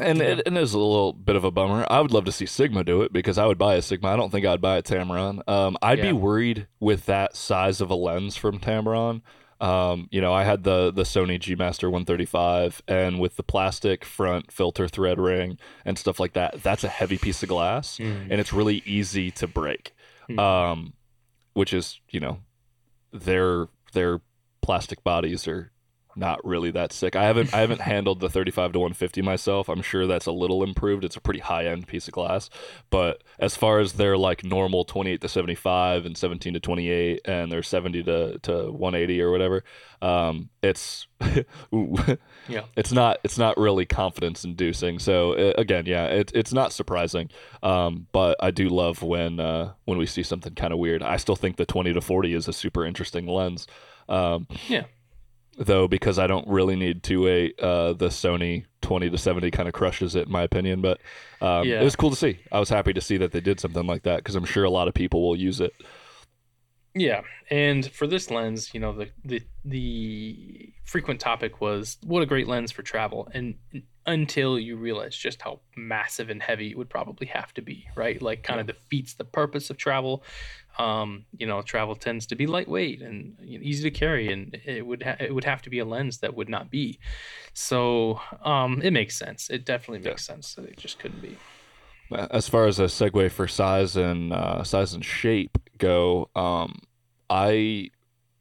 And 0.00 0.18
Yeah. 0.18 0.24
it, 0.24 0.42
it 0.46 0.56
is 0.56 0.74
a 0.74 0.78
little 0.78 1.12
bit 1.12 1.36
of 1.36 1.44
a 1.44 1.50
bummer. 1.50 1.86
I 1.90 2.00
would 2.00 2.12
love 2.12 2.24
to 2.26 2.32
see 2.32 2.46
Sigma 2.46 2.82
do 2.84 3.02
it 3.02 3.12
because 3.12 3.38
I 3.38 3.46
would 3.46 3.58
buy 3.58 3.74
a 3.74 3.82
Sigma. 3.82 4.08
I 4.08 4.16
don't 4.16 4.30
think 4.30 4.46
I'd 4.46 4.60
buy 4.60 4.76
a 4.78 4.82
Tamron. 4.82 5.46
Um, 5.48 5.76
I'd 5.82 5.98
Yeah. 5.98 6.06
be 6.06 6.12
worried 6.12 6.66
with 6.80 7.06
that 7.06 7.36
size 7.36 7.80
of 7.80 7.90
a 7.90 7.94
lens 7.94 8.36
from 8.36 8.58
Tamron. 8.58 9.22
Um, 9.60 10.08
you 10.10 10.20
know, 10.20 10.32
I 10.32 10.42
had 10.44 10.64
the 10.64 10.90
the 10.90 11.02
Sony 11.04 11.38
G 11.38 11.54
Master 11.54 11.88
135, 11.88 12.82
and 12.88 13.20
with 13.20 13.36
the 13.36 13.42
plastic 13.44 14.04
front 14.04 14.50
filter 14.50 14.88
thread 14.88 15.20
ring 15.20 15.56
and 15.84 15.96
stuff 15.98 16.18
like 16.18 16.32
that, 16.32 16.62
that's 16.62 16.82
a 16.84 16.88
heavy 16.88 17.16
piece 17.18 17.42
of 17.44 17.48
glass, 17.48 17.98
and 18.00 18.32
it's 18.32 18.52
really 18.52 18.82
easy 18.86 19.30
to 19.32 19.46
break. 19.46 19.92
Hmm. 20.28 20.38
Um, 20.38 20.92
which 21.54 21.72
is, 21.74 22.00
you 22.10 22.18
know, 22.20 22.38
their 23.12 23.68
their 23.92 24.20
plastic 24.62 25.02
bodies 25.04 25.46
are 25.48 25.71
not 26.16 26.44
really 26.44 26.70
that 26.72 26.92
sick. 26.92 27.16
I 27.16 27.24
haven't 27.24 27.52
I 27.54 27.60
haven't 27.60 27.80
handled 27.92 28.20
the 28.20 28.28
35 28.30 28.72
to 28.72 28.78
150 28.80 29.22
myself. 29.22 29.68
I'm 29.68 29.82
sure 29.82 30.06
that's 30.06 30.26
a 30.26 30.32
little 30.32 30.62
improved. 30.62 31.04
It's 31.04 31.16
a 31.16 31.20
pretty 31.20 31.40
high 31.40 31.66
end 31.66 31.86
piece 31.86 32.08
of 32.08 32.14
glass, 32.14 32.50
but 32.90 33.22
as 33.38 33.56
far 33.56 33.78
as 33.80 33.94
their 33.94 34.16
like 34.16 34.44
normal 34.44 34.84
28 34.84 35.20
to 35.20 35.28
75 35.28 36.06
and 36.06 36.16
17 36.16 36.54
to 36.54 36.60
28 36.60 37.20
and 37.24 37.50
their 37.52 37.62
70 37.62 38.02
to, 38.04 38.38
to 38.40 38.70
180 38.72 39.20
or 39.22 39.30
whatever, 39.30 39.64
um, 40.00 40.48
it's 40.62 41.06
ooh, 41.74 41.96
Yeah. 42.48 42.62
it's 42.76 42.92
not 42.92 43.18
it's 43.24 43.38
not 43.38 43.56
really 43.56 43.86
confidence 43.86 44.44
inducing. 44.44 44.98
So 44.98 45.32
uh, 45.32 45.52
again, 45.58 45.86
yeah, 45.86 46.06
it, 46.06 46.32
it's 46.34 46.52
not 46.52 46.72
surprising. 46.72 47.30
Um, 47.62 48.06
but 48.12 48.36
I 48.40 48.50
do 48.50 48.68
love 48.68 49.02
when 49.02 49.40
uh, 49.40 49.72
when 49.84 49.98
we 49.98 50.06
see 50.06 50.22
something 50.22 50.54
kind 50.54 50.72
of 50.72 50.78
weird. 50.78 51.02
I 51.02 51.16
still 51.16 51.36
think 51.36 51.56
the 51.56 51.66
20 51.66 51.92
to 51.92 52.00
40 52.00 52.34
is 52.34 52.48
a 52.48 52.52
super 52.52 52.84
interesting 52.84 53.26
lens. 53.26 53.66
Um, 54.08 54.46
Yeah. 54.68 54.84
Though 55.58 55.86
because 55.88 56.18
I 56.18 56.26
don't 56.26 56.46
really 56.48 56.76
need 56.76 57.02
2.8, 57.02 57.52
uh, 57.62 57.92
the 57.92 58.08
Sony 58.08 58.64
20 58.80 59.10
to 59.10 59.18
70 59.18 59.50
kind 59.50 59.68
of 59.68 59.74
crushes 59.74 60.16
it 60.16 60.26
in 60.26 60.32
my 60.32 60.42
opinion. 60.42 60.80
But 60.80 61.00
um, 61.40 61.66
Yeah. 61.66 61.80
it 61.80 61.84
was 61.84 61.96
cool 61.96 62.10
to 62.10 62.16
see. 62.16 62.38
I 62.50 62.58
was 62.58 62.68
happy 62.68 62.92
to 62.92 63.00
see 63.00 63.16
that 63.18 63.32
they 63.32 63.40
did 63.40 63.60
something 63.60 63.86
like 63.86 64.02
that 64.04 64.16
because 64.18 64.34
I'm 64.34 64.44
sure 64.44 64.64
a 64.64 64.70
lot 64.70 64.88
of 64.88 64.94
people 64.94 65.22
will 65.26 65.36
use 65.36 65.60
it. 65.60 65.72
Yeah, 66.94 67.22
and 67.50 67.86
for 67.90 68.06
this 68.06 68.30
lens, 68.30 68.74
you 68.74 68.80
know, 68.80 68.92
the 68.92 69.08
the 69.24 69.42
the 69.64 70.72
frequent 70.84 71.20
topic 71.20 71.58
was 71.60 71.96
what 72.04 72.22
a 72.22 72.26
great 72.26 72.46
lens 72.46 72.70
for 72.70 72.82
travel, 72.82 73.30
and 73.32 73.54
until 74.06 74.58
you 74.58 74.76
realize 74.76 75.16
just 75.16 75.42
how 75.42 75.60
massive 75.76 76.28
and 76.30 76.42
heavy 76.42 76.70
it 76.70 76.78
would 76.78 76.90
probably 76.90 77.26
have 77.28 77.54
to 77.54 77.62
be, 77.62 77.86
right? 77.94 78.20
Like, 78.20 78.42
kind 78.42 78.60
of 78.60 78.66
defeats 78.66 79.14
the 79.14 79.24
purpose 79.24 79.70
of 79.70 79.76
travel. 79.76 80.24
Um, 80.78 81.26
you 81.36 81.46
know, 81.46 81.62
travel 81.62 81.94
tends 81.94 82.26
to 82.26 82.34
be 82.34 82.46
lightweight 82.46 83.02
and 83.02 83.36
you 83.40 83.58
know, 83.58 83.64
easy 83.64 83.82
to 83.82 83.90
carry, 83.90 84.32
and 84.32 84.58
it 84.64 84.86
would 84.86 85.02
ha- 85.02 85.16
it 85.20 85.34
would 85.34 85.44
have 85.44 85.62
to 85.62 85.70
be 85.70 85.78
a 85.78 85.84
lens 85.84 86.18
that 86.18 86.34
would 86.34 86.48
not 86.48 86.70
be. 86.70 86.98
So, 87.52 88.20
um, 88.42 88.80
it 88.82 88.92
makes 88.92 89.16
sense. 89.16 89.50
It 89.50 89.64
definitely 89.64 90.08
makes 90.08 90.24
sense 90.24 90.54
that 90.54 90.64
it 90.64 90.76
just 90.78 90.98
couldn't 90.98 91.20
be. 91.20 91.36
As 92.30 92.48
far 92.48 92.66
as 92.66 92.78
a 92.78 92.84
segue 92.84 93.30
for 93.30 93.46
size 93.48 93.96
and 93.96 94.32
uh, 94.32 94.64
size 94.64 94.94
and 94.94 95.04
shape 95.04 95.58
go, 95.78 96.28
um, 96.34 96.80
I 97.30 97.90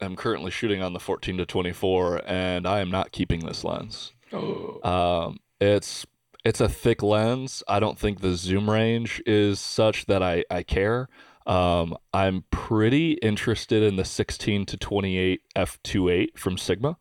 am 0.01 0.16
currently 0.16 0.51
shooting 0.51 0.82
on 0.82 0.93
the 0.93 0.99
14 0.99 1.38
to 1.38 1.45
24, 1.45 2.22
and 2.26 2.68
I 2.68 2.80
am 2.80 2.89
not 2.89 3.12
keeping 3.12 3.45
this 3.45 3.64
lens. 3.64 4.14
Oh, 4.34 4.80
Um, 4.84 5.39
it's 5.62 6.05
it's 6.43 6.59
a 6.59 6.68
thick 6.68 7.03
lens. 7.03 7.64
I 7.68 7.80
don't 7.80 7.99
think 7.99 8.20
the 8.20 8.34
zoom 8.34 8.70
range 8.70 9.22
is 9.26 9.59
such 9.59 10.07
that 10.07 10.24
I 10.24 10.43
I 10.49 10.64
care. 10.64 11.07
Um, 11.45 11.95
I'm 12.14 12.43
pretty 12.51 13.14
interested 13.14 13.82
in 13.82 13.95
the 13.95 14.05
16 14.05 14.66
to 14.68 14.78
28 14.78 15.41
f2.8 15.55 16.38
from 16.38 16.57
Sigma. 16.57 16.97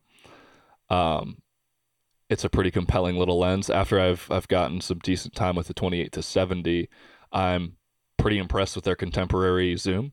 Um, 0.89 1.37
it's 2.29 2.43
a 2.43 2.49
pretty 2.49 2.71
compelling 2.71 3.17
little 3.17 3.39
lens. 3.39 3.69
After 3.69 3.99
I've 3.99 4.27
I've 4.31 4.47
gotten 4.47 4.79
some 4.79 4.99
decent 4.99 5.35
time 5.35 5.55
with 5.55 5.67
the 5.67 5.73
28 5.73 6.11
to 6.13 6.21
70, 6.21 6.87
I'm 7.31 7.77
pretty 8.17 8.37
impressed 8.37 8.75
with 8.75 8.85
their 8.85 8.95
contemporary 8.95 9.75
zoom, 9.75 10.11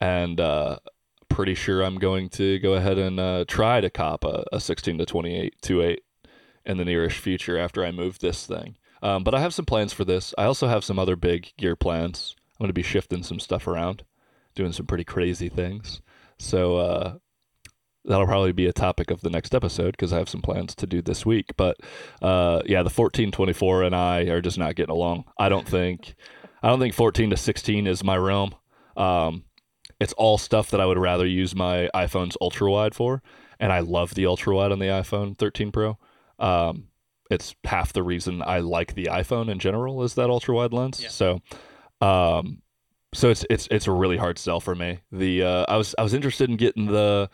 and 0.00 0.40
uh, 0.40 0.78
pretty 1.28 1.54
sure 1.54 1.82
I'm 1.82 1.98
going 1.98 2.28
to 2.30 2.58
go 2.60 2.74
ahead 2.74 2.98
and 2.98 3.18
uh, 3.18 3.44
try 3.48 3.80
to 3.80 3.90
cop 3.90 4.24
a, 4.24 4.44
a 4.52 4.60
16 4.60 4.98
to 4.98 5.06
28 5.06 5.54
2.8 5.62 5.98
in 6.68 6.76
the 6.76 6.84
nearish 6.84 7.18
future 7.18 7.58
after 7.58 7.84
I 7.84 7.90
move 7.90 8.18
this 8.20 8.46
thing. 8.46 8.76
Um, 9.02 9.24
but 9.24 9.34
I 9.34 9.40
have 9.40 9.54
some 9.54 9.64
plans 9.64 9.92
for 9.92 10.04
this. 10.04 10.34
I 10.36 10.44
also 10.44 10.68
have 10.68 10.84
some 10.84 10.98
other 10.98 11.16
big 11.16 11.52
gear 11.56 11.74
plans. 11.74 12.36
I'm 12.52 12.64
going 12.64 12.68
to 12.68 12.74
be 12.74 12.82
shifting 12.82 13.22
some 13.22 13.40
stuff 13.40 13.66
around, 13.66 14.04
doing 14.54 14.72
some 14.72 14.86
pretty 14.86 15.04
crazy 15.04 15.48
things. 15.48 16.02
So 16.38 16.76
uh, 16.76 17.14
that'll 18.04 18.26
probably 18.26 18.52
be 18.52 18.66
a 18.66 18.72
topic 18.72 19.10
of 19.10 19.22
the 19.22 19.30
next 19.30 19.54
episode 19.54 19.92
because 19.92 20.12
I 20.12 20.18
have 20.18 20.28
some 20.28 20.42
plans 20.42 20.74
to 20.76 20.86
do 20.86 21.00
this 21.00 21.24
week. 21.24 21.56
But 21.56 21.78
uh, 22.20 22.62
yeah, 22.66 22.82
the 22.82 22.90
1424 22.90 23.84
and 23.84 23.94
I 23.94 24.20
are 24.22 24.40
just 24.40 24.58
not 24.58 24.74
getting 24.74 24.94
along. 24.94 25.24
I 25.38 25.48
don't 25.48 25.66
think 25.66 26.14
I 26.62 26.68
don't 26.68 26.80
think 26.80 26.94
14 26.94 27.30
to 27.30 27.36
16 27.36 27.86
is 27.86 28.02
my 28.04 28.16
realm. 28.16 28.54
Um, 28.96 29.44
it's 30.00 30.12
all 30.14 30.38
stuff 30.38 30.70
that 30.70 30.80
I 30.80 30.86
would 30.86 30.98
rather 30.98 31.26
use 31.26 31.54
my 31.54 31.88
iPhone's 31.94 32.36
ultra 32.40 32.70
wide 32.70 32.94
for, 32.94 33.22
and 33.58 33.72
I 33.72 33.80
love 33.80 34.14
the 34.14 34.26
ultra 34.26 34.54
wide 34.54 34.72
on 34.72 34.78
the 34.78 34.86
iPhone 34.86 35.36
13 35.38 35.72
Pro. 35.72 35.98
Um, 36.38 36.88
it's 37.30 37.54
half 37.64 37.92
the 37.92 38.02
reason 38.02 38.42
I 38.42 38.60
like 38.60 38.94
the 38.94 39.08
iPhone 39.10 39.50
in 39.50 39.58
general 39.58 40.02
is 40.02 40.14
that 40.14 40.30
ultra 40.30 40.54
wide 40.54 40.72
lens. 40.72 41.02
Yeah. 41.02 41.08
So, 41.08 41.40
um, 42.00 42.62
so 43.12 43.30
it's 43.30 43.44
it's 43.50 43.68
it's 43.70 43.86
a 43.86 43.92
really 43.92 44.16
hard 44.16 44.38
sell 44.38 44.60
for 44.60 44.74
me. 44.74 45.00
The 45.12 45.42
uh, 45.42 45.64
I 45.68 45.76
was 45.76 45.94
I 45.98 46.02
was 46.02 46.14
interested 46.14 46.48
in 46.48 46.56
getting 46.56 46.86
the 46.86 47.28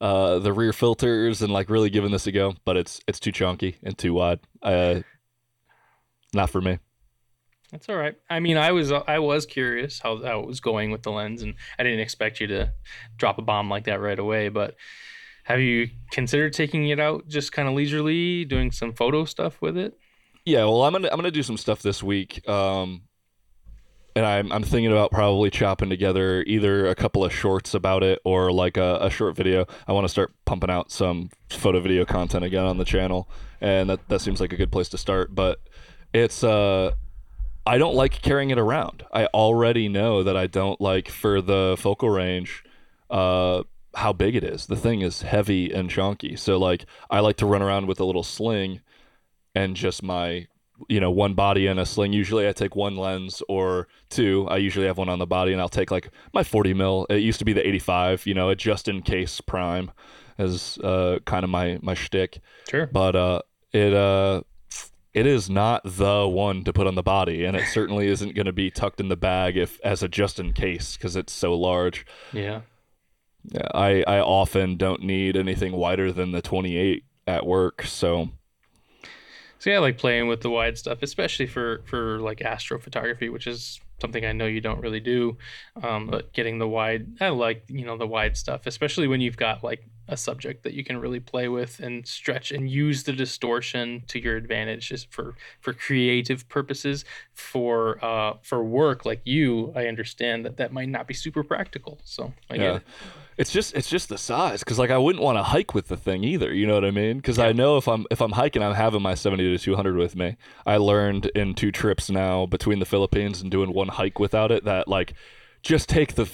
uh, 0.00 0.38
the 0.38 0.52
rear 0.52 0.72
filters 0.72 1.42
and 1.42 1.52
like 1.52 1.70
really 1.70 1.90
giving 1.90 2.10
this 2.10 2.26
a 2.26 2.32
go, 2.32 2.54
but 2.64 2.76
it's 2.76 3.00
it's 3.06 3.20
too 3.20 3.32
chunky 3.32 3.76
and 3.82 3.96
too 3.96 4.14
wide. 4.14 4.40
Uh, 4.62 5.00
not 6.32 6.50
for 6.50 6.60
me. 6.60 6.78
That's 7.70 7.88
all 7.88 7.96
right. 7.96 8.16
I 8.30 8.40
mean, 8.40 8.56
I 8.56 8.72
was 8.72 8.90
I 8.92 9.18
was 9.18 9.44
curious 9.44 10.00
how, 10.00 10.22
how 10.22 10.40
it 10.40 10.46
was 10.46 10.60
going 10.60 10.90
with 10.90 11.02
the 11.02 11.10
lens, 11.10 11.42
and 11.42 11.54
I 11.78 11.82
didn't 11.82 12.00
expect 12.00 12.40
you 12.40 12.46
to 12.48 12.72
drop 13.16 13.38
a 13.38 13.42
bomb 13.42 13.68
like 13.68 13.84
that 13.84 14.00
right 14.00 14.18
away. 14.18 14.48
But 14.48 14.76
have 15.48 15.60
you 15.60 15.88
considered 16.10 16.52
taking 16.52 16.90
it 16.90 17.00
out 17.00 17.26
just 17.26 17.52
kind 17.52 17.68
of 17.68 17.74
leisurely, 17.74 18.44
doing 18.44 18.70
some 18.70 18.92
photo 18.92 19.24
stuff 19.24 19.62
with 19.62 19.78
it? 19.78 19.96
Yeah, 20.44 20.64
well, 20.64 20.82
I'm 20.82 20.92
gonna 20.92 21.08
I'm 21.10 21.16
gonna 21.16 21.30
do 21.30 21.42
some 21.42 21.56
stuff 21.56 21.80
this 21.80 22.02
week. 22.02 22.46
Um, 22.46 23.04
and 24.14 24.26
I'm 24.26 24.52
I'm 24.52 24.62
thinking 24.62 24.92
about 24.92 25.10
probably 25.10 25.48
chopping 25.48 25.88
together 25.88 26.42
either 26.42 26.86
a 26.88 26.94
couple 26.94 27.24
of 27.24 27.32
shorts 27.32 27.72
about 27.72 28.02
it 28.02 28.20
or 28.26 28.52
like 28.52 28.76
a, 28.76 28.98
a 29.00 29.08
short 29.08 29.36
video. 29.36 29.64
I 29.86 29.92
want 29.92 30.04
to 30.04 30.10
start 30.10 30.34
pumping 30.44 30.68
out 30.68 30.90
some 30.90 31.30
photo 31.48 31.80
video 31.80 32.04
content 32.04 32.44
again 32.44 32.66
on 32.66 32.76
the 32.76 32.84
channel, 32.84 33.26
and 33.62 33.88
that 33.88 34.06
that 34.08 34.20
seems 34.20 34.42
like 34.42 34.52
a 34.52 34.56
good 34.56 34.70
place 34.70 34.90
to 34.90 34.98
start. 34.98 35.34
But 35.34 35.60
it's 36.12 36.44
uh. 36.44 36.92
I 37.66 37.76
don't 37.76 37.94
like 37.94 38.22
carrying 38.22 38.48
it 38.48 38.58
around. 38.58 39.04
I 39.12 39.26
already 39.26 39.88
know 39.88 40.22
that 40.22 40.38
I 40.38 40.46
don't 40.46 40.80
like 40.80 41.08
for 41.08 41.42
the 41.42 41.76
focal 41.78 42.08
range 42.08 42.64
uh 43.10 43.62
how 43.98 44.12
big 44.12 44.34
it 44.36 44.44
is. 44.44 44.66
The 44.66 44.76
thing 44.76 45.00
is 45.02 45.22
heavy 45.22 45.72
and 45.72 45.88
chunky. 45.90 46.36
So 46.36 46.56
like 46.58 46.84
I 47.10 47.20
like 47.20 47.36
to 47.36 47.46
run 47.46 47.62
around 47.62 47.86
with 47.86 48.00
a 48.00 48.04
little 48.04 48.22
sling 48.24 48.80
and 49.54 49.76
just 49.76 50.02
my 50.02 50.46
you 50.88 51.00
know 51.00 51.10
one 51.10 51.34
body 51.34 51.66
and 51.66 51.80
a 51.80 51.84
sling 51.84 52.12
usually 52.12 52.46
i 52.46 52.52
take 52.52 52.76
one 52.76 52.94
lens 52.96 53.42
or 53.48 53.88
two 54.10 54.46
i 54.48 54.56
usually 54.56 54.86
have 54.86 54.96
one 54.96 55.08
on 55.08 55.18
the 55.18 55.26
body 55.26 55.50
and 55.52 55.60
i'll 55.60 55.68
take 55.68 55.90
like 55.90 56.08
my 56.32 56.44
40 56.44 56.72
mil 56.74 57.04
it 57.10 57.16
used 57.16 57.40
to 57.40 57.44
be 57.44 57.52
the 57.52 57.66
85 57.66 58.26
you 58.26 58.34
know 58.34 58.48
a 58.50 58.54
just 58.54 58.86
in 58.86 59.02
case 59.02 59.40
prime 59.40 59.90
as 60.38 60.78
uh 60.84 61.18
kind 61.24 61.42
of 61.42 61.50
my 61.50 61.80
my 61.82 61.94
shtick 61.94 62.38
Sure. 62.70 62.86
but 62.86 63.16
uh 63.16 63.40
it 63.72 63.92
uh 63.92 64.42
it 65.14 65.26
is 65.26 65.50
not 65.50 65.82
the 65.84 66.28
one 66.28 66.62
to 66.62 66.72
put 66.72 66.86
on 66.86 66.94
the 66.94 67.02
body 67.02 67.44
and 67.44 67.56
it 67.56 67.66
certainly 67.72 68.06
isn't 68.06 68.36
going 68.36 68.46
to 68.46 68.52
be 68.52 68.70
tucked 68.70 69.00
in 69.00 69.08
the 69.08 69.16
bag 69.16 69.56
if 69.56 69.80
as 69.82 70.04
a 70.04 70.08
just 70.08 70.38
in 70.38 70.52
case 70.52 70.96
because 70.96 71.16
it's 71.16 71.32
so 71.32 71.54
large 71.54 72.06
Yeah. 72.32 72.60
Yeah, 73.50 73.68
I, 73.74 74.04
I 74.06 74.20
often 74.20 74.76
don't 74.76 75.02
need 75.02 75.36
anything 75.36 75.72
wider 75.72 76.12
than 76.12 76.32
the 76.32 76.42
28 76.42 77.04
at 77.26 77.46
work 77.46 77.82
so 77.82 78.30
So 79.58 79.70
yeah, 79.70 79.76
I 79.76 79.80
like 79.80 79.98
playing 79.98 80.28
with 80.28 80.40
the 80.40 80.50
wide 80.50 80.78
stuff, 80.78 81.02
especially 81.02 81.46
for 81.46 81.82
for 81.86 82.20
like 82.20 82.38
astrophotography, 82.38 83.32
which 83.32 83.46
is 83.46 83.80
something 84.00 84.24
I 84.24 84.32
know 84.32 84.46
you 84.46 84.60
don't 84.60 84.80
really 84.80 85.00
do. 85.00 85.36
Um, 85.82 86.06
but 86.06 86.32
getting 86.32 86.58
the 86.58 86.68
wide, 86.68 87.06
I 87.20 87.30
like 87.30 87.64
you 87.68 87.84
know 87.84 87.96
the 87.96 88.06
wide 88.06 88.36
stuff, 88.36 88.66
especially 88.66 89.08
when 89.08 89.20
you've 89.20 89.36
got 89.36 89.64
like 89.64 89.84
a 90.08 90.16
subject 90.16 90.62
that 90.64 90.72
you 90.72 90.82
can 90.82 90.98
really 90.98 91.20
play 91.20 91.48
with 91.48 91.80
and 91.80 92.06
stretch 92.06 92.50
and 92.50 92.70
use 92.70 93.02
the 93.04 93.12
distortion 93.12 94.02
to 94.08 94.18
your 94.18 94.36
advantage, 94.36 94.88
just 94.88 95.12
for 95.12 95.34
for 95.60 95.72
creative 95.72 96.48
purposes. 96.48 97.04
For 97.34 98.02
uh 98.04 98.34
for 98.42 98.64
work 98.64 99.04
like 99.04 99.20
you, 99.24 99.72
I 99.76 99.86
understand 99.86 100.44
that 100.44 100.56
that 100.56 100.72
might 100.72 100.88
not 100.88 101.06
be 101.06 101.14
super 101.14 101.42
practical. 101.42 101.98
So 102.04 102.32
I 102.50 102.56
get 102.56 102.62
yeah. 102.62 102.76
it. 102.76 102.82
It's 103.36 103.52
just 103.52 103.74
it's 103.74 103.88
just 103.88 104.08
the 104.08 104.18
size 104.18 104.60
because 104.60 104.78
like 104.78 104.90
I 104.90 104.98
wouldn't 104.98 105.22
want 105.22 105.38
to 105.38 105.44
hike 105.44 105.72
with 105.72 105.88
the 105.88 105.96
thing 105.96 106.24
either. 106.24 106.52
You 106.52 106.66
know 106.66 106.74
what 106.74 106.84
I 106.84 106.90
mean? 106.90 107.18
Because 107.18 107.38
I 107.38 107.52
know 107.52 107.76
if 107.76 107.86
I'm 107.86 108.06
if 108.10 108.20
I'm 108.20 108.32
hiking, 108.32 108.62
I'm 108.62 108.74
having 108.74 109.02
my 109.02 109.14
70 109.14 109.56
to 109.56 109.62
200 109.62 109.96
with 109.96 110.16
me. 110.16 110.36
I 110.66 110.78
learned 110.78 111.26
in 111.26 111.54
two 111.54 111.70
trips 111.70 112.10
now 112.10 112.46
between 112.46 112.80
the 112.80 112.84
Philippines 112.84 113.40
and 113.40 113.50
doing 113.50 113.72
one 113.72 113.88
hike 113.88 114.18
without 114.18 114.50
it 114.50 114.64
that 114.64 114.88
like 114.88 115.14
just 115.62 115.88
take 115.88 116.14
the 116.14 116.28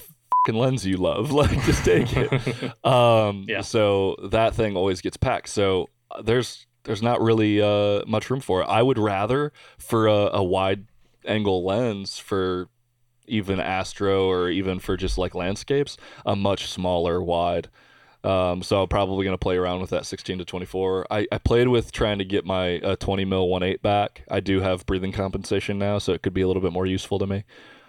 fucking 0.45 0.59
lens 0.61 0.87
you 0.87 0.97
love. 0.97 1.33
Like, 1.35 1.63
just 1.65 1.85
take 1.85 2.09
it. 2.17 2.73
Um, 2.85 3.47
Yeah. 3.49 3.63
So 3.63 4.17
that 4.31 4.55
thing 4.55 4.77
always 4.77 5.01
gets 5.01 5.17
packed. 5.17 5.49
So 5.49 5.89
uh, 6.11 6.23
there's 6.23 6.67
there's 6.85 7.03
not 7.03 7.21
really 7.21 7.61
uh, 7.63 8.05
much 8.07 8.31
room 8.31 8.41
for 8.41 8.63
it. 8.63 8.67
I 8.67 8.83
would 8.83 8.99
rather 8.99 9.53
for 9.79 10.07
a, 10.07 10.31
a 10.35 10.45
wide 10.45 10.87
angle 11.27 11.65
lens 11.65 12.19
for 12.19 12.69
even 13.27 13.59
astro 13.59 14.29
or 14.29 14.51
even 14.51 14.79
for 14.79 14.97
just 14.97 15.17
like 15.17 15.35
landscapes, 15.35 15.97
a 16.27 16.37
much 16.37 16.69
smaller 16.69 17.23
wide. 17.23 17.69
Um, 18.23 18.63
so 18.63 18.83
I'm 18.83 18.89
probably 18.89 19.25
going 19.25 19.35
to 19.35 19.39
play 19.39 19.57
around 19.57 19.81
with 19.81 19.91
that 19.91 20.07
16 20.07 20.39
to 20.39 20.45
24. 20.45 21.07
I, 21.11 21.27
I 21.33 21.39
played 21.39 21.69
with 21.69 21.91
trying 21.91 22.19
to 22.19 22.25
get 22.25 22.45
my 22.45 22.79
uh, 22.81 22.97
20 22.97 23.25
mil 23.25 23.49
1.8 23.49 23.83
back. 23.83 24.25
I 24.31 24.41
do 24.41 24.61
have 24.61 24.87
breathing 24.87 25.13
compensation 25.13 25.79
now, 25.79 25.99
so 25.99 26.13
it 26.13 26.23
could 26.23 26.35
be 26.35 26.43
a 26.43 26.47
little 26.47 26.63
bit 26.63 26.73
more 26.73 26.87
useful 26.87 27.19
to 27.19 27.27
me. 27.27 27.45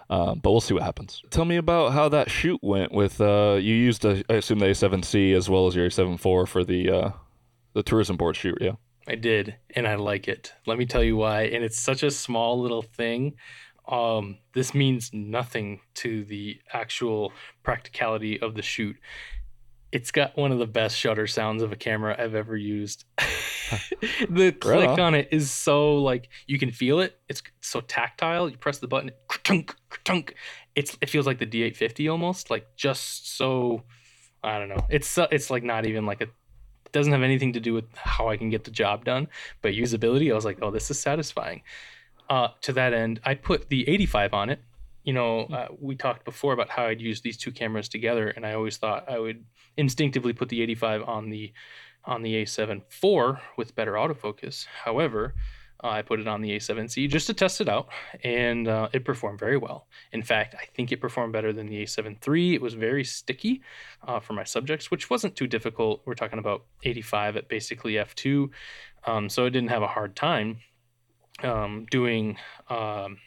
Um, 0.08 0.40
but 0.40 0.52
we'll 0.52 0.60
see 0.60 0.74
what 0.74 0.84
happens. 0.84 1.20
Tell 1.30 1.44
me 1.44 1.56
about 1.56 1.92
how 1.92 2.08
that 2.10 2.30
shoot 2.30 2.60
went 2.62 2.92
with 2.92 3.20
uh, 3.20 3.58
you 3.60 3.74
used 3.74 4.04
a, 4.04 4.22
I 4.30 4.34
assume 4.34 4.60
the 4.60 4.66
A7C 4.66 5.34
as 5.34 5.50
well 5.50 5.66
as 5.66 5.74
your 5.74 5.88
A7IV 5.88 6.48
for 6.48 6.64
the 6.64 6.90
uh, 6.90 7.10
the 7.72 7.82
tourism 7.82 8.16
board 8.16 8.36
shoot. 8.36 8.58
Yeah. 8.60 8.72
I 9.08 9.14
did, 9.14 9.56
and 9.74 9.86
I 9.86 9.94
like 9.94 10.26
it. 10.26 10.52
Let 10.66 10.78
me 10.78 10.86
tell 10.86 11.02
you 11.02 11.16
why. 11.16 11.42
And 11.42 11.62
it's 11.62 11.78
such 11.78 12.02
a 12.02 12.10
small 12.10 12.60
little 12.60 12.82
thing. 12.82 13.36
Um, 13.88 14.38
this 14.52 14.74
means 14.74 15.10
nothing 15.12 15.80
to 15.94 16.24
the 16.24 16.60
actual 16.72 17.32
practicality 17.62 18.40
of 18.40 18.54
the 18.54 18.62
shoot. 18.62 18.96
It's 19.92 20.10
got 20.10 20.36
one 20.36 20.52
of 20.52 20.58
the 20.58 20.66
best 20.66 20.96
shutter 20.96 21.26
sounds 21.26 21.62
of 21.62 21.72
a 21.72 21.76
camera 21.76 22.16
I've 22.18 22.34
ever 22.34 22.56
used. 22.56 23.04
the 24.28 24.52
click 24.52 24.88
on. 24.88 25.00
on 25.00 25.14
it 25.14 25.28
is 25.30 25.50
so 25.50 25.96
like 25.96 26.28
you 26.46 26.58
can 26.58 26.70
feel 26.70 27.00
it. 27.00 27.18
It's 27.28 27.42
so 27.60 27.80
tactile. 27.80 28.48
You 28.48 28.56
press 28.56 28.78
the 28.78 28.88
button, 28.88 29.10
ka-tunk, 29.28 29.74
ka-tunk. 29.88 30.34
it's 30.74 30.96
it 31.00 31.08
feels 31.08 31.26
like 31.26 31.38
the 31.38 31.46
D850 31.46 32.10
almost, 32.10 32.50
like 32.50 32.66
just 32.76 33.36
so 33.36 33.82
I 34.42 34.58
don't 34.58 34.68
know. 34.68 34.86
It's 34.88 35.18
it's 35.30 35.50
like 35.50 35.62
not 35.62 35.86
even 35.86 36.06
like 36.06 36.20
a 36.20 36.24
it 36.24 36.92
doesn't 36.92 37.12
have 37.12 37.22
anything 37.22 37.52
to 37.54 37.60
do 37.60 37.74
with 37.74 37.84
how 37.96 38.28
I 38.28 38.36
can 38.36 38.48
get 38.48 38.64
the 38.64 38.70
job 38.70 39.04
done, 39.04 39.28
but 39.60 39.72
usability, 39.72 40.30
I 40.30 40.34
was 40.34 40.44
like, 40.44 40.58
oh, 40.62 40.70
this 40.70 40.90
is 40.90 41.00
satisfying. 41.00 41.62
Uh, 42.30 42.48
to 42.62 42.72
that 42.74 42.92
end, 42.92 43.20
I 43.24 43.34
put 43.34 43.68
the 43.68 43.88
85 43.88 44.34
on 44.34 44.50
it. 44.50 44.60
You 45.02 45.12
know, 45.12 45.40
uh, 45.42 45.68
we 45.80 45.96
talked 45.96 46.24
before 46.24 46.52
about 46.52 46.68
how 46.68 46.86
I'd 46.86 47.00
use 47.00 47.20
these 47.20 47.36
two 47.36 47.50
cameras 47.50 47.88
together, 47.88 48.28
and 48.28 48.46
I 48.46 48.54
always 48.54 48.76
thought 48.76 49.10
I 49.10 49.18
would 49.18 49.44
instinctively 49.76 50.32
put 50.32 50.48
the 50.48 50.62
85 50.62 51.02
on 51.02 51.30
the 51.30 51.52
on 52.04 52.22
the 52.22 52.44
A7 52.44 52.82
IV 52.88 53.40
with 53.56 53.74
better 53.74 53.94
autofocus. 53.94 54.64
However, 54.66 55.34
uh, 55.82 55.88
I 55.88 56.02
put 56.02 56.20
it 56.20 56.28
on 56.28 56.40
the 56.40 56.56
A7C 56.56 57.08
just 57.08 57.26
to 57.26 57.34
test 57.34 57.60
it 57.60 57.68
out, 57.68 57.88
and 58.24 58.66
uh, 58.66 58.88
it 58.92 59.04
performed 59.04 59.38
very 59.38 59.56
well. 59.56 59.88
In 60.12 60.22
fact, 60.22 60.54
I 60.54 60.64
think 60.74 60.90
it 60.90 61.00
performed 61.00 61.32
better 61.32 61.52
than 61.52 61.66
the 61.66 61.82
A7 61.82 62.16
III. 62.26 62.54
It 62.54 62.62
was 62.62 62.74
very 62.74 63.04
sticky 63.04 63.62
uh, 64.06 64.20
for 64.20 64.32
my 64.32 64.44
subjects, 64.44 64.90
which 64.90 65.10
wasn't 65.10 65.36
too 65.36 65.46
difficult. 65.46 66.02
We're 66.06 66.14
talking 66.14 66.38
about 66.38 66.64
85 66.82 67.36
at 67.36 67.48
basically 67.48 67.94
f2, 67.94 68.48
um, 69.04 69.28
so 69.28 69.44
I 69.44 69.50
didn't 69.50 69.68
have 69.68 69.82
a 69.82 69.88
hard 69.88 70.16
time 70.16 70.58
um, 71.42 71.86
doing 71.90 72.38
um, 72.70 73.18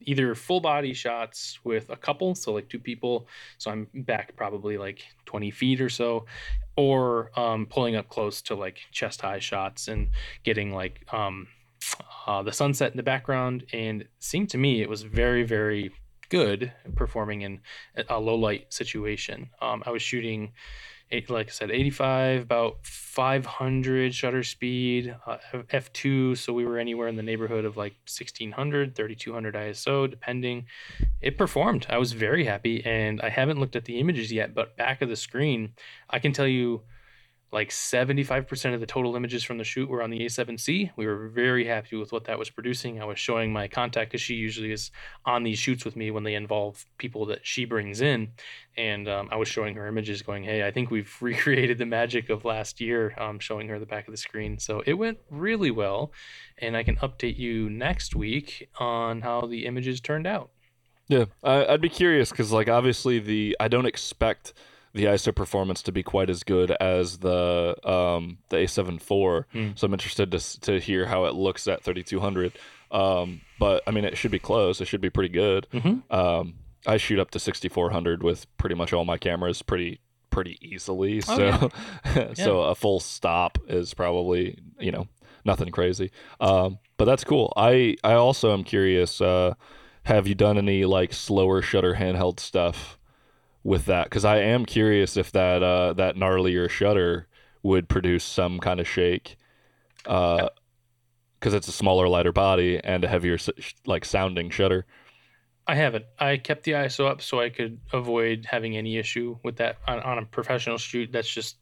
either 0.00 0.34
full 0.34 0.60
body 0.60 0.92
shots 0.92 1.58
with 1.64 1.90
a 1.90 1.96
couple, 1.96 2.34
so 2.34 2.52
like 2.52 2.68
two 2.68 2.78
people, 2.78 3.26
so 3.58 3.70
I'm 3.70 3.88
back 3.94 4.36
probably 4.36 4.78
like 4.78 5.02
20 5.26 5.50
feet 5.50 5.80
or 5.80 5.88
so, 5.88 6.26
or 6.76 7.30
um, 7.38 7.66
pulling 7.66 7.96
up 7.96 8.08
close 8.08 8.42
to 8.42 8.54
like 8.54 8.78
chest 8.92 9.20
high 9.20 9.38
shots 9.38 9.88
and 9.88 10.08
getting 10.44 10.72
like 10.72 11.00
um, 11.12 11.48
uh, 12.26 12.42
the 12.42 12.52
sunset 12.52 12.90
in 12.90 12.96
the 12.96 13.02
background. 13.02 13.66
And 13.72 14.06
seemed 14.18 14.50
to 14.50 14.58
me 14.58 14.82
it 14.82 14.88
was 14.88 15.02
very, 15.02 15.42
very 15.42 15.92
good 16.28 16.72
performing 16.94 17.42
in 17.42 17.60
a- 18.08 18.18
low 18.18 18.34
light 18.34 18.72
situation. 18.72 19.50
Um, 19.60 19.82
I 19.86 19.90
was 19.90 20.02
shooting, 20.02 20.52
eight, 21.10 21.30
like 21.30 21.48
I 21.48 21.50
said, 21.50 21.70
85, 21.70 22.42
about 22.42 22.78
500 22.82 24.14
shutter 24.14 24.42
speed, 24.42 25.14
uh, 25.26 25.38
f2. 25.52 26.36
So 26.36 26.52
we 26.52 26.64
were 26.64 26.78
anywhere 26.78 27.08
in 27.08 27.16
the 27.16 27.22
neighborhood 27.22 27.64
of 27.64 27.76
like 27.76 27.94
1600, 28.06 28.94
3200 28.94 29.54
ISO, 29.54 30.10
depending. 30.10 30.66
It 31.20 31.38
performed. 31.38 31.86
I 31.88 31.98
was 31.98 32.12
very 32.12 32.44
happy. 32.44 32.84
And 32.84 33.20
I 33.20 33.28
haven't 33.28 33.60
looked 33.60 33.76
at 33.76 33.84
the 33.84 33.98
images 33.98 34.32
yet, 34.32 34.54
but 34.54 34.76
back 34.76 35.02
of 35.02 35.08
the 35.08 35.16
screen, 35.16 35.74
I 36.10 36.18
can 36.18 36.32
tell 36.32 36.48
you 36.48 36.82
like 37.52 37.70
75% 37.70 38.74
of 38.74 38.80
the 38.80 38.86
total 38.86 39.14
images 39.14 39.44
from 39.44 39.58
the 39.58 39.64
shoot 39.64 39.88
were 39.88 40.02
on 40.02 40.10
the 40.10 40.20
A7C. 40.20 40.90
We 40.96 41.06
were 41.06 41.28
very 41.28 41.64
happy 41.64 41.96
with 41.96 42.12
what 42.12 42.24
that 42.24 42.38
was 42.38 42.50
producing. 42.50 43.00
I 43.00 43.04
was 43.04 43.18
showing 43.18 43.52
my 43.52 43.68
contact 43.68 44.10
because 44.10 44.20
she 44.20 44.34
usually 44.34 44.72
is 44.72 44.90
on 45.24 45.44
these 45.44 45.58
shoots 45.58 45.84
with 45.84 45.94
me 45.94 46.10
when 46.10 46.24
they 46.24 46.34
involve 46.34 46.84
people 46.98 47.26
that 47.26 47.46
she 47.46 47.64
brings 47.64 48.00
in. 48.00 48.32
And 48.76 49.08
um, 49.08 49.28
I 49.30 49.36
was 49.36 49.48
showing 49.48 49.76
her 49.76 49.86
images 49.86 50.22
going, 50.22 50.42
hey, 50.42 50.66
I 50.66 50.72
think 50.72 50.90
we've 50.90 51.14
recreated 51.20 51.78
the 51.78 51.86
magic 51.86 52.30
of 52.30 52.44
last 52.44 52.80
year, 52.80 53.14
um, 53.16 53.38
showing 53.38 53.68
her 53.68 53.78
the 53.78 53.86
back 53.86 54.08
of 54.08 54.12
the 54.12 54.18
screen. 54.18 54.58
So 54.58 54.82
it 54.84 54.94
went 54.94 55.18
really 55.30 55.70
well. 55.70 56.12
And 56.58 56.76
I 56.76 56.82
can 56.82 56.96
update 56.96 57.38
you 57.38 57.70
next 57.70 58.16
week 58.16 58.68
on 58.78 59.20
how 59.20 59.42
the 59.42 59.66
images 59.66 60.00
turned 60.00 60.26
out. 60.26 60.50
Yeah, 61.08 61.26
I, 61.44 61.66
I'd 61.66 61.80
be 61.80 61.88
curious 61.88 62.30
because, 62.30 62.50
like, 62.50 62.68
obviously, 62.68 63.20
the 63.20 63.56
I 63.60 63.68
don't 63.68 63.86
expect 63.86 64.52
the 64.96 65.04
ISO 65.04 65.32
performance 65.34 65.82
to 65.82 65.92
be 65.92 66.02
quite 66.02 66.28
as 66.30 66.42
good 66.42 66.70
as 66.72 67.18
the 67.18 67.76
um, 67.88 68.38
the 68.48 68.56
A7 68.56 68.96
IV. 68.96 69.44
Hmm. 69.52 69.70
So 69.76 69.86
I'm 69.86 69.92
interested 69.92 70.30
to 70.32 70.60
to 70.62 70.80
hear 70.80 71.06
how 71.06 71.26
it 71.26 71.34
looks 71.34 71.68
at 71.68 71.82
3200. 71.84 72.52
Um, 72.90 73.40
but 73.58 73.82
I 73.86 73.90
mean, 73.92 74.04
it 74.04 74.16
should 74.16 74.30
be 74.30 74.38
close. 74.38 74.80
It 74.80 74.86
should 74.86 75.00
be 75.00 75.10
pretty 75.10 75.28
good. 75.28 75.66
Mhm. 75.72 76.02
Um, 76.12 76.54
I 76.86 76.96
shoot 76.98 77.18
up 77.18 77.30
to 77.32 77.38
6400 77.38 78.22
with 78.22 78.46
pretty 78.58 78.74
much 78.76 78.92
all 78.92 79.04
my 79.04 79.18
cameras 79.18 79.62
pretty 79.62 80.00
pretty 80.30 80.58
easily. 80.60 81.22
Oh, 81.28 81.68
So 82.04 82.32
so 82.34 82.60
a 82.62 82.74
full 82.74 83.00
stop 83.00 83.58
is 83.68 83.94
probably 83.94 84.58
you 84.78 84.92
know 84.92 85.08
nothing 85.44 85.70
crazy. 85.70 86.10
Um, 86.40 86.78
but 86.96 87.04
that's 87.04 87.24
cool. 87.24 87.52
I 87.56 87.96
I 88.02 88.14
also 88.14 88.52
am 88.52 88.64
curious. 88.64 89.20
Uh, 89.20 89.54
have 90.04 90.28
you 90.28 90.34
done 90.36 90.56
any 90.58 90.84
like 90.84 91.12
slower 91.12 91.60
shutter 91.62 91.94
handheld 91.94 92.38
stuff 92.38 92.98
with 93.66 93.86
that? 93.86 94.04
Because 94.04 94.24
I 94.24 94.38
am 94.38 94.64
curious 94.64 95.16
if 95.16 95.32
that 95.32 95.62
uh, 95.62 95.92
that 95.94 96.16
gnarlier 96.16 96.70
shutter 96.70 97.26
would 97.62 97.88
produce 97.88 98.24
some 98.24 98.60
kind 98.60 98.80
of 98.80 98.88
shake. 98.88 99.36
Because 100.04 100.50
it's 101.42 101.68
a 101.68 101.72
smaller, 101.72 102.08
lighter 102.08 102.32
body 102.32 102.80
and 102.82 103.04
a 103.04 103.08
heavier, 103.08 103.38
like 103.84 104.04
sounding 104.04 104.50
shutter. 104.50 104.86
I 105.66 105.74
haven't. 105.74 106.04
I 106.18 106.36
kept 106.36 106.62
the 106.62 106.72
ISO 106.72 107.06
up 107.10 107.20
so 107.20 107.40
I 107.40 107.48
could 107.50 107.80
avoid 107.92 108.46
having 108.48 108.76
any 108.76 108.98
issue 108.98 109.36
with 109.42 109.56
that 109.56 109.78
on, 109.88 109.98
on 110.00 110.18
a 110.18 110.24
professional 110.24 110.78
shoot. 110.78 111.10
That's 111.10 111.28
just 111.28 111.56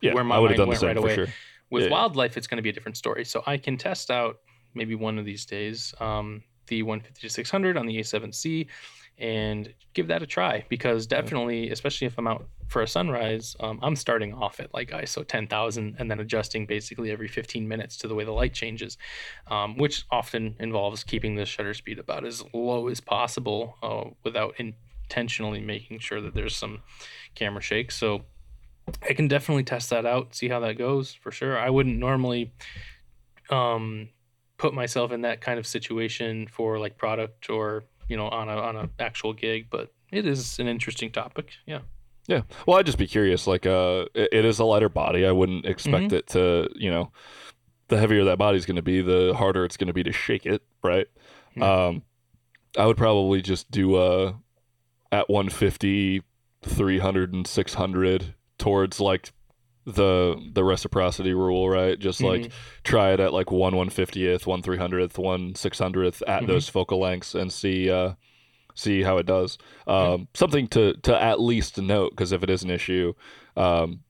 Yeah, 0.00 0.14
where 0.14 0.22
my 0.22 0.36
I 0.36 0.38
would 0.38 0.50
have 0.52 0.58
mind 0.58 0.68
done 0.68 0.68
the 0.68 0.86
went 0.86 0.96
right 0.96 0.96
for 0.96 1.22
away. 1.22 1.26
sure. 1.26 1.34
With 1.70 1.84
Yeah. 1.84 1.90
wildlife, 1.90 2.36
it's 2.36 2.46
going 2.46 2.58
to 2.58 2.62
be 2.62 2.68
a 2.68 2.72
different 2.72 2.96
story. 2.96 3.24
So 3.24 3.42
I 3.46 3.56
can 3.56 3.76
test 3.76 4.10
out 4.10 4.36
maybe 4.74 4.94
one 4.94 5.18
of 5.18 5.24
these 5.24 5.44
days 5.44 5.92
um, 5.98 6.42
the 6.68 6.82
150 6.82 7.26
to 7.26 7.32
600 7.32 7.76
on 7.76 7.86
the 7.86 7.98
A7C 7.98 8.68
and 9.18 9.72
give 9.94 10.08
that 10.08 10.22
a 10.22 10.26
try 10.26 10.64
because 10.68 11.06
definitely, 11.06 11.70
especially 11.70 12.06
if 12.06 12.18
I'm 12.18 12.26
out 12.26 12.46
for 12.68 12.82
a 12.82 12.88
sunrise, 12.88 13.54
um, 13.60 13.78
I'm 13.82 13.96
starting 13.96 14.32
off 14.32 14.58
at 14.58 14.72
like 14.72 14.90
ISO 14.90 15.26
10,000 15.26 15.96
and 15.98 16.10
then 16.10 16.18
adjusting 16.20 16.66
basically 16.66 17.10
every 17.10 17.28
15 17.28 17.68
minutes 17.68 17.96
to 17.98 18.08
the 18.08 18.14
way 18.14 18.24
the 18.24 18.32
light 18.32 18.54
changes, 18.54 18.96
um, 19.48 19.76
which 19.76 20.04
often 20.10 20.56
involves 20.58 21.04
keeping 21.04 21.34
the 21.34 21.44
shutter 21.44 21.74
speed 21.74 21.98
about 21.98 22.24
as 22.24 22.42
low 22.54 22.88
as 22.88 23.00
possible 23.00 23.76
uh, 23.82 24.04
without 24.24 24.54
intentionally 24.58 25.60
making 25.60 25.98
sure 25.98 26.20
that 26.20 26.34
there's 26.34 26.56
some 26.56 26.80
camera 27.34 27.60
shake. 27.60 27.92
So 27.92 28.24
I 29.08 29.12
can 29.12 29.28
definitely 29.28 29.64
test 29.64 29.90
that 29.90 30.06
out, 30.06 30.34
see 30.34 30.48
how 30.48 30.60
that 30.60 30.78
goes 30.78 31.12
for 31.12 31.30
sure. 31.30 31.58
I 31.58 31.70
wouldn't 31.70 31.98
normally 31.98 32.52
um 33.50 34.08
put 34.62 34.72
myself 34.72 35.10
in 35.10 35.22
that 35.22 35.40
kind 35.40 35.58
of 35.58 35.66
situation 35.66 36.46
for 36.46 36.78
like 36.78 36.96
product 36.96 37.50
or, 37.50 37.82
you 38.08 38.16
know, 38.16 38.28
on 38.28 38.48
a 38.48 38.56
on 38.56 38.76
a 38.76 38.90
actual 38.98 39.32
gig, 39.32 39.66
but 39.70 39.92
it 40.10 40.26
is 40.26 40.58
an 40.58 40.68
interesting 40.68 41.10
topic. 41.10 41.50
Yeah. 41.66 41.80
Yeah. 42.28 42.42
Well, 42.66 42.78
I'd 42.78 42.86
just 42.86 42.98
be 42.98 43.06
curious. 43.08 43.46
Like, 43.48 43.66
uh, 43.66 44.04
it, 44.14 44.28
it 44.32 44.44
is 44.44 44.58
a 44.60 44.64
lighter 44.64 44.88
body. 44.88 45.26
I 45.26 45.32
wouldn't 45.32 45.66
expect 45.66 46.06
Mm-hmm. 46.06 46.14
it 46.14 46.26
to, 46.28 46.68
you 46.76 46.90
know, 46.90 47.10
the 47.88 47.98
heavier 47.98 48.24
that 48.24 48.38
body's 48.38 48.64
going 48.64 48.76
to 48.76 48.82
be, 48.82 49.02
the 49.02 49.34
harder 49.36 49.64
it's 49.64 49.76
going 49.76 49.88
to 49.88 49.92
be 49.92 50.04
to 50.04 50.12
shake 50.12 50.46
it, 50.46 50.62
right? 50.84 51.08
Yeah. 51.56 51.86
Um, 51.86 52.02
I 52.78 52.86
would 52.86 52.96
probably 52.96 53.42
just 53.42 53.70
do 53.72 53.96
uh, 53.96 54.34
at 55.10 55.28
150, 55.28 56.22
300, 56.62 57.32
and 57.34 57.46
600 57.46 58.34
towards 58.56 59.00
like 59.00 59.32
the 59.84 60.36
the 60.52 60.62
reciprocity 60.64 61.34
rule, 61.34 61.68
right? 61.68 61.98
Just 61.98 62.22
like 62.22 62.42
Mhm. 62.42 62.52
try 62.84 63.12
it 63.12 63.20
at 63.20 63.32
like 63.32 63.50
one 63.50 63.74
150th, 63.74 64.46
one 64.46 64.62
300th, 64.62 65.18
one 65.18 65.54
600th 65.54 66.22
at 66.28 66.42
Mhm. 66.42 66.46
those 66.46 66.68
focal 66.68 67.00
lengths 67.00 67.34
and 67.34 67.52
see 67.52 67.90
uh, 67.90 68.12
see 68.74 69.02
how 69.02 69.18
it 69.18 69.26
does. 69.26 69.58
Um, 69.86 70.28
Something 70.34 70.68
to 70.68 70.94
to 71.02 71.20
at 71.22 71.40
least 71.40 71.78
note 71.80 72.10
because 72.10 72.32
if 72.32 72.42
it 72.42 72.50
is 72.50 72.62
an 72.62 72.70
issue, 72.70 73.12
um, 73.56 74.00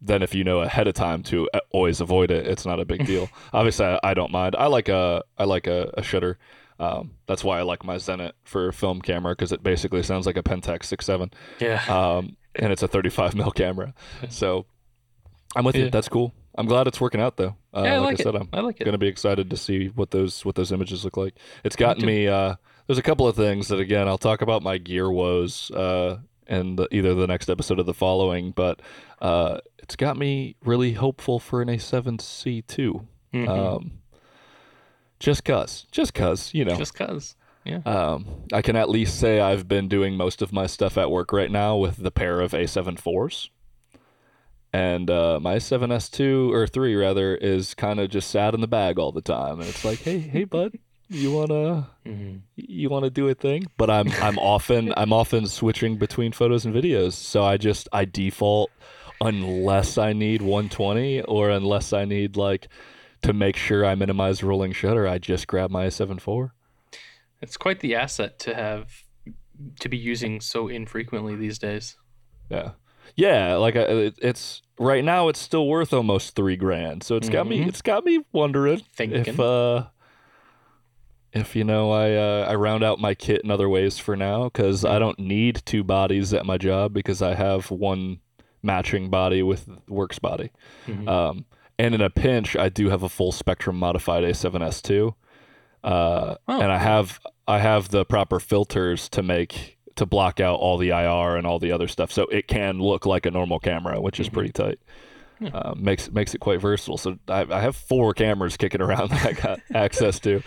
then 0.00 0.22
if 0.22 0.34
you 0.34 0.44
know 0.44 0.60
ahead 0.60 0.86
of 0.86 0.94
time 0.94 1.22
to 1.24 1.48
uh, 1.54 1.60
always 1.70 2.00
avoid 2.00 2.30
it, 2.30 2.46
it's 2.46 2.66
not 2.66 2.78
a 2.80 2.84
big 2.84 3.04
deal. 3.06 3.32
Obviously, 3.52 3.86
I, 3.86 3.98
I 4.04 4.14
don't 4.14 4.30
mind. 4.30 4.54
I 4.58 4.66
like 4.66 4.88
a 4.88 5.24
I 5.38 5.44
like 5.44 5.66
a, 5.66 5.90
a 5.94 6.02
shutter 6.02 6.38
Um, 6.78 7.12
that's 7.26 7.42
why 7.42 7.58
I 7.58 7.62
like 7.62 7.84
my 7.84 7.96
Zenit 7.96 8.32
for 8.44 8.70
film 8.70 9.00
camera 9.00 9.32
because 9.32 9.50
it 9.50 9.62
basically 9.62 10.02
sounds 10.02 10.26
like 10.26 10.36
a 10.36 10.42
Pentax 10.42 10.84
67, 10.84 11.30
Yeah. 11.58 11.80
um, 11.88 12.36
and 12.54 12.70
it's 12.70 12.82
a 12.82 12.88
35 12.88 13.34
mil 13.34 13.50
camera. 13.50 13.94
So 14.28 14.66
I'm 15.56 15.64
with 15.64 15.76
you. 15.76 15.90
That's 15.90 16.08
cool. 16.08 16.32
I'm 16.58 16.66
glad 16.66 16.86
it's 16.86 17.00
working 17.00 17.20
out 17.20 17.36
though. 17.36 17.56
Uh, 17.74 17.82
yeah, 17.84 17.94
I 17.94 17.98
like, 17.98 18.04
like, 18.06 18.20
I 18.20 18.22
said, 18.24 18.34
it. 18.34 18.40
I'm 18.40 18.48
I 18.52 18.60
like 18.60 18.80
it. 18.80 18.84
gonna 18.84 18.98
be 18.98 19.08
excited 19.08 19.50
to 19.50 19.56
see 19.56 19.88
what 19.88 20.10
those 20.10 20.44
what 20.44 20.54
those 20.54 20.72
images 20.72 21.04
look 21.04 21.16
like. 21.16 21.34
It's 21.64 21.76
gotten 21.76 22.00
too. 22.00 22.06
me. 22.06 22.28
Uh, 22.28 22.54
there's 22.86 22.98
a 22.98 23.02
couple 23.02 23.26
of 23.26 23.36
things 23.36 23.68
that 23.68 23.80
again 23.80 24.08
I'll 24.08 24.18
talk 24.18 24.42
about 24.42 24.62
my 24.62 24.78
gear 24.78 25.10
woes 25.10 25.70
uh, 25.72 26.18
in 26.46 26.76
the, 26.76 26.88
either 26.92 27.14
the 27.14 27.26
next 27.26 27.50
episode 27.50 27.78
or 27.80 27.82
the 27.82 27.92
following, 27.94 28.52
but 28.52 28.80
uh, 29.20 29.58
it's 29.78 29.96
got 29.96 30.16
me 30.16 30.56
really 30.64 30.92
hopeful 30.92 31.38
for 31.38 31.60
an 31.60 31.68
A7C2. 31.68 33.06
Mhm. 33.34 33.48
Um, 33.48 33.98
just 35.18 35.44
cause, 35.44 35.86
just 35.90 36.14
cause, 36.14 36.52
you 36.54 36.64
know. 36.64 36.76
Just 36.76 36.94
cause. 36.94 37.36
Yeah. 37.64 37.78
Um, 37.84 38.26
I 38.52 38.62
can 38.62 38.76
at 38.76 38.88
least 38.88 39.18
say 39.18 39.40
I've 39.40 39.66
been 39.66 39.88
doing 39.88 40.14
most 40.16 40.40
of 40.40 40.52
my 40.52 40.66
stuff 40.66 40.96
at 40.96 41.10
work 41.10 41.32
right 41.32 41.50
now 41.50 41.76
with 41.76 41.96
the 41.96 42.12
pair 42.12 42.40
of 42.40 42.52
A74s. 42.52 43.48
And 44.76 45.10
uh, 45.10 45.40
my 45.40 45.56
7S2 45.56 46.52
or 46.52 46.66
3 46.66 46.94
rather 46.96 47.34
is 47.34 47.72
kind 47.72 47.98
of 47.98 48.10
just 48.10 48.30
sat 48.30 48.52
in 48.52 48.60
the 48.60 48.66
bag 48.68 48.98
all 48.98 49.10
the 49.10 49.22
time, 49.22 49.58
and 49.58 49.70
it's 49.70 49.86
like, 49.86 50.02
hey, 50.02 50.18
hey, 50.18 50.44
bud, 50.44 50.72
you 51.08 51.30
wanna 51.30 51.88
Mhm. 52.04 52.42
you 52.56 52.90
wanna 52.90 53.08
do 53.08 53.26
a 53.28 53.34
thing? 53.34 53.64
But 53.78 53.88
I'm 53.90 54.08
I'm 54.20 54.38
often 54.38 54.92
I'm 54.94 55.14
often 55.14 55.46
switching 55.46 55.96
between 55.96 56.32
photos 56.32 56.66
and 56.66 56.74
videos, 56.74 57.14
so 57.14 57.42
I 57.42 57.56
just 57.56 57.88
I 57.90 58.04
default 58.04 58.70
unless 59.18 59.96
I 59.96 60.12
need 60.12 60.42
120 60.42 61.22
or 61.22 61.48
unless 61.48 61.94
I 61.94 62.04
need 62.04 62.36
like 62.36 62.68
to 63.22 63.32
make 63.32 63.56
sure 63.56 63.82
I 63.86 63.94
minimize 63.94 64.42
rolling 64.42 64.72
shutter, 64.72 65.08
I 65.08 65.16
just 65.16 65.46
grab 65.46 65.70
my 65.70 65.86
A74. 65.86 66.50
It's 67.40 67.56
quite 67.56 67.80
the 67.80 67.94
asset 67.94 68.38
to 68.40 68.54
have 68.54 69.04
to 69.80 69.88
be 69.88 69.96
using 69.96 70.42
so 70.42 70.68
infrequently 70.68 71.34
these 71.34 71.58
days. 71.58 71.96
Yeah, 72.50 72.72
yeah. 73.14 73.54
Like 73.56 73.76
I, 73.76 73.80
it, 73.82 74.18
it's 74.20 74.62
right 74.78 75.04
now, 75.04 75.28
it's 75.28 75.40
still 75.40 75.66
worth 75.68 75.92
almost 75.92 76.34
three 76.34 76.56
grand. 76.56 77.02
So 77.02 77.16
it's 77.16 77.28
got 77.28 77.46
me. 77.46 77.60
Mhm. 77.60 77.68
It's 77.68 77.82
got 77.82 78.04
me 78.04 78.24
wondering 78.32 78.78
if 78.80 78.86
Thinking. 78.86 79.40
uh, 79.40 79.88
if 81.32 81.54
you 81.54 81.64
know, 81.64 81.90
I 81.90 82.14
uh, 82.14 82.46
I 82.48 82.54
round 82.54 82.82
out 82.82 82.98
my 82.98 83.14
kit 83.14 83.42
in 83.44 83.50
other 83.50 83.68
ways 83.68 83.98
for 83.98 84.16
now 84.16 84.44
because 84.44 84.84
I 84.84 84.98
don't 84.98 85.18
need 85.18 85.62
two 85.66 85.84
bodies 85.84 86.32
at 86.32 86.46
my 86.46 86.56
job 86.56 86.92
because 86.92 87.20
I 87.22 87.34
have 87.34 87.70
one 87.70 88.20
matching 88.62 89.10
body 89.10 89.42
with 89.42 89.68
works 89.88 90.18
body. 90.18 90.50
Mhm. 90.86 91.06
Um, 91.08 91.44
and 91.78 91.94
in 91.94 92.00
a 92.00 92.08
pinch, 92.10 92.56
I 92.56 92.68
do 92.70 92.88
have 92.88 93.02
a 93.02 93.08
full 93.08 93.32
spectrum 93.32 93.76
modified 93.78 94.24
A7S 94.24 94.80
two, 94.80 95.14
uh, 95.84 96.36
Oh, 96.48 96.60
and 96.60 96.72
I 96.72 96.78
have 96.78 97.20
I 97.46 97.58
have 97.58 97.90
the 97.90 98.04
proper 98.04 98.40
filters 98.40 99.08
to 99.10 99.22
make 99.22 99.75
to 99.96 100.06
block 100.06 100.40
out 100.40 100.58
all 100.60 100.78
the 100.78 100.90
IR 100.90 101.36
and 101.36 101.46
all 101.46 101.58
the 101.58 101.72
other 101.72 101.88
stuff, 101.88 102.12
so 102.12 102.22
it 102.24 102.46
can 102.48 102.78
look 102.78 103.06
like 103.06 103.26
a 103.26 103.30
normal 103.30 103.58
camera, 103.58 104.00
which 104.00 104.20
is 104.20 104.28
Mhm. 104.28 104.32
pretty 104.32 104.52
tight. 104.52 104.78
Yeah. 105.40 105.50
Uh, 105.50 105.74
makes 105.76 106.10
makes 106.10 106.34
it 106.34 106.38
quite 106.38 106.60
versatile. 106.60 106.96
So 106.96 107.18
I, 107.28 107.46
I 107.50 107.60
have 107.60 107.76
four 107.76 108.14
cameras 108.14 108.56
kicking 108.56 108.80
around 108.80 109.10
that 109.10 109.26
I 109.26 109.32
got 109.32 109.60
access 109.74 110.18
to. 110.20 110.42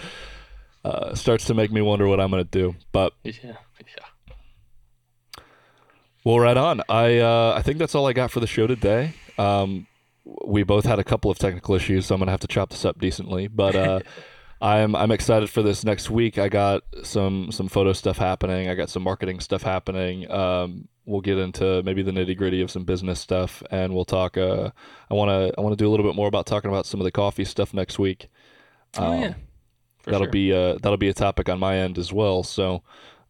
Uh, 0.83 1.13
starts 1.13 1.45
to 1.45 1.53
make 1.53 1.71
me 1.71 1.81
wonder 1.81 2.07
what 2.07 2.19
I'm 2.19 2.31
gonna 2.31 2.43
do, 2.45 2.75
but 2.91 3.13
yeah. 3.23 3.33
Yeah. 3.43 3.53
Well, 6.23 6.39
right 6.39 6.57
on. 6.57 6.81
I 6.89 7.17
uh, 7.19 7.53
I 7.57 7.61
think 7.61 7.77
that's 7.77 7.95
all 7.95 8.07
I 8.07 8.13
got 8.13 8.31
for 8.31 8.39
the 8.39 8.47
show 8.47 8.67
today. 8.67 9.13
Um, 9.37 9.87
we 10.45 10.63
both 10.63 10.85
had 10.85 10.99
a 10.99 11.03
couple 11.03 11.31
of 11.31 11.39
technical 11.39 11.75
issues, 11.75 12.05
so 12.05 12.15
I'm 12.15 12.19
gonna 12.19 12.31
have 12.31 12.41
to 12.41 12.47
chop 12.47 12.69
this 12.69 12.85
up 12.85 12.99
decently. 12.99 13.47
But 13.47 13.75
uh, 13.75 13.99
I'm 14.61 14.95
I'm 14.95 15.11
excited 15.11 15.49
for 15.49 15.61
this 15.63 15.83
next 15.85 16.09
week. 16.09 16.37
I 16.37 16.49
got 16.49 16.83
some 17.03 17.51
some 17.51 17.67
photo 17.69 17.93
stuff 17.93 18.17
happening. 18.17 18.69
I 18.69 18.75
got 18.75 18.89
some 18.89 19.03
marketing 19.03 19.39
stuff 19.39 19.63
happening. 19.63 20.29
Um, 20.29 20.87
we'll 21.05 21.21
get 21.21 21.37
into 21.37 21.81
maybe 21.83 22.01
the 22.03 22.11
nitty 22.11 22.37
gritty 22.37 22.61
of 22.61 22.69
some 22.69 22.83
business 22.83 23.19
stuff, 23.21 23.63
and 23.71 23.93
we'll 23.95 24.05
talk. 24.05 24.37
Uh, 24.37 24.71
I 25.09 25.13
wanna 25.13 25.51
I 25.57 25.61
wanna 25.61 25.77
do 25.77 25.87
a 25.87 25.91
little 25.91 26.05
bit 26.05 26.15
more 26.15 26.27
about 26.27 26.45
talking 26.45 26.69
about 26.69 26.85
some 26.85 26.99
of 26.99 27.05
the 27.05 27.11
coffee 27.11 27.45
stuff 27.45 27.73
next 27.73 27.97
week. 27.99 28.27
Oh 28.97 29.13
Um, 29.13 29.21
yeah. 29.21 29.33
For 29.99 30.11
that'll 30.11 30.25
sure. 30.25 30.31
be 30.31 30.53
uh 30.53 30.73
that'll 30.81 30.97
be 30.97 31.09
a 31.09 31.13
topic 31.13 31.47
on 31.49 31.59
my 31.59 31.77
end 31.77 31.97
as 31.97 32.11
well. 32.11 32.43
So 32.43 32.83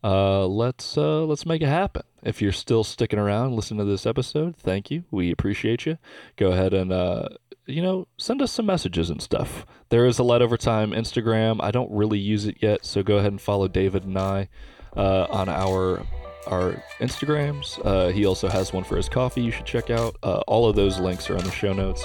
uh 0.03 0.47
let's 0.47 0.97
uh 0.97 1.25
let's 1.25 1.45
make 1.45 1.61
it 1.61 1.67
happen. 1.67 2.03
If 2.23 2.41
you're 2.41 2.51
still 2.51 2.83
sticking 2.83 3.19
around 3.19 3.55
listening 3.55 3.79
to 3.79 3.85
this 3.85 4.05
episode, 4.05 4.55
thank 4.57 4.89
you. 4.91 5.03
We 5.11 5.31
appreciate 5.31 5.85
you. 5.85 5.97
Go 6.37 6.51
ahead 6.51 6.73
and 6.73 6.91
uh 6.91 7.29
you 7.69 7.81
know, 7.81 8.07
send 8.17 8.41
us 8.41 8.51
some 8.51 8.65
messages 8.65 9.09
and 9.09 9.21
stuff. 9.21 9.65
There 9.89 10.05
is 10.05 10.19
a 10.19 10.23
Light 10.23 10.41
Overtime 10.41 10.91
Instagram. 10.91 11.57
I 11.61 11.71
don't 11.71 11.91
really 11.91 12.19
use 12.19 12.45
it 12.45 12.57
yet, 12.61 12.85
so 12.85 13.03
go 13.03 13.17
ahead 13.17 13.31
and 13.31 13.41
follow 13.41 13.67
David 13.67 14.03
and 14.03 14.17
I 14.17 14.49
uh, 14.95 15.27
on 15.29 15.49
our 15.49 16.05
our 16.47 16.83
Instagrams. 16.99 17.79
Uh, 17.85 18.09
he 18.09 18.25
also 18.25 18.47
has 18.47 18.73
one 18.73 18.83
for 18.83 18.97
his 18.97 19.07
coffee. 19.07 19.41
You 19.41 19.51
should 19.51 19.65
check 19.65 19.89
out. 19.89 20.15
Uh, 20.23 20.41
all 20.47 20.67
of 20.67 20.75
those 20.75 20.99
links 20.99 21.29
are 21.29 21.37
in 21.37 21.43
the 21.43 21.51
show 21.51 21.73
notes. 21.73 22.03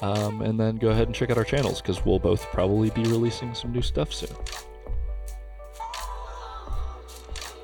Um, 0.00 0.42
and 0.42 0.58
then 0.58 0.76
go 0.76 0.88
ahead 0.88 1.06
and 1.06 1.14
check 1.14 1.30
out 1.30 1.38
our 1.38 1.44
channels 1.44 1.80
because 1.80 2.04
we'll 2.04 2.18
both 2.18 2.42
probably 2.46 2.90
be 2.90 3.02
releasing 3.02 3.54
some 3.54 3.72
new 3.72 3.82
stuff 3.82 4.12
soon. 4.12 4.34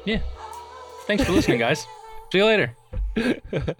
Yeah. 0.04 0.20
Thanks 1.06 1.24
for 1.24 1.32
listening, 1.32 1.58
guys. 1.58 1.86
See 2.32 2.38
you 2.38 2.44
later. 2.44 2.76